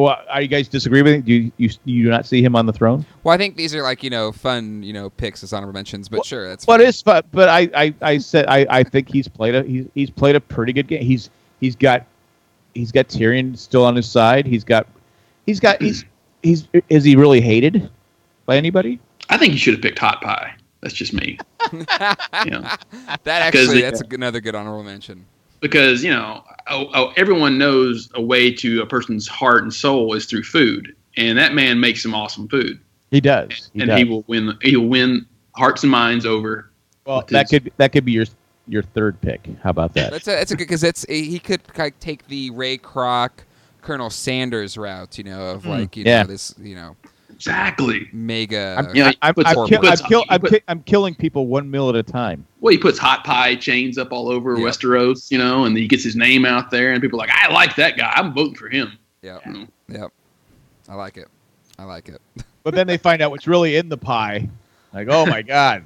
well, 0.00 0.18
are 0.30 0.40
you 0.42 0.48
guys 0.48 0.68
disagree 0.68 1.02
with 1.02 1.12
it? 1.14 1.24
Do 1.24 1.32
you, 1.32 1.52
you 1.56 1.70
you 1.84 2.04
do 2.04 2.10
not 2.10 2.26
see 2.26 2.42
him 2.42 2.54
on 2.56 2.66
the 2.66 2.72
throne? 2.72 3.04
Well, 3.24 3.34
I 3.34 3.38
think 3.38 3.56
these 3.56 3.74
are 3.74 3.82
like 3.82 4.02
you 4.02 4.10
know 4.10 4.32
fun 4.32 4.82
you 4.82 4.92
know 4.92 5.10
picks 5.10 5.42
as 5.42 5.52
honorable 5.52 5.74
mentions, 5.74 6.08
but 6.08 6.18
Well, 6.18 6.24
sure, 6.24 6.48
that's 6.48 6.64
But 6.64 6.80
fine. 6.80 6.88
it's 6.88 7.02
fun. 7.02 7.22
But 7.32 7.48
I, 7.48 7.68
I, 7.74 7.94
I 8.02 8.18
said 8.18 8.46
I, 8.48 8.66
I 8.70 8.82
think 8.82 9.10
he's 9.12 9.28
played 9.28 9.54
a 9.54 9.62
he's 9.62 9.86
he's 9.94 10.10
played 10.10 10.36
a 10.36 10.40
pretty 10.40 10.72
good 10.72 10.86
game. 10.88 11.02
He's 11.02 11.30
he's 11.60 11.76
got 11.76 12.06
he's 12.74 12.92
got 12.92 13.08
Tyrion 13.08 13.56
still 13.56 13.84
on 13.84 13.96
his 13.96 14.08
side. 14.08 14.46
He's 14.46 14.64
got 14.64 14.86
he's 15.46 15.60
got 15.60 15.80
he's 15.82 16.04
he's 16.42 16.68
is 16.88 17.04
he 17.04 17.16
really 17.16 17.40
hated 17.40 17.90
by 18.46 18.56
anybody? 18.56 19.00
I 19.30 19.36
think 19.36 19.52
you 19.52 19.58
should 19.58 19.74
have 19.74 19.82
picked 19.82 19.98
Hot 19.98 20.20
Pie. 20.22 20.54
That's 20.80 20.94
just 20.94 21.12
me. 21.12 21.38
You 21.72 22.50
know, 22.52 22.62
that 23.24 23.42
actually 23.42 23.82
that's 23.82 24.00
a 24.00 24.04
good- 24.04 24.20
another 24.20 24.40
good 24.40 24.54
honorable 24.54 24.84
mention. 24.84 25.26
Because 25.60 26.02
you 26.04 26.10
know, 26.10 26.42
oh, 26.68 26.88
oh, 26.94 27.12
everyone 27.16 27.58
knows 27.58 28.08
a 28.14 28.22
way 28.22 28.52
to 28.52 28.82
a 28.82 28.86
person's 28.86 29.26
heart 29.26 29.62
and 29.62 29.72
soul 29.72 30.14
is 30.14 30.26
through 30.26 30.44
food, 30.44 30.94
and 31.16 31.38
that 31.38 31.54
man 31.54 31.80
makes 31.80 32.02
some 32.02 32.14
awesome 32.14 32.48
food, 32.48 32.80
He 33.10 33.20
does. 33.20 33.70
He 33.74 33.80
and 33.80 33.88
does. 33.88 33.98
he 33.98 34.04
will 34.04 34.24
win. 34.26 34.56
He 34.62 34.76
will 34.76 34.88
win 34.88 35.26
hearts 35.54 35.82
and 35.82 35.90
minds 35.90 36.24
over. 36.26 36.70
well, 37.04 37.24
that 37.28 37.50
his- 37.50 37.60
could 37.62 37.72
that 37.76 37.92
could 37.92 38.04
be 38.04 38.12
your 38.12 38.26
your 38.66 38.82
third 38.82 39.20
pick. 39.20 39.48
How 39.62 39.70
about 39.70 39.94
that? 39.94 40.10
That's 40.12 40.28
a 40.28 40.32
that's 40.32 40.50
a 40.50 40.56
good 40.56 40.64
because 40.64 40.80
that's 40.80 41.04
he 41.08 41.38
could 41.38 41.60
like 41.76 41.98
take 42.00 42.26
the 42.28 42.50
Ray 42.50 42.78
Kroc, 42.78 43.30
Colonel 43.82 44.10
Sanders 44.10 44.76
route, 44.76 45.18
you 45.18 45.24
know, 45.24 45.52
of 45.52 45.64
hmm. 45.64 45.70
like 45.70 45.96
you 45.96 46.04
Yeah. 46.06 46.22
know 46.22 46.28
this, 46.28 46.54
you 46.60 46.74
know, 46.74 46.96
Exactly. 47.38 48.08
mega. 48.12 48.74
I'm, 48.78 48.94
Yeah, 48.96 49.12
I'm, 49.22 49.32
puts- 49.32 49.48
I'm, 49.48 49.56
he 49.64 49.68
kill, 49.70 49.86
I'm, 49.88 49.96
kill, 49.96 50.24
I'm, 50.28 50.40
ki- 50.42 50.60
I'm 50.66 50.82
killing 50.82 51.14
people 51.14 51.46
one 51.46 51.70
meal 51.70 51.88
at 51.88 51.94
a 51.94 52.02
time. 52.02 52.44
Well, 52.60 52.72
he 52.72 52.78
puts 52.78 52.98
hot 52.98 53.22
pie 53.24 53.54
chains 53.54 53.96
up 53.96 54.10
all 54.12 54.28
over 54.28 54.56
Yeah. 54.56 54.64
Westeros, 54.64 55.30
you 55.30 55.38
know, 55.38 55.64
and 55.64 55.76
he 55.76 55.86
gets 55.86 56.02
his 56.02 56.16
name 56.16 56.44
out 56.44 56.70
there, 56.72 56.92
and 56.92 57.00
people 57.00 57.18
are 57.20 57.26
like, 57.26 57.30
I 57.32 57.52
like 57.52 57.76
that 57.76 57.96
guy. 57.96 58.12
I'm 58.16 58.34
voting 58.34 58.56
for 58.56 58.68
him. 58.68 58.98
Yeah, 59.22 59.38
You 59.46 59.52
know? 59.52 59.66
Yep. 59.88 60.12
I 60.88 60.94
like 60.96 61.16
it. 61.16 61.28
I 61.78 61.84
like 61.84 62.08
it. 62.08 62.20
But 62.64 62.74
then 62.74 62.86
they 62.86 62.98
find 62.98 63.22
out 63.22 63.30
what's 63.30 63.46
really 63.46 63.76
in 63.76 63.88
the 63.88 63.96
pie. 63.96 64.46
Like, 64.92 65.06
oh 65.08 65.24
my 65.24 65.40
god! 65.56 65.84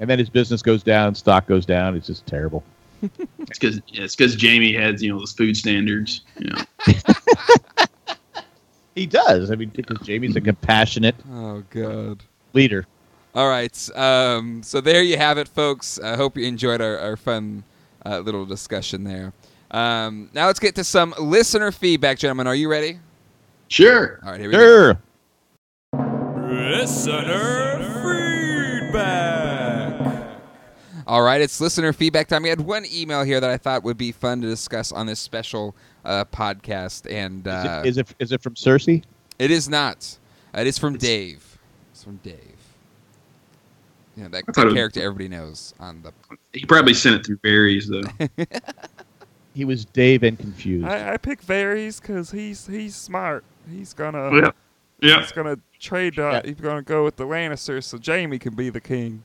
And 0.00 0.10
then 0.10 0.18
his 0.18 0.28
business 0.28 0.60
goes 0.60 0.82
down, 0.82 1.14
stock 1.14 1.46
goes 1.46 1.64
down. 1.64 1.96
It's 1.96 2.08
just 2.08 2.26
terrible. 2.26 2.62
It's 3.00 3.58
because 3.58 3.80
it's 3.90 4.14
because 4.14 4.36
Jaime 4.38 4.74
has 4.74 5.02
you 5.02 5.10
know 5.10 5.18
those 5.20 5.32
food 5.32 5.56
standards. 5.56 6.22
You 6.38 6.50
know, 6.50 6.62
He 8.94 9.06
does. 9.06 9.50
I 9.50 9.54
mean, 9.56 9.70
because 9.74 10.06
Jaime's 10.06 10.36
a 10.36 10.40
compassionate 10.40 11.14
Oh 11.32 11.62
god. 11.70 12.22
leader. 12.52 12.86
All 13.34 13.48
right. 13.48 13.96
Um, 13.96 14.62
so 14.62 14.80
there 14.82 15.02
you 15.02 15.16
have 15.16 15.38
it, 15.38 15.48
folks. 15.48 15.98
I 15.98 16.16
hope 16.16 16.36
you 16.36 16.44
enjoyed 16.46 16.80
our, 16.82 16.98
our 16.98 17.16
fun 17.16 17.64
uh, 18.04 18.18
little 18.18 18.44
discussion 18.44 19.04
there. 19.04 19.32
Um, 19.70 20.28
now 20.34 20.46
let's 20.48 20.58
get 20.60 20.74
to 20.74 20.84
some 20.84 21.14
listener 21.18 21.72
feedback, 21.72 22.18
gentlemen. 22.18 22.46
Are 22.46 22.54
you 22.54 22.68
ready? 22.70 22.98
sure. 23.68 24.20
All 24.22 24.32
right, 24.32 24.40
here 24.40 24.50
we 24.50 24.52
go. 24.54 24.58
Sure. 24.58 24.98
Listener 26.50 27.78
feedback. 28.92 30.28
All 31.06 31.22
right, 31.22 31.40
it's 31.40 31.58
listener 31.60 31.92
feedback 31.94 32.28
time. 32.28 32.42
We 32.42 32.50
had 32.50 32.60
one 32.60 32.84
email 32.92 33.22
here 33.24 33.40
that 33.40 33.48
I 33.48 33.56
thought 33.56 33.82
would 33.82 33.96
be 33.96 34.12
fun 34.12 34.42
to 34.42 34.46
discuss 34.46 34.92
on 34.92 35.06
this 35.06 35.18
special 35.20 35.74
uh, 36.04 36.24
podcast, 36.26 37.10
and 37.10 37.46
Is, 37.46 37.52
uh, 37.52 37.82
it, 37.84 37.88
is 37.88 37.98
it 37.98 38.14
is 38.18 38.32
it 38.32 38.42
from 38.42 38.54
Cersei? 38.54 39.02
it 39.38 39.50
is 39.50 39.68
not. 39.68 40.18
It 40.54 40.66
is 40.66 40.78
from 40.78 40.96
Dave. 40.98 41.58
It's 41.92 42.04
from 42.04 42.16
Dave. 42.22 42.36
Yeah, 44.16 44.28
that, 44.28 44.44
I 44.48 44.52
thought 44.52 44.52
it 44.52 44.54
that 44.56 44.64
was- 44.66 44.74
character 44.74 45.00
everybody 45.02 45.28
knows 45.28 45.74
on 45.80 46.02
the. 46.02 46.12
He 46.52 46.66
probably 46.66 46.94
sent 46.94 47.16
it 47.16 47.26
through 47.26 47.38
Varys 47.38 47.86
though. 47.86 48.44
He 49.54 49.64
was 49.66 49.84
Dave 49.84 50.22
and 50.22 50.38
confused. 50.38 50.86
I, 50.86 51.12
I 51.12 51.16
pick 51.18 51.44
Varys 51.44 52.00
because 52.00 52.30
he's 52.30 52.66
he's 52.66 52.96
smart. 52.96 53.44
He's 53.70 53.92
gonna 53.92 54.34
yeah. 54.34 54.50
Yeah. 55.00 55.20
he's 55.20 55.32
gonna 55.32 55.58
trade. 55.78 56.18
Uh, 56.18 56.30
Yeah. 56.30 56.42
He's 56.42 56.54
gonna 56.60 56.80
go 56.82 57.04
with 57.04 57.16
the 57.16 57.24
Lannisters 57.26 57.84
so 57.84 57.98
Jaime 58.04 58.38
can 58.38 58.54
be 58.54 58.70
the 58.70 58.80
king. 58.80 59.22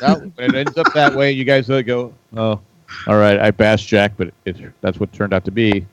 Well, 0.00 0.20
when 0.36 0.50
it 0.50 0.54
ends 0.54 0.76
up 0.78 0.92
that 0.94 1.14
way, 1.16 1.32
you 1.32 1.42
guys 1.44 1.68
uh, 1.68 1.82
go, 1.82 2.14
oh, 2.36 2.60
all 3.06 3.16
right, 3.16 3.38
I 3.38 3.50
bashed 3.50 3.88
Jack, 3.88 4.12
but 4.16 4.32
it, 4.44 4.56
that's 4.80 4.98
what 4.98 5.08
it 5.10 5.12
turned 5.14 5.32
out 5.32 5.44
to 5.44 5.50
be. 5.50 5.86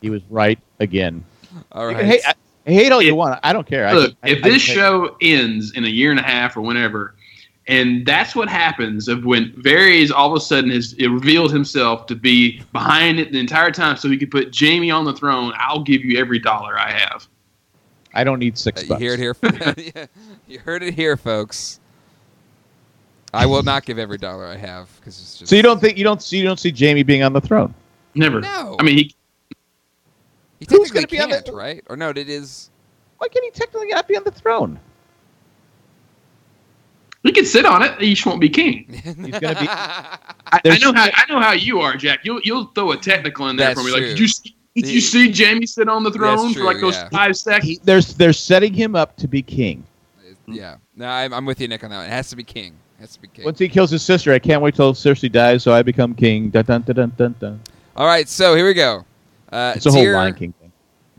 He 0.00 0.10
was 0.10 0.22
right 0.30 0.58
again. 0.80 1.24
All 1.72 1.86
right. 1.86 1.92
You 1.92 1.96
right. 1.96 2.00
can 2.02 2.10
hate, 2.10 2.22
I, 2.66 2.70
hate 2.70 2.92
all 2.92 3.02
you 3.02 3.14
want. 3.14 3.38
I 3.42 3.52
don't 3.52 3.66
care. 3.66 3.92
Look, 3.94 4.14
I- 4.22 4.28
if 4.30 4.44
I 4.44 4.48
this 4.48 4.62
just- 4.62 4.74
show 4.76 5.16
ends 5.20 5.72
in 5.74 5.84
a 5.84 5.88
year 5.88 6.10
and 6.10 6.20
a 6.20 6.22
half 6.24 6.56
or 6.56 6.60
whenever, 6.62 7.14
and 7.68 8.04
that's 8.04 8.34
what 8.34 8.48
happens 8.48 9.06
of 9.08 9.24
when 9.24 9.52
Varys 9.52 10.10
all 10.10 10.30
of 10.32 10.36
a 10.36 10.40
sudden 10.40 10.70
has 10.70 10.94
it 10.94 11.06
revealed 11.08 11.52
himself 11.52 12.06
to 12.06 12.16
be 12.16 12.60
behind 12.72 13.20
it 13.20 13.30
the 13.32 13.38
entire 13.38 13.70
time, 13.70 13.96
so 13.96 14.08
he 14.10 14.16
could 14.18 14.30
put 14.32 14.54
Jaime 14.58 14.90
on 14.90 15.04
the 15.04 15.12
throne. 15.12 15.52
I'll 15.56 15.82
give 15.82 16.04
you 16.04 16.18
every 16.18 16.38
dollar 16.40 16.78
I 16.78 16.90
have. 16.90 17.26
I 18.14 18.24
don't 18.24 18.40
need 18.40 18.54
Uh, 18.54 18.56
six 18.56 18.82
you 18.82 18.88
bucks. 18.88 19.00
hear 19.00 19.14
it 19.14 19.20
here. 19.20 19.36
Yeah, 19.94 20.06
you 20.48 20.58
heard 20.58 20.82
it 20.82 20.94
here, 20.94 21.16
folks. 21.16 21.78
I 23.34 23.46
will 23.46 23.62
not 23.62 23.84
give 23.86 23.98
every 23.98 24.18
dollar 24.18 24.44
I 24.46 24.56
have 24.56 24.94
because 25.00 25.18
it's 25.20 25.38
just. 25.38 25.50
So 25.50 25.56
you 25.56 25.62
don't 25.62 25.80
think 25.80 25.96
you 25.96 26.04
don't 26.04 26.22
see 26.22 26.36
you 26.38 26.44
don't 26.44 26.58
see 26.60 26.70
Jaime 26.76 27.02
being 27.02 27.22
on 27.22 27.32
the 27.32 27.40
throne? 27.40 27.74
Never. 28.14 28.40
No. 28.40 28.76
I 28.78 28.82
mean, 28.82 28.96
he 28.98 29.14
He 30.60 30.66
Who's 30.68 30.90
technically 30.90 31.18
gonna 31.18 31.28
be 31.28 31.34
on 31.34 31.40
can't, 31.40 31.46
the- 31.46 31.52
right? 31.52 31.84
Or 31.88 31.96
no, 31.96 32.10
it 32.10 32.18
is. 32.18 32.70
Why 33.18 33.28
can't 33.28 33.44
he 33.44 33.50
technically 33.52 33.88
not 33.88 34.06
be 34.08 34.16
on 34.16 34.24
the 34.24 34.30
throne? 34.30 34.78
he 37.22 37.30
can 37.32 37.44
sit 37.46 37.64
on 37.64 37.82
it. 37.82 38.00
He 38.00 38.14
just 38.14 38.26
won't 38.26 38.40
be 38.40 38.48
king. 38.48 38.84
He's 38.90 39.14
gonna 39.14 39.60
be. 39.60 39.68
I, 39.68 40.18
I 40.64 40.78
know 40.78 40.92
how 40.92 41.08
I 41.14 41.24
know 41.28 41.40
how 41.40 41.52
you 41.52 41.80
are, 41.80 41.96
Jack. 41.96 42.20
You'll 42.24 42.40
you'll 42.42 42.66
throw 42.74 42.92
a 42.92 42.96
technical 42.96 43.48
in 43.48 43.56
there 43.56 43.68
That's 43.68 43.80
for 43.80 43.86
me. 43.86 43.92
Like, 43.92 44.00
true. 44.00 44.08
did 44.10 44.18
you 44.18 44.28
see, 44.28 44.56
did 44.74 44.84
He- 44.86 44.92
you 44.94 45.00
see 45.00 45.32
Jaime 45.32 45.64
sit 45.66 45.88
on 45.88 46.02
the 46.02 46.10
throne 46.10 46.48
That's 46.48 46.58
for 46.58 46.64
like 46.64 46.80
those 46.80 46.96
yeah. 46.96 47.08
five 47.10 47.36
seconds? 47.36 47.64
He, 47.68 47.80
there's 47.84 48.14
they're 48.14 48.32
setting 48.32 48.74
him 48.74 48.94
up 48.96 49.16
to 49.18 49.28
be 49.28 49.40
king. 49.40 49.84
yeah. 50.46 50.76
No, 50.96 51.06
I'm, 51.08 51.32
I'm 51.32 51.46
with 51.46 51.60
you, 51.60 51.68
Nick, 51.68 51.82
on 51.84 51.90
that 51.90 51.96
one. 51.98 52.06
It 52.06 52.10
has 52.10 52.28
to 52.30 52.36
be 52.36 52.44
king. 52.44 52.74
It 53.02 53.06
has 53.06 53.14
to 53.14 53.20
be 53.22 53.26
king. 53.26 53.44
Once 53.44 53.58
he 53.58 53.68
kills 53.68 53.90
his 53.90 54.00
sister, 54.00 54.32
I 54.32 54.38
can't 54.38 54.62
wait 54.62 54.76
till 54.76 54.94
Cersei 54.94 55.30
dies, 55.30 55.64
so 55.64 55.72
I 55.74 55.82
become 55.82 56.14
king. 56.14 56.50
Dun 56.50 56.64
dun 56.64 56.82
dun 56.82 56.94
dun 56.94 57.12
dun. 57.16 57.34
dun. 57.40 57.60
All 57.96 58.06
right, 58.06 58.28
so 58.28 58.54
here 58.54 58.64
we 58.64 58.74
go. 58.74 59.04
Uh, 59.50 59.72
It's 59.74 59.86
a 59.86 59.90
whole 59.90 60.12
Lion 60.12 60.34
King 60.34 60.54
thing. 60.60 60.70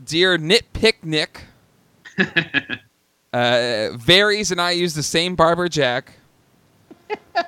dear 0.02 0.38
Nitpick 0.38 0.94
Nick, 1.02 1.42
uh, 2.18 2.24
Varys 3.34 4.50
and 4.50 4.62
I 4.62 4.70
use 4.70 4.94
the 4.94 5.02
same 5.02 5.36
barber 5.36 5.68
Jack. 5.68 6.14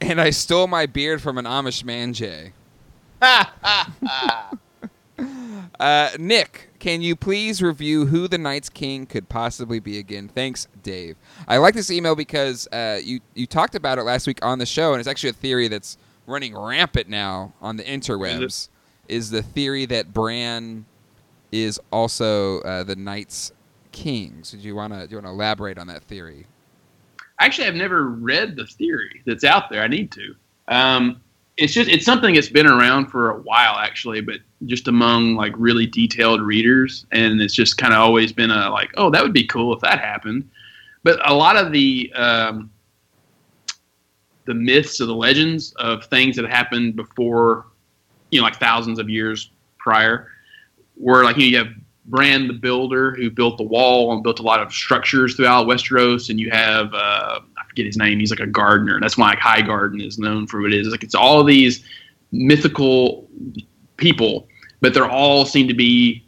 and 0.00 0.20
I 0.20 0.30
stole 0.30 0.68
my 0.68 0.86
beard 0.86 1.20
from 1.20 1.38
an 1.38 1.46
Amish 1.46 1.82
man, 1.82 2.12
Jay. 2.12 2.52
uh, 3.20 4.50
Nick, 6.16 6.68
can 6.86 7.02
you 7.02 7.16
please 7.16 7.60
review 7.62 8.06
who 8.06 8.28
the 8.28 8.38
Night's 8.38 8.68
King 8.68 9.06
could 9.06 9.28
possibly 9.28 9.80
be 9.80 9.98
again? 9.98 10.28
Thanks, 10.28 10.68
Dave. 10.84 11.16
I 11.48 11.56
like 11.56 11.74
this 11.74 11.90
email 11.90 12.14
because 12.14 12.68
uh, 12.68 13.00
you 13.02 13.18
you 13.34 13.44
talked 13.44 13.74
about 13.74 13.98
it 13.98 14.04
last 14.04 14.28
week 14.28 14.38
on 14.44 14.60
the 14.60 14.66
show, 14.66 14.92
and 14.92 15.00
it's 15.00 15.08
actually 15.08 15.30
a 15.30 15.32
theory 15.32 15.66
that's 15.66 15.98
running 16.28 16.56
rampant 16.56 17.08
now 17.08 17.52
on 17.60 17.76
the 17.76 17.82
interwebs. 17.82 18.68
Is 19.08 19.30
the 19.30 19.42
theory 19.42 19.84
that 19.86 20.12
Bran 20.12 20.86
is 21.50 21.80
also 21.90 22.60
uh, 22.60 22.84
the 22.84 22.94
Night's 22.94 23.50
King? 23.90 24.44
So 24.44 24.56
do 24.56 24.62
you 24.62 24.76
want 24.76 24.92
to 24.92 25.08
do 25.08 25.10
you 25.10 25.16
want 25.16 25.26
to 25.26 25.30
elaborate 25.30 25.78
on 25.78 25.88
that 25.88 26.04
theory? 26.04 26.46
Actually, 27.40 27.66
I've 27.66 27.74
never 27.74 28.10
read 28.10 28.54
the 28.54 28.64
theory 28.64 29.22
that's 29.26 29.42
out 29.42 29.70
there. 29.70 29.82
I 29.82 29.88
need 29.88 30.12
to. 30.12 30.36
Um, 30.68 31.20
it's 31.56 31.72
just 31.72 31.88
it's 31.88 32.04
something 32.04 32.34
that's 32.34 32.48
been 32.48 32.66
around 32.66 33.06
for 33.06 33.30
a 33.30 33.38
while, 33.40 33.76
actually, 33.76 34.20
but 34.20 34.36
just 34.66 34.88
among 34.88 35.36
like 35.36 35.54
really 35.56 35.86
detailed 35.86 36.42
readers, 36.42 37.06
and 37.12 37.40
it's 37.40 37.54
just 37.54 37.78
kind 37.78 37.94
of 37.94 38.00
always 38.00 38.32
been 38.32 38.50
a 38.50 38.70
like, 38.70 38.90
oh, 38.96 39.10
that 39.10 39.22
would 39.22 39.32
be 39.32 39.46
cool 39.46 39.74
if 39.74 39.80
that 39.80 39.98
happened. 39.98 40.48
But 41.02 41.26
a 41.28 41.32
lot 41.32 41.56
of 41.56 41.72
the 41.72 42.12
um, 42.14 42.70
the 44.44 44.54
myths 44.54 45.00
or 45.00 45.06
the 45.06 45.14
legends 45.14 45.72
of 45.76 46.04
things 46.06 46.36
that 46.36 46.48
happened 46.48 46.94
before, 46.94 47.66
you 48.30 48.40
know, 48.40 48.44
like 48.44 48.56
thousands 48.56 48.98
of 48.98 49.08
years 49.08 49.50
prior, 49.78 50.28
were 50.96 51.24
like 51.24 51.36
you, 51.36 51.42
know, 51.42 51.48
you 51.48 51.64
have 51.64 51.74
Bran 52.06 52.48
the 52.48 52.54
Builder, 52.54 53.14
who 53.14 53.30
built 53.30 53.56
the 53.56 53.64
wall 53.64 54.12
and 54.12 54.22
built 54.22 54.40
a 54.40 54.42
lot 54.42 54.60
of 54.60 54.72
structures 54.72 55.36
throughout 55.36 55.66
Westeros, 55.66 56.28
and 56.28 56.38
you 56.38 56.50
have 56.50 56.92
uh, 56.92 57.40
forget 57.76 57.86
his 57.86 57.98
name. 57.98 58.18
He's 58.18 58.30
like 58.30 58.40
a 58.40 58.46
gardener. 58.46 58.98
That's 59.00 59.18
why 59.18 59.28
like 59.30 59.38
Highgarden 59.38 60.04
is 60.04 60.18
known 60.18 60.46
for 60.46 60.62
what 60.62 60.72
it 60.72 60.80
is. 60.80 60.88
Like 60.88 61.04
it's 61.04 61.14
all 61.14 61.44
these 61.44 61.84
mythical 62.32 63.28
people, 63.98 64.48
but 64.80 64.94
they're 64.94 65.10
all 65.10 65.44
seem 65.44 65.68
to 65.68 65.74
be. 65.74 66.22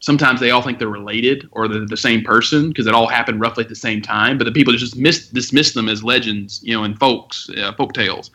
Sometimes 0.00 0.38
they 0.38 0.52
all 0.52 0.62
think 0.62 0.78
they're 0.78 0.88
related 0.88 1.48
or 1.52 1.66
they're 1.66 1.84
the 1.84 1.96
same 1.96 2.22
person 2.22 2.68
because 2.68 2.86
it 2.86 2.94
all 2.94 3.08
happened 3.08 3.40
roughly 3.40 3.64
at 3.64 3.68
the 3.68 3.74
same 3.74 4.00
time. 4.00 4.38
But 4.38 4.44
the 4.44 4.52
people 4.52 4.72
just 4.72 4.96
miss, 4.96 5.28
dismiss 5.28 5.72
them 5.72 5.88
as 5.88 6.04
legends, 6.04 6.60
you 6.62 6.72
know, 6.72 6.84
and 6.84 6.96
folks, 6.98 7.50
uh, 7.50 7.72
folk 7.72 7.92
tales. 7.94 8.30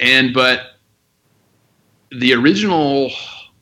And 0.00 0.34
but 0.34 0.78
the 2.10 2.34
original 2.34 3.10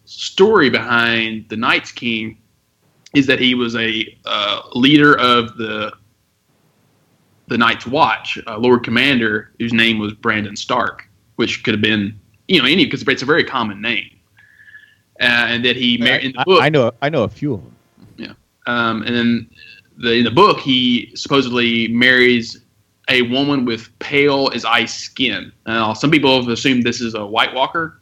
story 0.05 0.69
behind 0.69 1.49
the 1.49 1.57
Night's 1.57 1.93
King 1.93 2.39
is 3.15 3.27
that 3.27 3.39
he 3.39 3.55
was 3.55 3.77
a 3.77 4.19
uh, 4.25 4.63
leader 4.75 5.17
of 5.19 5.57
the 5.57 5.93
the 7.49 7.59
Night's 7.59 7.87
Watch, 7.87 8.39
uh, 8.47 8.59
Lord 8.59 8.85
Commander, 8.85 9.51
whose 9.59 9.73
name 9.73 9.99
was 9.99 10.13
Brandon 10.15 10.57
Stark, 10.57 11.09
which 11.37 11.63
could 11.65 11.75
have 11.75 11.83
been 11.83 12.19
you 12.49 12.61
know 12.61 12.67
any 12.67 12.85
because 12.85 13.03
it's 13.03 13.23
a 13.23 13.27
very 13.27 13.45
common 13.45 13.81
name, 13.81 14.11
uh, 15.21 15.47
and 15.49 15.65
that 15.65 15.77
he 15.77 15.99
mar- 15.99 16.19
in 16.19 16.33
the 16.33 16.41
I, 16.41 16.45
book 16.45 16.63
I 16.63 16.69
know 16.69 16.93
I 17.03 17.09
know 17.09 17.25
a 17.25 17.29
few 17.29 17.55
of 17.55 17.63
them. 17.63 17.77
um, 18.67 19.03
and 19.03 19.15
then 19.15 19.51
the, 19.97 20.13
in 20.13 20.25
the 20.25 20.31
book, 20.31 20.61
he 20.61 21.13
supposedly 21.15 21.89
marries 21.89 22.63
a 23.09 23.23
woman 23.23 23.65
with 23.65 23.97
pale 23.99 24.51
as 24.55 24.65
ice 24.65 24.95
skin. 24.95 25.53
Now, 25.67 25.93
some 25.93 26.11
people 26.11 26.41
have 26.41 26.49
assumed 26.49 26.83
this 26.83 27.01
is 27.01 27.15
a 27.15 27.25
White 27.25 27.55
Walker 27.55 28.01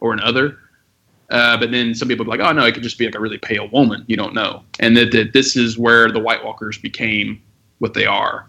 or 0.00 0.12
an 0.12 0.20
other. 0.20 0.58
Uh, 1.30 1.56
but 1.56 1.70
then 1.70 1.94
some 1.94 2.08
people 2.08 2.24
are 2.24 2.28
like, 2.28 2.40
oh, 2.40 2.52
no, 2.52 2.64
it 2.64 2.72
could 2.72 2.82
just 2.82 2.98
be 2.98 3.06
like 3.06 3.14
a 3.14 3.20
really 3.20 3.38
pale 3.38 3.68
woman. 3.68 4.04
You 4.06 4.16
don't 4.16 4.34
know. 4.34 4.62
And 4.80 4.96
that, 4.96 5.10
that 5.12 5.32
this 5.32 5.56
is 5.56 5.78
where 5.78 6.10
the 6.10 6.20
White 6.20 6.44
Walkers 6.44 6.78
became 6.78 7.42
what 7.78 7.94
they 7.94 8.06
are. 8.06 8.48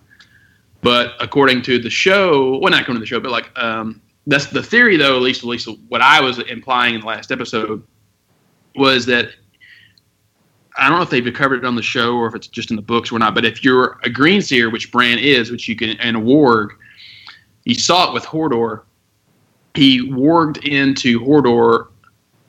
But 0.82 1.14
according 1.20 1.64
to 1.64 1.80
the 1.80 1.90
show, 1.90 2.58
well, 2.58 2.72
not 2.72 2.82
according 2.82 2.96
to 2.96 3.00
the 3.00 3.06
show, 3.06 3.20
but 3.20 3.32
like 3.32 3.50
um, 3.58 4.02
that's 4.28 4.48
the 4.48 4.62
theory, 4.62 4.98
though. 4.98 5.16
At 5.16 5.22
least, 5.22 5.44
at 5.44 5.50
least 5.50 5.68
what 5.88 6.02
I 6.02 6.22
was 6.22 6.40
implying 6.40 6.96
in 6.96 7.02
the 7.02 7.08
last 7.08 7.32
episode 7.32 7.84
was 8.76 9.06
that 9.08 9.30
I 10.78 10.90
don't 10.90 10.98
know 10.98 11.04
if 11.04 11.10
they've 11.10 11.34
covered 11.34 11.60
it 11.60 11.66
on 11.66 11.76
the 11.76 11.82
show 11.82 12.16
or 12.16 12.28
if 12.28 12.36
it's 12.36 12.48
just 12.48 12.70
in 12.70 12.76
the 12.76 12.82
books 12.82 13.12
or 13.12 13.20
not. 13.20 13.34
But 13.34 13.46
if 13.46 13.64
you're 13.64 14.00
a 14.04 14.10
green 14.10 14.42
seer, 14.42 14.70
which 14.70 14.92
Bran 14.92 15.18
is, 15.20 15.50
which 15.50 15.68
you 15.68 15.76
can, 15.76 15.92
and 15.92 16.18
a 16.18 16.20
warg, 16.20 16.70
you 17.64 17.76
saw 17.76 18.10
it 18.10 18.14
with 18.14 18.24
Hordor. 18.24 18.84
He 19.74 20.10
warged 20.10 20.64
into 20.66 21.20
Hordor 21.20 21.88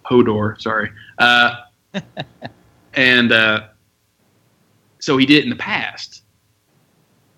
Hodor, 0.09 0.61
sorry. 0.61 0.91
Uh, 1.19 1.63
and 2.95 3.33
uh, 3.33 3.69
so 4.99 5.17
he 5.17 5.27
did 5.27 5.39
it 5.39 5.45
in 5.45 5.51
the 5.51 5.57
past. 5.57 6.23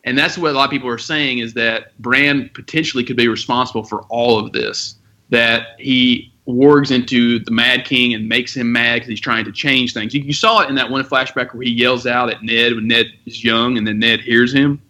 And 0.09 0.17
that's 0.17 0.39
what 0.39 0.53
a 0.53 0.55
lot 0.55 0.65
of 0.65 0.71
people 0.71 0.89
are 0.89 0.97
saying 0.97 1.39
is 1.39 1.53
that 1.53 1.97
Bran 2.01 2.49
potentially 2.55 3.05
could 3.05 3.17
be 3.17 3.29
responsible 3.29 3.85
for 3.85 4.05
all 4.05 4.39
of 4.39 4.53
this. 4.53 4.95
That 5.29 5.79
he 5.79 6.33
wargs 6.47 6.91
into 6.91 7.41
the 7.41 7.51
Mad 7.51 7.85
King 7.85 8.15
and 8.15 8.27
makes 8.27 8.57
him 8.57 8.73
mad 8.73 8.95
because 8.95 9.09
he's 9.11 9.21
trying 9.21 9.45
to 9.45 9.53
change 9.53 9.93
things. 9.93 10.15
You, 10.15 10.23
you 10.23 10.33
saw 10.33 10.61
it 10.61 10.71
in 10.71 10.77
that 10.77 10.91
one 10.91 11.05
flashback 11.05 11.53
where 11.53 11.63
he 11.63 11.71
yells 11.71 12.07
out 12.07 12.31
at 12.31 12.43
Ned 12.43 12.75
when 12.75 12.89
Ned 12.89 13.09
is 13.27 13.45
young 13.45 13.77
and 13.77 13.87
then 13.87 13.99
Ned 13.99 14.23
hears 14.23 14.51
him. 14.51 14.81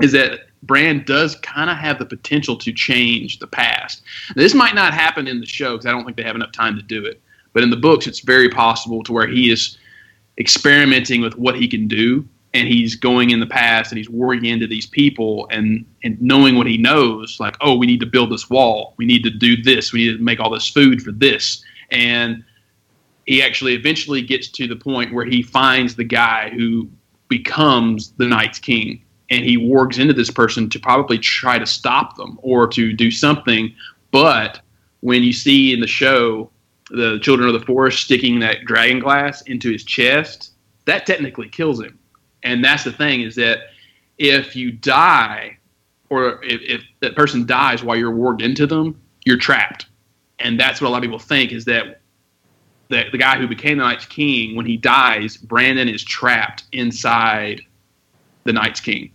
Is 0.00 0.12
that 0.12 0.46
Bran 0.62 1.04
does 1.04 1.34
kind 1.36 1.68
of 1.68 1.76
have 1.76 1.98
the 1.98 2.06
potential 2.06 2.56
to 2.56 2.72
change 2.72 3.40
the 3.40 3.46
past. 3.46 4.02
Now, 4.34 4.42
this 4.42 4.54
might 4.54 4.74
not 4.74 4.94
happen 4.94 5.28
in 5.28 5.40
the 5.40 5.46
show 5.46 5.72
because 5.72 5.84
I 5.84 5.90
don't 5.90 6.06
think 6.06 6.16
they 6.16 6.22
have 6.22 6.36
enough 6.36 6.52
time 6.52 6.74
to 6.76 6.82
do 6.82 7.04
it. 7.04 7.20
But 7.52 7.64
in 7.64 7.68
the 7.68 7.76
books, 7.76 8.06
it's 8.06 8.20
very 8.20 8.48
possible 8.48 9.02
to 9.04 9.12
where 9.12 9.26
he 9.26 9.52
is 9.52 9.76
experimenting 10.38 11.20
with 11.20 11.36
what 11.36 11.56
he 11.56 11.68
can 11.68 11.86
do 11.86 12.26
and 12.54 12.66
he's 12.66 12.96
going 12.96 13.30
in 13.30 13.40
the 13.40 13.46
past 13.46 13.92
and 13.92 13.98
he's 13.98 14.08
working 14.08 14.46
into 14.46 14.66
these 14.66 14.86
people 14.86 15.46
and 15.50 15.84
and 16.02 16.20
knowing 16.20 16.56
what 16.56 16.66
he 16.66 16.78
knows 16.78 17.38
like 17.40 17.56
oh 17.60 17.76
we 17.76 17.86
need 17.86 18.00
to 18.00 18.06
build 18.06 18.30
this 18.30 18.48
wall. 18.48 18.94
We 18.96 19.06
need 19.06 19.22
to 19.24 19.30
do 19.30 19.60
this. 19.62 19.92
We 19.92 20.06
need 20.06 20.18
to 20.18 20.22
make 20.22 20.40
all 20.40 20.50
this 20.50 20.68
food 20.68 21.02
for 21.02 21.12
this. 21.12 21.62
And 21.90 22.44
he 23.26 23.42
actually 23.42 23.74
eventually 23.74 24.22
gets 24.22 24.48
to 24.48 24.66
the 24.66 24.76
point 24.76 25.12
where 25.12 25.26
he 25.26 25.42
finds 25.42 25.94
the 25.94 26.04
guy 26.04 26.50
who 26.50 26.88
becomes 27.28 28.12
the 28.12 28.26
night's 28.26 28.58
king. 28.58 29.04
And 29.30 29.44
he 29.44 29.58
wargs 29.58 29.98
into 29.98 30.14
this 30.14 30.30
person 30.30 30.70
to 30.70 30.78
probably 30.78 31.18
try 31.18 31.58
to 31.58 31.66
stop 31.66 32.16
them 32.16 32.38
or 32.42 32.66
to 32.68 32.94
do 32.94 33.10
something. 33.10 33.74
But 34.10 34.60
when 35.00 35.22
you 35.22 35.34
see 35.34 35.74
in 35.74 35.80
the 35.80 35.86
show 35.86 36.50
the 36.90 37.18
children 37.20 37.48
of 37.48 37.58
the 37.58 37.66
forest 37.66 38.02
sticking 38.02 38.40
that 38.40 38.64
dragon 38.64 38.98
glass 38.98 39.42
into 39.42 39.70
his 39.70 39.84
chest 39.84 40.52
that 40.86 41.04
technically 41.04 41.48
kills 41.48 41.80
him 41.80 41.98
and 42.48 42.64
that's 42.64 42.84
the 42.84 42.92
thing 42.92 43.20
is 43.20 43.34
that 43.36 43.58
if 44.16 44.56
you 44.56 44.72
die 44.72 45.56
or 46.10 46.42
if, 46.44 46.60
if 46.62 46.82
that 47.00 47.14
person 47.14 47.46
dies 47.46 47.82
while 47.82 47.96
you're 47.96 48.12
warged 48.12 48.42
into 48.42 48.66
them 48.66 49.00
you're 49.24 49.36
trapped. 49.36 49.86
And 50.38 50.58
that's 50.58 50.80
what 50.80 50.88
a 50.88 50.90
lot 50.90 50.98
of 50.98 51.02
people 51.02 51.18
think 51.18 51.52
is 51.52 51.64
that 51.66 52.00
the, 52.88 53.04
the 53.12 53.18
guy 53.18 53.38
who 53.38 53.46
became 53.46 53.78
the 53.78 53.84
night's 53.84 54.06
king 54.06 54.56
when 54.56 54.64
he 54.64 54.76
dies 54.76 55.36
brandon 55.36 55.88
is 55.88 56.02
trapped 56.02 56.64
inside 56.72 57.60
the 58.44 58.52
night's 58.52 58.80
king. 58.80 59.12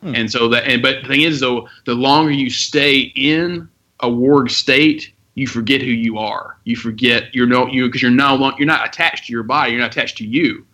Hmm. 0.00 0.14
and 0.14 0.30
so 0.30 0.48
that 0.48 0.64
and 0.64 0.80
but 0.80 1.02
the 1.02 1.08
thing 1.08 1.22
is 1.22 1.40
though 1.40 1.68
the 1.84 1.94
longer 1.94 2.30
you 2.30 2.48
stay 2.48 3.12
in 3.14 3.68
a 4.00 4.08
warg 4.08 4.50
state 4.50 5.12
you 5.34 5.46
forget 5.46 5.80
who 5.80 5.90
you 5.90 6.18
are. 6.18 6.58
You 6.64 6.76
forget 6.76 7.34
you're 7.34 7.46
no 7.46 7.66
you 7.66 7.86
because 7.86 8.02
you're 8.02 8.10
no 8.10 8.34
long, 8.34 8.54
you're 8.58 8.66
not 8.66 8.86
attached 8.86 9.26
to 9.26 9.32
your 9.32 9.42
body 9.42 9.72
you're 9.72 9.80
not 9.80 9.94
attached 9.94 10.18
to 10.18 10.26
you. 10.26 10.66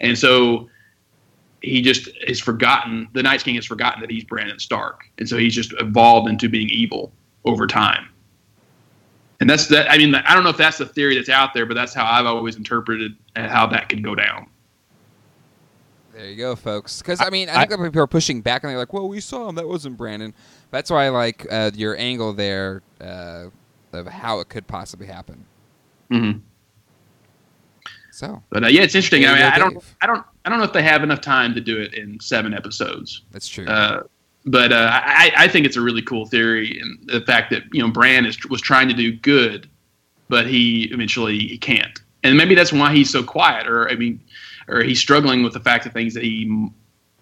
And 0.00 0.18
so 0.18 0.68
he 1.64 1.82
just 1.82 2.08
is 2.26 2.40
forgotten. 2.40 3.08
The 3.12 3.22
Night's 3.22 3.42
King 3.42 3.54
has 3.56 3.66
forgotten 3.66 4.00
that 4.00 4.10
he's 4.10 4.24
Brandon 4.24 4.58
Stark, 4.58 5.08
and 5.18 5.28
so 5.28 5.36
he's 5.36 5.54
just 5.54 5.72
evolved 5.80 6.28
into 6.28 6.48
being 6.48 6.68
evil 6.68 7.12
over 7.44 7.66
time. 7.66 8.08
And 9.40 9.50
that's 9.50 9.66
that. 9.68 9.90
I 9.90 9.98
mean, 9.98 10.14
I 10.14 10.34
don't 10.34 10.44
know 10.44 10.50
if 10.50 10.56
that's 10.56 10.78
the 10.78 10.86
theory 10.86 11.16
that's 11.16 11.28
out 11.28 11.54
there, 11.54 11.66
but 11.66 11.74
that's 11.74 11.92
how 11.92 12.04
I've 12.04 12.26
always 12.26 12.56
interpreted 12.56 13.16
how 13.34 13.66
that 13.68 13.88
could 13.88 14.02
go 14.02 14.14
down. 14.14 14.46
There 16.14 16.26
you 16.26 16.36
go, 16.36 16.54
folks. 16.54 17.02
Because 17.02 17.20
I 17.20 17.30
mean, 17.30 17.48
I 17.48 17.66
think 17.66 17.82
people 17.82 18.02
are 18.02 18.06
pushing 18.06 18.40
back, 18.40 18.62
and 18.62 18.70
they're 18.70 18.78
like, 18.78 18.92
"Well, 18.92 19.08
we 19.08 19.20
saw 19.20 19.48
him. 19.48 19.56
That 19.56 19.66
wasn't 19.66 19.96
Brandon." 19.96 20.32
That's 20.70 20.90
why 20.90 21.06
I 21.06 21.08
like 21.08 21.46
uh, 21.50 21.72
your 21.74 21.96
angle 21.96 22.32
there 22.32 22.82
uh, 23.00 23.46
of 23.92 24.06
how 24.06 24.40
it 24.40 24.48
could 24.48 24.66
possibly 24.66 25.06
happen. 25.06 25.44
Mm-hmm. 26.10 26.38
So 28.12 28.42
But 28.50 28.64
uh, 28.64 28.66
yeah, 28.68 28.82
it's 28.82 28.94
interesting. 28.94 29.26
I 29.26 29.34
mean, 29.34 29.42
I 29.42 29.58
don't. 29.58 29.84
I 30.00 30.06
don't, 30.06 30.24
I 30.44 30.50
don't 30.50 30.58
know 30.58 30.64
if 30.64 30.72
they 30.72 30.82
have 30.82 31.02
enough 31.02 31.20
time 31.20 31.54
to 31.54 31.60
do 31.60 31.80
it 31.80 31.94
in 31.94 32.20
seven 32.20 32.52
episodes. 32.52 33.22
that's 33.30 33.48
true. 33.48 33.66
Uh, 33.66 34.02
but 34.46 34.72
uh, 34.72 34.90
I, 34.92 35.32
I 35.36 35.48
think 35.48 35.64
it's 35.64 35.76
a 35.76 35.80
really 35.80 36.02
cool 36.02 36.26
theory, 36.26 36.78
and 36.78 36.98
the 37.08 37.22
fact 37.22 37.50
that 37.50 37.62
you 37.72 37.80
know 37.80 37.90
Bran 37.90 38.26
is 38.26 38.38
was 38.50 38.60
trying 38.60 38.88
to 38.88 38.94
do 38.94 39.10
good, 39.12 39.70
but 40.28 40.46
he 40.46 40.84
eventually 40.92 41.38
he 41.38 41.56
can't, 41.56 42.00
and 42.22 42.36
maybe 42.36 42.54
that's 42.54 42.72
why 42.72 42.94
he's 42.94 43.10
so 43.10 43.22
quiet, 43.22 43.66
or 43.66 43.88
I 43.88 43.94
mean, 43.94 44.20
or 44.68 44.82
he's 44.82 45.00
struggling 45.00 45.42
with 45.42 45.54
the 45.54 45.60
fact 45.60 45.86
of 45.86 45.92
things 45.94 46.12
that 46.12 46.22
he 46.22 46.68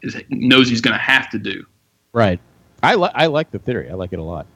is, 0.02 0.16
knows 0.30 0.68
he's 0.68 0.80
going 0.80 0.94
to 0.94 1.02
have 1.02 1.30
to 1.30 1.38
do. 1.38 1.64
Right. 2.12 2.40
I 2.82 2.96
li- 2.96 3.12
I 3.14 3.26
like 3.26 3.52
the 3.52 3.60
theory. 3.60 3.88
I 3.88 3.94
like 3.94 4.12
it 4.12 4.18
a 4.18 4.22
lot. 4.24 4.46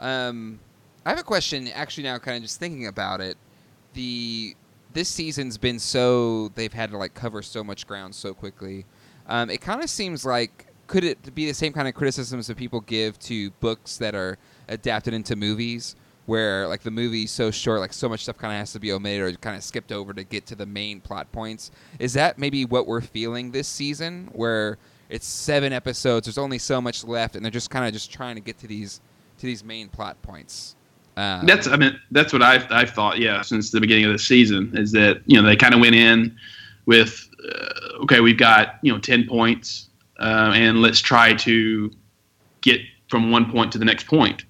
Um, 0.00 0.58
I 1.06 1.10
have 1.10 1.18
a 1.18 1.22
question. 1.24 1.68
Actually, 1.68 2.04
now 2.04 2.18
kind 2.18 2.36
of 2.36 2.42
just 2.42 2.60
thinking 2.60 2.86
about 2.86 3.22
it, 3.22 3.38
the 3.94 4.54
this 4.94 5.08
season's 5.08 5.58
been 5.58 5.78
so 5.78 6.48
they've 6.54 6.72
had 6.72 6.90
to 6.92 6.96
like 6.96 7.14
cover 7.14 7.42
so 7.42 7.62
much 7.62 7.86
ground 7.86 8.14
so 8.14 8.32
quickly. 8.32 8.86
Um, 9.26 9.50
it 9.50 9.60
kind 9.60 9.82
of 9.82 9.90
seems 9.90 10.24
like 10.24 10.68
could 10.86 11.04
it 11.04 11.34
be 11.34 11.46
the 11.46 11.54
same 11.54 11.72
kind 11.72 11.88
of 11.88 11.94
criticisms 11.94 12.46
that 12.46 12.56
people 12.56 12.80
give 12.80 13.18
to 13.18 13.50
books 13.52 13.96
that 13.98 14.14
are 14.14 14.38
adapted 14.68 15.14
into 15.14 15.34
movies, 15.36 15.96
where 16.26 16.66
like 16.68 16.82
the 16.82 16.90
movie's 16.90 17.30
so 17.30 17.50
short, 17.50 17.80
like 17.80 17.92
so 17.92 18.08
much 18.08 18.22
stuff 18.22 18.38
kind 18.38 18.52
of 18.52 18.58
has 18.58 18.72
to 18.72 18.80
be 18.80 18.92
omitted 18.92 19.34
or 19.34 19.36
kind 19.38 19.56
of 19.56 19.62
skipped 19.62 19.92
over 19.92 20.12
to 20.12 20.24
get 20.24 20.46
to 20.46 20.54
the 20.54 20.66
main 20.66 21.00
plot 21.00 21.30
points. 21.32 21.70
Is 21.98 22.12
that 22.14 22.38
maybe 22.38 22.64
what 22.64 22.86
we're 22.86 23.00
feeling 23.00 23.50
this 23.50 23.68
season, 23.68 24.28
where 24.32 24.78
it's 25.08 25.26
seven 25.26 25.72
episodes, 25.72 26.26
there's 26.26 26.38
only 26.38 26.58
so 26.58 26.80
much 26.80 27.04
left, 27.04 27.36
and 27.36 27.44
they're 27.44 27.50
just 27.50 27.70
kind 27.70 27.86
of 27.86 27.92
just 27.92 28.12
trying 28.12 28.36
to 28.36 28.40
get 28.40 28.58
to 28.58 28.66
these 28.66 29.00
to 29.38 29.46
these 29.46 29.64
main 29.64 29.88
plot 29.88 30.20
points. 30.22 30.73
Um, 31.16 31.46
That's 31.46 31.68
I 31.68 31.76
mean 31.76 31.98
that's 32.10 32.32
what 32.32 32.42
I've 32.42 32.66
I've 32.72 32.90
thought 32.90 33.18
yeah 33.18 33.40
since 33.42 33.70
the 33.70 33.80
beginning 33.80 34.06
of 34.06 34.12
the 34.12 34.18
season 34.18 34.76
is 34.76 34.90
that 34.92 35.22
you 35.26 35.40
know 35.40 35.46
they 35.46 35.54
kind 35.54 35.72
of 35.72 35.80
went 35.80 35.94
in 35.94 36.36
with 36.86 37.28
uh, 37.48 38.02
okay 38.02 38.20
we've 38.20 38.38
got 38.38 38.80
you 38.82 38.92
know 38.92 38.98
ten 38.98 39.24
points 39.26 39.88
uh, 40.18 40.52
and 40.54 40.82
let's 40.82 41.00
try 41.00 41.32
to 41.34 41.90
get 42.62 42.80
from 43.08 43.30
one 43.30 43.50
point 43.50 43.70
to 43.72 43.78
the 43.78 43.84
next 43.84 44.06
point. 44.06 44.44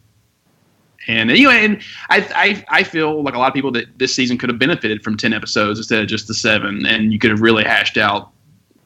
And 1.07 1.31
you 1.33 1.49
know 1.49 1.51
and 1.51 1.83
I, 2.09 2.27
I 2.35 2.79
I 2.79 2.83
feel 2.83 3.23
like 3.23 3.35
a 3.35 3.39
lot 3.39 3.49
of 3.49 3.55
people 3.55 3.73
that 3.73 3.99
this 3.99 4.15
season 4.15 4.39
could 4.39 4.49
have 4.49 4.59
benefited 4.59 5.03
from 5.05 5.19
ten 5.19 5.35
episodes 5.35 5.79
instead 5.79 6.01
of 6.01 6.09
just 6.09 6.29
the 6.29 6.35
seven 6.35 6.87
and 6.87 7.13
you 7.13 7.19
could 7.19 7.31
have 7.31 7.43
really 7.43 7.65
hashed 7.65 7.99
out 7.99 8.31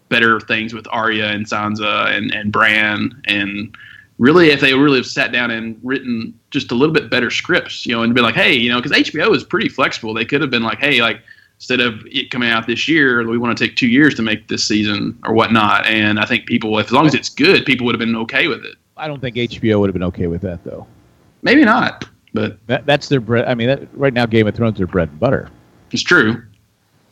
better 0.08 0.40
things 0.40 0.74
with 0.74 0.88
Arya 0.90 1.26
and 1.26 1.46
Sansa 1.46 2.06
and 2.06 2.34
and 2.34 2.50
Bran 2.50 3.22
and 3.26 3.76
really 4.18 4.50
if 4.50 4.60
they 4.60 4.74
really 4.74 4.98
have 4.98 5.06
sat 5.06 5.32
down 5.32 5.50
and 5.50 5.78
written 5.82 6.38
just 6.50 6.70
a 6.72 6.74
little 6.74 6.92
bit 6.92 7.10
better 7.10 7.30
scripts, 7.30 7.86
you 7.86 7.94
know, 7.94 8.02
and 8.02 8.14
been 8.14 8.24
like, 8.24 8.34
hey, 8.34 8.52
you 8.52 8.70
know, 8.70 8.80
because 8.80 8.92
HBO 8.92 9.34
is 9.34 9.44
pretty 9.44 9.68
flexible. 9.68 10.12
They 10.12 10.24
could 10.24 10.40
have 10.40 10.50
been 10.50 10.62
like, 10.62 10.78
hey, 10.78 11.00
like 11.00 11.20
instead 11.56 11.80
of 11.80 12.04
it 12.06 12.30
coming 12.30 12.50
out 12.50 12.66
this 12.66 12.88
year, 12.88 13.26
we 13.26 13.38
want 13.38 13.56
to 13.56 13.64
take 13.64 13.76
two 13.76 13.88
years 13.88 14.14
to 14.16 14.22
make 14.22 14.48
this 14.48 14.66
season 14.66 15.18
or 15.24 15.34
whatnot. 15.34 15.86
And 15.86 16.18
I 16.18 16.24
think 16.24 16.46
people, 16.46 16.78
if 16.78 16.86
as 16.86 16.92
long 16.92 17.06
as 17.06 17.14
it's 17.14 17.28
good, 17.28 17.64
people 17.64 17.86
would 17.86 17.94
have 17.94 18.00
been 18.00 18.16
okay 18.16 18.48
with 18.48 18.64
it. 18.64 18.76
I 18.96 19.06
don't 19.06 19.20
think 19.20 19.36
HBO 19.36 19.80
would 19.80 19.88
have 19.88 19.94
been 19.94 20.04
okay 20.04 20.26
with 20.26 20.42
that 20.42 20.64
though. 20.64 20.86
Maybe 21.42 21.64
not, 21.64 22.04
but 22.34 22.58
That, 22.66 22.84
that's 22.86 23.08
their 23.08 23.20
bread. 23.20 23.46
I 23.46 23.54
mean, 23.54 23.68
that, 23.68 23.88
right 23.94 24.12
now 24.12 24.26
Game 24.26 24.48
of 24.48 24.54
Thrones 24.56 24.74
is 24.74 24.78
their 24.78 24.86
bread 24.88 25.08
and 25.08 25.20
butter. 25.20 25.48
it's 25.92 26.02
true. 26.02 26.42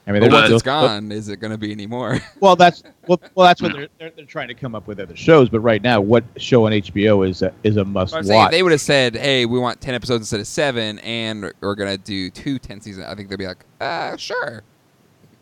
I 0.06 0.12
mean, 0.12 0.22
but 0.22 0.30
once 0.30 0.50
it's 0.50 0.62
they'll- 0.62 0.88
gone, 0.88 1.10
is 1.10 1.28
it 1.28 1.40
going 1.40 1.50
to 1.50 1.58
be 1.58 1.72
anymore? 1.72 2.20
Well, 2.40 2.54
that's 2.54 2.82
well, 3.06 3.20
well 3.34 3.46
that's 3.46 3.60
what 3.60 3.72
they're, 3.72 3.88
they're 3.98 4.10
they're 4.10 4.24
trying 4.24 4.48
to 4.48 4.54
come 4.54 4.74
up 4.74 4.86
with 4.86 5.00
other 5.00 5.16
shows. 5.16 5.48
But 5.48 5.60
right 5.60 5.82
now, 5.82 6.00
what 6.00 6.22
show 6.36 6.66
on 6.66 6.72
HBO 6.72 7.28
is 7.28 7.42
a, 7.42 7.52
is 7.64 7.76
a 7.76 7.84
must 7.84 8.14
I'm 8.14 8.22
saying 8.22 8.38
watch? 8.38 8.50
they 8.52 8.62
would 8.62 8.72
have 8.72 8.80
said, 8.80 9.16
"Hey, 9.16 9.46
we 9.46 9.58
want 9.58 9.80
ten 9.80 9.94
episodes 9.94 10.22
instead 10.22 10.40
of 10.40 10.46
seven, 10.46 10.98
and 11.00 11.52
we're 11.60 11.74
gonna 11.74 11.98
do 11.98 12.30
two 12.30 12.58
10 12.58 12.80
seasons," 12.82 13.06
I 13.06 13.14
think 13.14 13.30
they'd 13.30 13.38
be 13.38 13.46
like, 13.46 13.64
"Uh, 13.80 14.16
sure." 14.16 14.62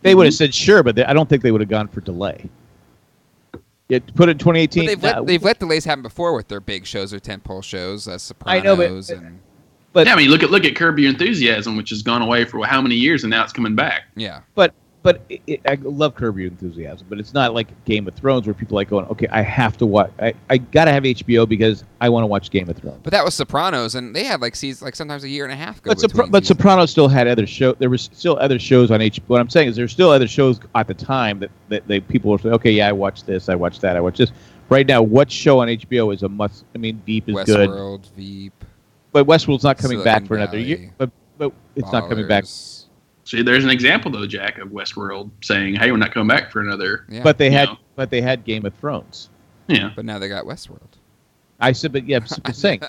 They 0.02 0.14
would 0.14 0.26
have 0.26 0.34
said 0.34 0.54
sure, 0.54 0.82
but 0.82 0.96
they, 0.96 1.04
I 1.04 1.12
don't 1.12 1.28
think 1.28 1.42
they 1.42 1.50
would 1.50 1.60
have 1.62 1.70
gone 1.70 1.88
for 1.88 2.00
delay. 2.00 2.48
Yeah, 3.88 3.98
put 4.14 4.28
it 4.28 4.32
in 4.32 4.38
2018. 4.38 4.84
But 4.84 4.86
they've 4.88 5.02
nah, 5.02 5.18
let 5.18 5.26
they've 5.26 5.42
let 5.42 5.58
delays 5.58 5.84
happen 5.84 6.02
before 6.02 6.34
with 6.34 6.48
their 6.48 6.60
big 6.60 6.86
shows 6.86 7.12
or 7.12 7.20
tentpole 7.20 7.62
shows, 7.62 8.08
uh, 8.08 8.18
I 8.46 8.60
know, 8.60 8.76
but- 8.76 8.84
Sopranos, 8.84 9.10
and 9.10 9.40
but 9.94 10.06
yeah, 10.06 10.12
I 10.12 10.16
mean, 10.16 10.28
look 10.28 10.42
at 10.42 10.50
look 10.50 10.66
at 10.66 10.76
Curb 10.76 10.98
Your 10.98 11.08
Enthusiasm, 11.10 11.76
which 11.76 11.88
has 11.90 12.02
gone 12.02 12.20
away 12.20 12.44
for 12.44 12.62
how 12.66 12.82
many 12.82 12.96
years, 12.96 13.24
and 13.24 13.30
now 13.30 13.42
it's 13.44 13.52
coming 13.54 13.74
back. 13.74 14.02
yeah. 14.16 14.40
but 14.54 14.74
but 15.04 15.20
it, 15.28 15.42
it, 15.46 15.60
I 15.66 15.74
love 15.82 16.14
Curb 16.14 16.38
Your 16.38 16.48
Enthusiasm, 16.48 17.06
but 17.10 17.20
it's 17.20 17.34
not 17.34 17.52
like 17.52 17.68
Game 17.84 18.08
of 18.08 18.14
Thrones 18.14 18.46
where 18.46 18.54
people 18.54 18.76
are 18.76 18.80
like 18.80 18.88
going, 18.88 19.04
okay, 19.06 19.28
I 19.30 19.42
have 19.42 19.76
to 19.76 19.86
watch. 19.86 20.10
I, 20.18 20.32
I 20.48 20.56
gotta 20.56 20.90
have 20.92 21.02
HBO 21.02 21.46
because 21.46 21.84
I 22.00 22.08
want 22.08 22.22
to 22.22 22.26
watch 22.26 22.50
Game 22.50 22.70
of 22.70 22.76
Thrones. 22.78 23.00
But 23.02 23.12
that 23.12 23.22
was 23.22 23.34
Sopranos, 23.34 23.94
and 23.94 24.16
they 24.16 24.24
had 24.24 24.40
like 24.40 24.56
seasons, 24.56 24.82
like 24.82 24.96
sometimes 24.96 25.22
a 25.22 25.28
year 25.28 25.44
and 25.44 25.52
a 25.52 25.56
half. 25.56 25.82
Go 25.82 25.90
But, 25.90 25.98
Sopra- 25.98 26.30
but. 26.30 26.46
Sopranos 26.46 26.90
still 26.90 27.08
had 27.08 27.28
other 27.28 27.46
show. 27.46 27.74
There 27.74 27.90
was 27.90 28.08
still 28.12 28.38
other 28.40 28.58
shows 28.58 28.90
on 28.90 29.00
HBO. 29.00 29.22
What 29.26 29.40
I'm 29.42 29.50
saying 29.50 29.68
is, 29.68 29.76
there's 29.76 29.92
still 29.92 30.10
other 30.10 30.26
shows 30.26 30.58
at 30.74 30.86
the 30.88 30.94
time 30.94 31.38
that, 31.40 31.50
that 31.68 31.86
they 31.86 32.00
people 32.00 32.30
were 32.32 32.38
saying, 32.38 32.54
okay, 32.54 32.72
yeah, 32.72 32.88
I 32.88 32.92
watched 32.92 33.26
this, 33.26 33.48
I 33.50 33.54
watched 33.54 33.82
that, 33.82 33.96
I 33.96 34.00
watched 34.00 34.18
this. 34.18 34.32
Right 34.70 34.86
now, 34.86 35.02
what 35.02 35.30
show 35.30 35.60
on 35.60 35.68
HBO 35.68 36.14
is 36.14 36.22
a 36.22 36.28
must? 36.30 36.64
I 36.74 36.78
mean, 36.78 37.02
Deep 37.04 37.28
is 37.28 37.36
good, 37.44 37.68
Westworld, 37.68 38.10
Veep, 38.16 38.63
but 39.14 39.26
Westworld's 39.26 39.62
not 39.62 39.78
coming 39.78 39.98
Silicon 39.98 40.22
back 40.22 40.26
for 40.26 40.36
another 40.36 40.58
year. 40.58 40.92
But 40.98 41.10
but 41.38 41.52
it's 41.76 41.90
not 41.92 42.08
coming 42.08 42.26
back. 42.26 42.44
Ballers. 42.44 42.86
See, 43.24 43.42
there's 43.42 43.64
an 43.64 43.70
example 43.70 44.10
though, 44.10 44.26
Jack, 44.26 44.58
of 44.58 44.68
Westworld 44.68 45.30
saying, 45.40 45.76
"Hey, 45.76 45.90
we're 45.92 45.96
not 45.98 46.12
coming 46.12 46.28
back 46.28 46.50
for 46.50 46.60
another." 46.60 47.06
Yeah. 47.08 47.22
But 47.22 47.38
they 47.38 47.50
had 47.50 47.68
Yeah. 47.68 47.76
but 47.94 48.10
they 48.10 48.20
had 48.20 48.44
Game 48.44 48.66
of 48.66 48.74
Thrones. 48.74 49.30
Yeah, 49.68 49.92
but 49.94 50.04
now 50.04 50.18
they 50.18 50.28
got 50.28 50.44
Westworld. 50.44 50.80
I 51.60 51.72
said, 51.72 51.92
but 51.92 52.06
yeah, 52.06 52.18
I'm 52.44 52.52
saying 52.52 52.82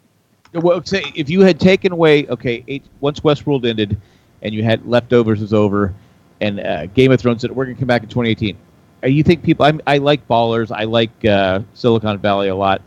Well, 0.54 0.82
say 0.84 1.04
if 1.14 1.28
you 1.28 1.42
had 1.42 1.60
taken 1.60 1.92
away, 1.92 2.26
okay, 2.26 2.64
eight, 2.66 2.84
once 3.00 3.20
Westworld 3.20 3.66
ended, 3.66 4.00
and 4.40 4.54
you 4.54 4.64
had 4.64 4.86
leftovers 4.86 5.42
is 5.42 5.52
over, 5.52 5.94
and 6.40 6.58
uh, 6.58 6.86
Game 6.86 7.12
of 7.12 7.20
Thrones 7.20 7.42
said 7.42 7.52
we're 7.52 7.66
going 7.66 7.76
to 7.76 7.80
come 7.80 7.86
back 7.86 8.02
in 8.02 8.08
2018. 8.08 8.56
Uh, 9.04 9.08
you 9.08 9.22
think 9.22 9.42
people? 9.42 9.66
I'm, 9.66 9.80
I 9.86 9.98
like 9.98 10.26
Ballers. 10.26 10.72
I 10.74 10.84
like 10.84 11.24
uh, 11.26 11.60
Silicon 11.74 12.18
Valley 12.18 12.48
a 12.48 12.56
lot. 12.56 12.80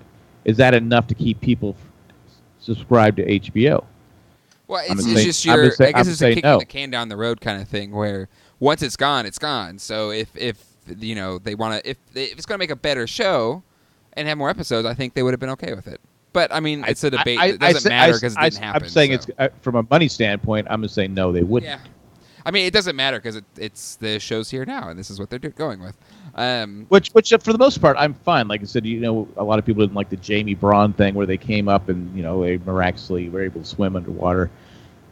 Is 0.43 0.57
that 0.57 0.73
enough 0.73 1.05
to 1.07 1.13
keep 1.15 1.39
people 1.39 1.75
subscribed 2.75 3.17
to 3.17 3.25
HBO? 3.25 3.83
Well, 4.67 4.83
it's, 4.87 5.03
it's 5.05 5.13
say- 5.13 5.23
just 5.25 5.45
your. 5.45 5.71
say- 5.71 5.87
I 5.87 5.91
guess 5.93 6.07
it's 6.07 6.21
a 6.21 6.29
kicking 6.29 6.41
no. 6.49 6.59
the 6.59 6.65
can 6.65 6.89
down 6.91 7.09
the 7.09 7.17
road 7.17 7.41
kind 7.41 7.61
of 7.61 7.67
thing, 7.67 7.91
where 7.91 8.29
once 8.59 8.81
it's 8.83 8.95
gone, 8.95 9.25
it's 9.25 9.39
gone. 9.39 9.79
So 9.79 10.11
if 10.11 10.35
if 10.35 10.63
you 10.97 11.15
know 11.15 11.39
they 11.39 11.55
want 11.55 11.81
to, 11.83 11.89
if 11.89 11.97
if 12.13 12.33
it's 12.33 12.45
going 12.45 12.57
to 12.57 12.61
make 12.63 12.71
a 12.71 12.75
better 12.75 13.07
show 13.07 13.63
and 14.13 14.27
have 14.27 14.37
more 14.37 14.49
episodes, 14.49 14.85
I 14.87 14.93
think 14.93 15.13
they 15.13 15.23
would 15.23 15.33
have 15.33 15.39
been 15.39 15.49
okay 15.51 15.73
with 15.73 15.87
it. 15.87 15.99
But 16.33 16.53
I 16.53 16.59
mean, 16.59 16.83
it's 16.87 17.03
a 17.03 17.09
debate. 17.09 17.39
I- 17.39 17.47
it 17.47 17.59
doesn't 17.59 17.81
say- 17.81 17.89
matter 17.89 18.13
because 18.13 18.33
it 18.33 18.39
I- 18.39 18.49
didn't 18.49 18.63
happen. 18.63 18.83
I'm 18.83 18.89
saying 18.89 19.11
so. 19.11 19.15
it's 19.15 19.39
uh, 19.39 19.49
from 19.61 19.75
a 19.75 19.83
money 19.89 20.07
standpoint. 20.07 20.67
I'm 20.69 20.81
going 20.81 20.87
to 20.87 20.93
say 20.93 21.07
no, 21.07 21.31
they 21.31 21.43
wouldn't. 21.43 21.69
yeah. 21.71 21.79
I 22.45 22.51
mean, 22.51 22.65
it 22.65 22.73
doesn't 22.73 22.95
matter 22.95 23.17
because 23.17 23.35
it, 23.35 23.43
it's 23.57 23.95
the 23.97 24.17
show's 24.19 24.49
here 24.49 24.65
now, 24.65 24.89
and 24.89 24.97
this 24.97 25.09
is 25.09 25.19
what 25.19 25.29
they're 25.29 25.39
do- 25.39 25.49
going 25.49 25.81
with. 25.81 25.97
Um, 26.35 26.85
Which, 26.89 27.09
which 27.09 27.33
for 27.41 27.51
the 27.51 27.57
most 27.57 27.79
part, 27.79 27.97
I'm 27.99 28.13
fine. 28.13 28.47
Like 28.47 28.61
I 28.61 28.65
said, 28.65 28.85
you 28.85 28.99
know, 28.99 29.27
a 29.37 29.43
lot 29.43 29.59
of 29.59 29.65
people 29.65 29.83
didn't 29.83 29.95
like 29.95 30.09
the 30.09 30.19
Jaime 30.25 30.55
Bronn 30.55 30.95
thing 30.95 31.13
where 31.15 31.25
they 31.25 31.37
came 31.37 31.67
up 31.67 31.89
and 31.89 32.15
you 32.15 32.23
know 32.23 32.41
they 32.43 32.57
miraculously 32.57 33.29
were 33.29 33.41
able 33.41 33.61
to 33.61 33.67
swim 33.67 33.95
underwater. 33.95 34.49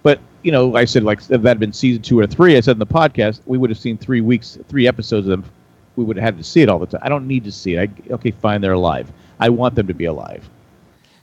But 0.03 0.19
you 0.43 0.51
know, 0.51 0.75
I 0.75 0.85
said 0.85 1.03
like 1.03 1.19
if 1.19 1.27
that 1.27 1.43
had 1.43 1.59
been 1.59 1.73
season 1.73 2.01
two 2.01 2.19
or 2.19 2.27
three, 2.27 2.57
I 2.57 2.61
said 2.61 2.73
in 2.73 2.79
the 2.79 2.85
podcast, 2.85 3.41
we 3.45 3.57
would 3.57 3.69
have 3.69 3.79
seen 3.79 3.97
three 3.97 4.21
weeks, 4.21 4.57
three 4.67 4.87
episodes 4.87 5.27
of 5.27 5.31
them. 5.41 5.51
We 5.95 6.03
would 6.03 6.15
have 6.17 6.23
had 6.23 6.37
to 6.37 6.43
see 6.43 6.61
it 6.61 6.69
all 6.69 6.79
the 6.79 6.85
time. 6.85 7.01
I 7.03 7.09
don't 7.09 7.27
need 7.27 7.43
to 7.45 7.51
see 7.51 7.75
it. 7.75 7.89
I, 7.89 8.13
okay, 8.13 8.31
fine, 8.31 8.61
they're 8.61 8.73
alive. 8.73 9.11
I 9.39 9.49
want 9.49 9.75
them 9.75 9.87
to 9.87 9.93
be 9.93 10.05
alive. 10.05 10.47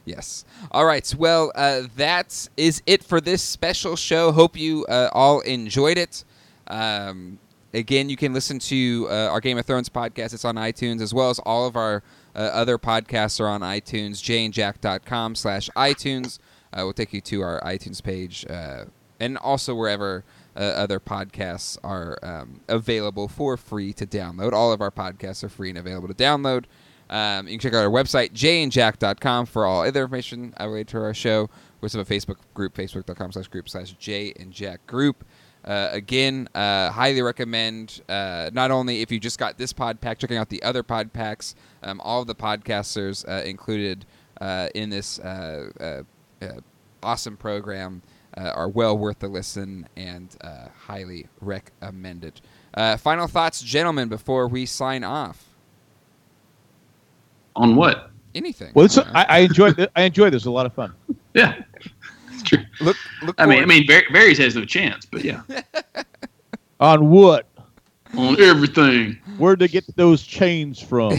Yes. 0.04 0.44
All 0.70 0.84
right. 0.84 1.14
Well, 1.16 1.52
uh, 1.54 1.82
that 1.96 2.48
is 2.56 2.82
it 2.86 3.02
for 3.02 3.20
this 3.20 3.42
special 3.42 3.96
show. 3.96 4.32
Hope 4.32 4.56
you 4.56 4.84
uh, 4.86 5.08
all 5.12 5.40
enjoyed 5.40 5.96
it. 5.96 6.24
Um, 6.66 7.38
again, 7.74 8.08
you 8.08 8.16
can 8.16 8.32
listen 8.32 8.58
to 8.60 9.06
uh, 9.10 9.28
our 9.30 9.40
Game 9.40 9.58
of 9.58 9.66
Thrones 9.66 9.88
podcast. 9.88 10.32
It's 10.32 10.44
on 10.44 10.56
iTunes, 10.56 11.00
as 11.00 11.12
well 11.12 11.30
as 11.30 11.38
all 11.40 11.66
of 11.66 11.76
our 11.76 12.02
uh, 12.34 12.38
other 12.38 12.78
podcasts 12.78 13.40
are 13.40 13.48
on 13.48 13.60
iTunes, 13.60 14.22
jayandjack.com 14.22 15.34
slash 15.34 15.68
iTunes. 15.76 16.38
Uh, 16.72 16.78
we'll 16.78 16.92
take 16.92 17.12
you 17.12 17.20
to 17.20 17.40
our 17.42 17.60
iTunes 17.62 18.02
page 18.02 18.46
uh, 18.48 18.84
and 19.20 19.36
also 19.38 19.74
wherever 19.74 20.24
uh, 20.56 20.60
other 20.60 20.98
podcasts 20.98 21.78
are 21.84 22.18
um, 22.22 22.60
available 22.68 23.28
for 23.28 23.56
free 23.56 23.92
to 23.92 24.06
download. 24.06 24.52
All 24.52 24.72
of 24.72 24.80
our 24.80 24.90
podcasts 24.90 25.44
are 25.44 25.48
free 25.48 25.68
and 25.68 25.78
available 25.78 26.08
to 26.08 26.14
download. 26.14 26.64
Um, 27.10 27.46
you 27.46 27.58
can 27.58 27.60
check 27.60 27.74
out 27.74 27.84
our 27.84 27.90
website, 27.90 28.32
jayandjack.com, 28.32 29.46
for 29.46 29.66
all 29.66 29.82
other 29.82 30.02
information 30.02 30.54
related 30.58 30.88
to 30.88 30.98
our 30.98 31.14
show. 31.14 31.50
We 31.80 31.86
also 31.86 31.98
have 31.98 32.10
a 32.10 32.14
Facebook 32.14 32.36
group, 32.54 32.74
facebook.com 32.74 33.32
slash 33.32 33.48
group 33.48 33.68
slash 33.68 33.92
Jay 33.92 34.32
and 34.38 34.52
Jack 34.52 34.86
group. 34.86 35.24
Uh, 35.64 35.88
again, 35.92 36.48
uh, 36.54 36.90
highly 36.90 37.22
recommend 37.22 38.02
uh, 38.08 38.50
not 38.52 38.70
only 38.70 39.00
if 39.00 39.10
you 39.10 39.18
just 39.18 39.38
got 39.38 39.56
this 39.56 39.72
pod 39.72 40.00
pack, 40.00 40.18
checking 40.18 40.36
out 40.36 40.48
the 40.48 40.62
other 40.62 40.82
pod 40.82 41.12
packs. 41.12 41.54
Um, 41.82 42.00
all 42.02 42.20
of 42.20 42.26
the 42.26 42.34
podcasters 42.34 43.26
uh, 43.28 43.44
included 43.44 44.04
uh, 44.40 44.68
in 44.74 44.90
this 44.90 45.18
uh, 45.20 45.70
uh, 45.80 46.44
uh, 46.44 46.60
awesome 47.02 47.36
program 47.36 48.02
uh, 48.36 48.50
are 48.54 48.68
well 48.68 48.98
worth 48.98 49.20
the 49.20 49.28
listen 49.28 49.88
and 49.96 50.36
uh, 50.42 50.66
highly 50.76 51.28
recommended. 51.40 52.40
Uh, 52.74 52.96
final 52.96 53.26
thoughts, 53.26 53.62
gentlemen, 53.62 54.08
before 54.08 54.48
we 54.48 54.66
sign 54.66 55.02
off. 55.04 55.46
On 57.56 57.76
what? 57.76 58.10
Anything. 58.34 58.72
Well, 58.74 58.84
it's, 58.86 58.98
I. 58.98 59.04
I, 59.14 59.24
I 59.28 59.38
enjoyed. 59.38 59.90
I 59.94 60.02
enjoyed 60.02 60.32
this. 60.32 60.42
It 60.42 60.46
was 60.46 60.46
a 60.46 60.50
lot 60.50 60.66
of 60.66 60.74
fun. 60.74 60.92
Yeah, 61.34 61.62
it's 61.74 61.88
true. 62.44 62.64
look, 62.80 62.96
look. 63.22 63.34
I 63.38 63.46
mean, 63.46 63.62
I 63.62 63.66
mean, 63.66 63.86
Var- 63.86 64.04
Varys 64.12 64.38
has 64.38 64.54
no 64.56 64.64
chance, 64.64 65.06
but 65.06 65.24
yeah, 65.24 65.42
On 66.80 67.10
what? 67.10 67.46
on 68.16 68.40
everything. 68.40 69.18
Where'd 69.38 69.58
they 69.58 69.66
get 69.66 69.84
those 69.96 70.22
chains 70.22 70.80
from? 70.80 71.18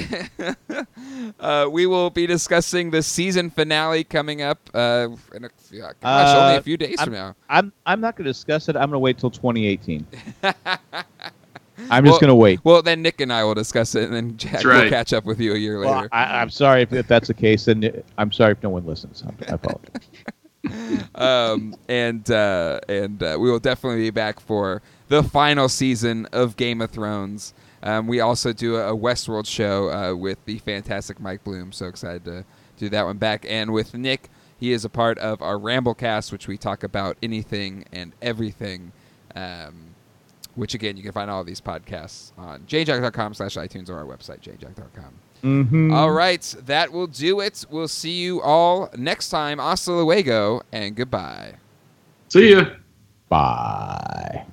uh, 1.41 1.67
we 1.69 1.88
will 1.88 2.09
be 2.09 2.26
discussing 2.26 2.89
the 2.91 3.03
season 3.03 3.49
finale 3.49 4.05
coming 4.05 4.41
up 4.41 4.69
uh, 4.73 5.09
in 5.34 5.43
a, 5.43 5.49
yeah, 5.71 5.91
gosh, 6.01 6.36
only 6.38 6.55
a 6.55 6.57
Uh, 6.59 6.61
few 6.61 6.78
days 6.78 6.97
I'm- 6.99 7.07
from 7.07 7.13
now. 7.13 7.36
I'm 7.49 7.73
I'm 7.86 7.99
not 7.99 8.15
going 8.15 8.23
to 8.26 8.30
discuss 8.32 8.69
it. 8.69 8.76
I'm 8.78 8.84
going 8.84 8.91
to 8.93 8.99
wait 8.99 9.17
till 9.17 9.30
2018. 9.30 10.05
I'm 11.89 12.05
Well, 12.05 12.13
just 12.13 12.21
going 12.21 12.30
to 12.30 12.36
wait. 12.36 12.61
Well, 12.63 12.82
then 12.82 13.01
Nick 13.01 13.19
and 13.19 13.34
I 13.34 13.43
will 13.43 13.53
discuss 13.55 13.95
it, 13.95 14.05
and 14.05 14.13
then 14.13 14.38
Jack 14.38 14.53
That's 14.53 14.65
will 14.65 14.89
catch 14.89 15.11
up 15.11 15.26
with 15.26 15.41
you 15.41 15.53
a 15.53 15.57
year 15.57 15.80
Well, 15.80 15.93
later. 15.95 16.09
I, 16.13 16.39
I'm 16.41 16.49
sorry 16.49 16.84
if, 16.84 16.93
if 16.93 17.07
that's 17.09 17.28
the 17.28 17.34
case, 17.34 17.67
and 17.67 18.01
I'm 18.17 18.32
sorry 18.32 18.53
if 18.53 18.63
no 18.63 18.69
one 18.69 18.86
listens. 18.86 19.21
I 19.28 19.51
apologize. 19.53 20.07
um, 21.16 21.76
and 21.88 22.30
uh, 22.30 22.80
and 22.88 23.22
uh, 23.22 23.38
we 23.39 23.49
will 23.49 23.59
definitely 23.59 24.01
be 24.01 24.09
back 24.09 24.39
for 24.39 24.82
the 25.07 25.24
final 25.24 25.70
season 25.70 26.28
of 26.32 26.55
Game 26.55 26.82
of 26.82 26.91
Thrones. 26.91 27.53
Um, 27.84 28.07
we 28.07 28.20
also 28.20 28.51
do 28.51 28.78
a, 28.78 28.95
Westworld 28.97 29.45
show 29.45 29.91
uh, 29.91 30.16
with 30.16 30.43
the 30.45 30.57
fantastic 30.59 31.20
Mike 31.20 31.43
Bloom. 31.43 31.72
So 31.72 31.86
excited 31.86 32.26
to 32.26 32.43
do 32.78 32.89
that 32.89 33.05
one 33.05 33.18
back. 33.18 33.45
And 33.47 33.72
with 33.72 33.93
Nick, 33.93 34.30
he 34.57 34.72
is 34.72 34.84
a 34.84 34.89
part 34.89 35.20
of 35.20 35.41
our 35.41 35.57
Ramblecast, 35.57 36.32
which 36.32 36.47
we 36.47 36.57
talk 36.57 36.84
about 36.84 37.18
anything 37.22 37.86
and 37.91 38.13
everything. 38.22 38.91
Um, 39.36 39.95
which 40.55 40.74
again, 40.74 40.97
you 40.97 41.03
can 41.03 41.11
find 41.11 41.30
all 41.30 41.43
these 41.43 41.61
podcasts 41.61 42.32
on 42.38 42.61
jjack.com 42.61 43.34
slash 43.34 43.55
iTunes 43.55 43.89
or 43.89 43.97
our 43.97 44.05
website, 44.05 44.39
jjack.com. 44.39 45.13
Mm-hmm. 45.46 45.93
All 45.93 46.12
right, 46.12 46.41
that 46.66 46.91
will 46.91 47.06
do 47.06 47.39
it. 47.39 47.66
We'll 47.70 47.88
see 47.88 48.20
you 48.20 48.41
all 48.41 48.89
next 48.98 49.30
time. 49.30 49.60
Hasta 49.60 49.91
luego 49.91 50.64
and 50.72 50.96
goodbye. 50.96 51.54
See 52.30 52.52
ya. 52.52 52.66
Bye. 53.30 54.46